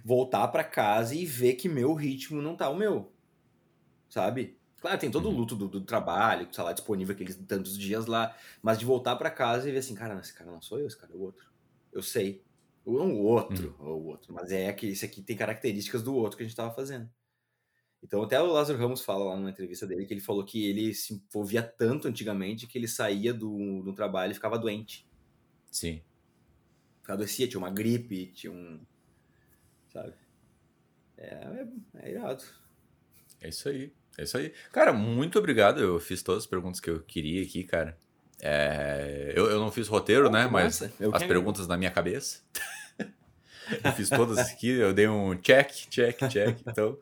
voltar 0.04 0.48
para 0.50 0.64
casa 0.64 1.16
e 1.16 1.26
ver 1.26 1.54
que 1.54 1.70
meu 1.70 1.94
ritmo 1.94 2.42
não 2.42 2.56
tá 2.56 2.70
o 2.70 2.76
meu. 2.76 3.12
Sabe? 4.10 4.59
Claro, 4.82 5.00
tem 5.00 5.12
todo 5.12 5.26
o 5.26 5.30
uhum. 5.30 5.38
luto 5.38 5.56
do, 5.56 5.68
do 5.68 5.82
trabalho, 5.82 6.48
tá 6.48 6.64
lá 6.64 6.74
disponível 6.74 7.14
aqueles 7.14 7.36
tantos 7.36 7.78
dias 7.78 8.06
lá, 8.06 8.36
mas 8.62 8.80
de 8.80 8.86
voltar 8.86 9.16
para 9.16 9.30
casa 9.30 9.68
e 9.68 9.72
ver 9.72 9.80
assim, 9.80 9.94
cara, 9.94 10.18
esse 10.20 10.34
cara 10.34 10.50
não 10.52 10.62
sou 10.62 10.80
eu, 10.80 10.88
esse 10.88 10.98
cara 10.98 11.12
é 11.14 11.16
o 11.16 11.22
outro. 11.22 11.46
Eu 11.92 12.02
sei. 12.02 12.44
Não 12.86 13.14
o 13.14 13.24
outro, 13.24 13.76
hum. 13.80 13.86
ou 13.86 14.02
o 14.02 14.06
outro, 14.08 14.34
mas 14.34 14.52
é 14.52 14.72
que 14.74 14.88
esse 14.88 15.06
aqui 15.06 15.22
tem 15.22 15.36
características 15.36 16.02
do 16.02 16.16
outro 16.16 16.38
que 16.38 16.44
a 16.44 16.46
gente 16.46 16.56
tava 16.56 16.74
fazendo. 16.74 17.10
Então, 18.02 18.24
até 18.24 18.42
o 18.42 18.52
Lázaro 18.52 18.80
Ramos 18.80 19.02
fala 19.02 19.26
lá 19.26 19.36
numa 19.36 19.50
entrevista 19.50 19.86
dele 19.86 20.06
que 20.06 20.14
ele 20.14 20.22
falou 20.22 20.46
que 20.46 20.66
ele 20.66 20.94
se 20.94 21.14
envolvia 21.14 21.62
tanto 21.62 22.08
antigamente 22.08 22.66
que 22.66 22.78
ele 22.78 22.88
saía 22.88 23.34
do, 23.34 23.84
do 23.84 23.94
trabalho 23.94 24.32
e 24.32 24.36
ficava 24.36 24.58
doente. 24.58 25.06
Sim. 25.70 26.02
Ficava 27.02 27.18
adoecia, 27.18 27.48
tinha 27.48 27.60
uma 27.60 27.70
gripe, 27.70 28.28
tinha 28.28 28.54
um. 28.54 28.80
Sabe? 29.92 30.14
É, 31.18 31.26
é, 31.26 31.68
é 31.96 32.12
irado. 32.12 32.44
É 33.42 33.50
isso 33.50 33.68
aí. 33.68 33.94
É 34.20 34.24
isso 34.24 34.38
aí. 34.38 34.52
Cara, 34.74 34.92
muito 34.92 35.40
obrigado. 35.40 35.80
Eu 35.80 35.98
fiz 35.98 36.22
todas 36.22 36.44
as 36.44 36.48
perguntas 36.48 36.82
que 36.82 36.90
eu 36.90 37.00
queria 37.00 37.42
aqui, 37.42 37.64
cara. 37.64 37.98
É, 38.42 39.32
eu, 39.34 39.50
eu 39.50 39.60
não 39.60 39.72
fiz 39.72 39.88
roteiro, 39.88 40.28
oh, 40.28 40.30
né? 40.30 40.46
Mas 40.46 40.82
as 40.82 41.24
perguntas 41.24 41.68
na 41.68 41.78
minha 41.78 41.90
cabeça. 41.90 42.42
eu 43.82 43.92
fiz 43.94 44.10
todas 44.10 44.38
aqui, 44.38 44.72
eu 44.72 44.94
dei 44.94 45.08
um 45.08 45.36
check, 45.38 45.72
check, 45.90 46.18
check. 46.28 46.60
Então, 46.68 46.98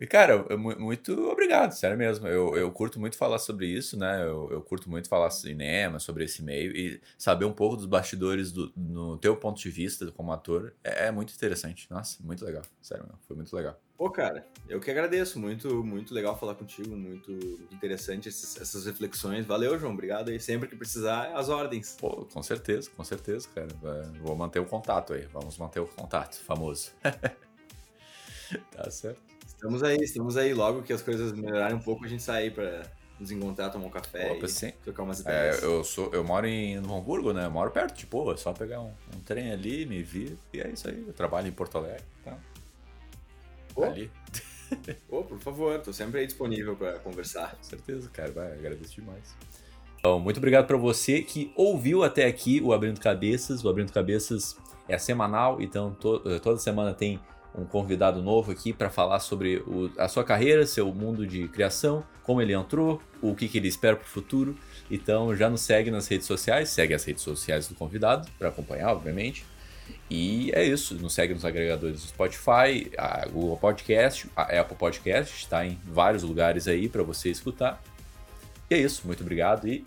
e, 0.00 0.06
cara, 0.06 0.44
muito 0.56 1.12
obrigado, 1.28 1.72
sério 1.72 1.98
mesmo. 1.98 2.26
Eu, 2.26 2.56
eu 2.56 2.72
curto 2.72 2.98
muito 2.98 3.16
falar 3.18 3.38
sobre 3.38 3.66
isso, 3.66 3.98
né? 3.98 4.22
Eu, 4.22 4.48
eu 4.50 4.62
curto 4.62 4.88
muito 4.88 5.06
falar 5.06 5.30
cinema, 5.30 5.98
sobre 5.98 6.24
esse 6.24 6.42
meio 6.42 6.74
e 6.74 6.98
saber 7.18 7.44
um 7.44 7.52
pouco 7.52 7.76
dos 7.76 7.86
bastidores 7.86 8.50
do, 8.50 8.72
no 8.74 9.18
teu 9.18 9.36
ponto 9.36 9.60
de 9.60 9.70
vista 9.70 10.10
como 10.12 10.32
ator 10.32 10.74
é, 10.82 11.08
é 11.08 11.10
muito 11.10 11.34
interessante. 11.34 11.86
Nossa, 11.90 12.22
muito 12.22 12.42
legal. 12.42 12.62
Sério, 12.80 13.04
mesmo. 13.04 13.18
foi 13.26 13.36
muito 13.36 13.54
legal. 13.54 13.78
Pô, 13.96 14.10
cara, 14.10 14.44
eu 14.68 14.80
que 14.80 14.90
agradeço. 14.90 15.38
Muito, 15.38 15.84
muito 15.84 16.12
legal 16.12 16.38
falar 16.38 16.54
contigo. 16.54 16.96
Muito, 16.96 17.30
muito 17.30 17.74
interessante 17.74 18.28
esses, 18.28 18.60
essas 18.60 18.86
reflexões. 18.86 19.46
Valeu, 19.46 19.78
João. 19.78 19.92
Obrigado 19.92 20.30
aí. 20.30 20.40
Sempre 20.40 20.68
que 20.68 20.76
precisar, 20.76 21.32
as 21.34 21.48
ordens. 21.48 21.96
Pô, 22.00 22.26
com 22.26 22.42
certeza, 22.42 22.90
com 22.96 23.04
certeza, 23.04 23.48
cara. 23.54 23.68
Vou 24.20 24.34
manter 24.34 24.58
o 24.58 24.66
contato 24.66 25.12
aí. 25.12 25.26
Vamos 25.32 25.56
manter 25.58 25.80
o 25.80 25.86
contato, 25.86 26.36
famoso. 26.42 26.90
tá 28.72 28.90
certo. 28.90 29.22
Estamos 29.46 29.82
aí, 29.82 29.98
estamos 29.98 30.36
aí. 30.36 30.52
Logo 30.52 30.82
que 30.82 30.92
as 30.92 31.00
coisas 31.00 31.32
melhorarem 31.32 31.76
um 31.76 31.80
pouco, 31.80 32.04
a 32.04 32.08
gente 32.08 32.22
sair 32.22 32.52
para 32.52 32.82
nos 33.18 33.30
encontrar, 33.30 33.70
tomar 33.70 33.86
um 33.86 33.90
café 33.90 34.32
Opa, 34.32 34.46
e 34.46 34.48
sim. 34.48 34.72
trocar 34.82 35.04
umas 35.04 35.20
é, 35.20 35.22
ideias. 35.22 35.62
É, 35.62 35.66
eu, 35.66 35.84
sou, 35.84 36.12
eu 36.12 36.24
moro 36.24 36.46
em 36.46 36.76
Hamburgo, 36.76 37.32
né? 37.32 37.46
Eu 37.46 37.50
moro 37.50 37.70
perto, 37.70 37.94
tipo, 37.94 38.30
é 38.32 38.36
só 38.36 38.52
pegar 38.52 38.80
um, 38.80 38.92
um, 39.14 39.20
trem 39.24 39.52
ali, 39.52 39.86
me 39.86 40.02
vir, 40.02 40.36
e 40.52 40.60
é 40.60 40.68
isso 40.68 40.88
aí. 40.88 41.04
Eu 41.06 41.12
trabalho 41.12 41.46
em 41.46 41.52
Porto 41.52 41.78
Alegre, 41.78 42.02
tá? 42.24 42.36
Oh. 43.76 43.84
Ali. 43.84 44.10
oh, 45.08 45.22
por 45.22 45.38
favor, 45.38 45.78
tô 45.80 45.92
sempre 45.92 46.20
aí 46.20 46.26
disponível 46.26 46.76
para 46.76 46.98
conversar. 46.98 47.56
Com 47.56 47.62
certeza, 47.62 48.08
cara, 48.10 48.30
vai, 48.32 48.52
agradeço 48.52 48.94
demais. 48.94 49.34
Então, 49.98 50.18
muito 50.20 50.36
obrigado 50.36 50.66
para 50.66 50.76
você 50.76 51.22
que 51.22 51.52
ouviu 51.56 52.02
até 52.04 52.26
aqui 52.26 52.60
o 52.60 52.72
Abrindo 52.72 53.00
Cabeças. 53.00 53.64
O 53.64 53.68
Abrindo 53.68 53.92
Cabeças 53.92 54.56
é 54.88 54.98
semanal, 54.98 55.62
então 55.62 55.94
to 55.94 56.20
toda 56.40 56.58
semana 56.58 56.92
tem 56.92 57.18
um 57.56 57.64
convidado 57.64 58.20
novo 58.20 58.50
aqui 58.50 58.72
para 58.72 58.90
falar 58.90 59.20
sobre 59.20 59.58
o, 59.58 59.90
a 59.96 60.08
sua 60.08 60.24
carreira, 60.24 60.66
seu 60.66 60.92
mundo 60.92 61.26
de 61.26 61.46
criação, 61.48 62.04
como 62.22 62.42
ele 62.42 62.52
entrou, 62.52 63.00
o 63.22 63.34
que, 63.34 63.48
que 63.48 63.58
ele 63.58 63.68
espera 63.68 63.96
para 63.96 64.04
o 64.04 64.08
futuro. 64.08 64.56
Então 64.90 65.34
já 65.34 65.48
nos 65.48 65.60
segue 65.60 65.90
nas 65.90 66.08
redes 66.08 66.26
sociais, 66.26 66.68
segue 66.70 66.92
as 66.92 67.04
redes 67.04 67.22
sociais 67.22 67.68
do 67.68 67.74
convidado 67.74 68.28
para 68.38 68.48
acompanhar, 68.48 68.92
obviamente. 68.92 69.46
E 70.10 70.50
é 70.54 70.62
isso, 70.62 70.94
nos 70.96 71.14
segue 71.14 71.32
nos 71.34 71.44
agregadores 71.44 72.02
do 72.02 72.08
Spotify, 72.08 72.90
a 72.96 73.26
Google 73.26 73.56
Podcast, 73.56 74.28
a 74.36 74.42
Apple 74.60 74.76
Podcast, 74.76 75.34
está 75.36 75.64
em 75.64 75.80
vários 75.84 76.22
lugares 76.22 76.68
aí 76.68 76.88
para 76.88 77.02
você 77.02 77.30
escutar. 77.30 77.82
E 78.70 78.74
é 78.74 78.78
isso, 78.78 79.06
muito 79.06 79.22
obrigado 79.22 79.66
e 79.66 79.84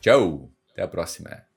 tchau! 0.00 0.48
Até 0.72 0.82
a 0.82 0.88
próxima! 0.88 1.47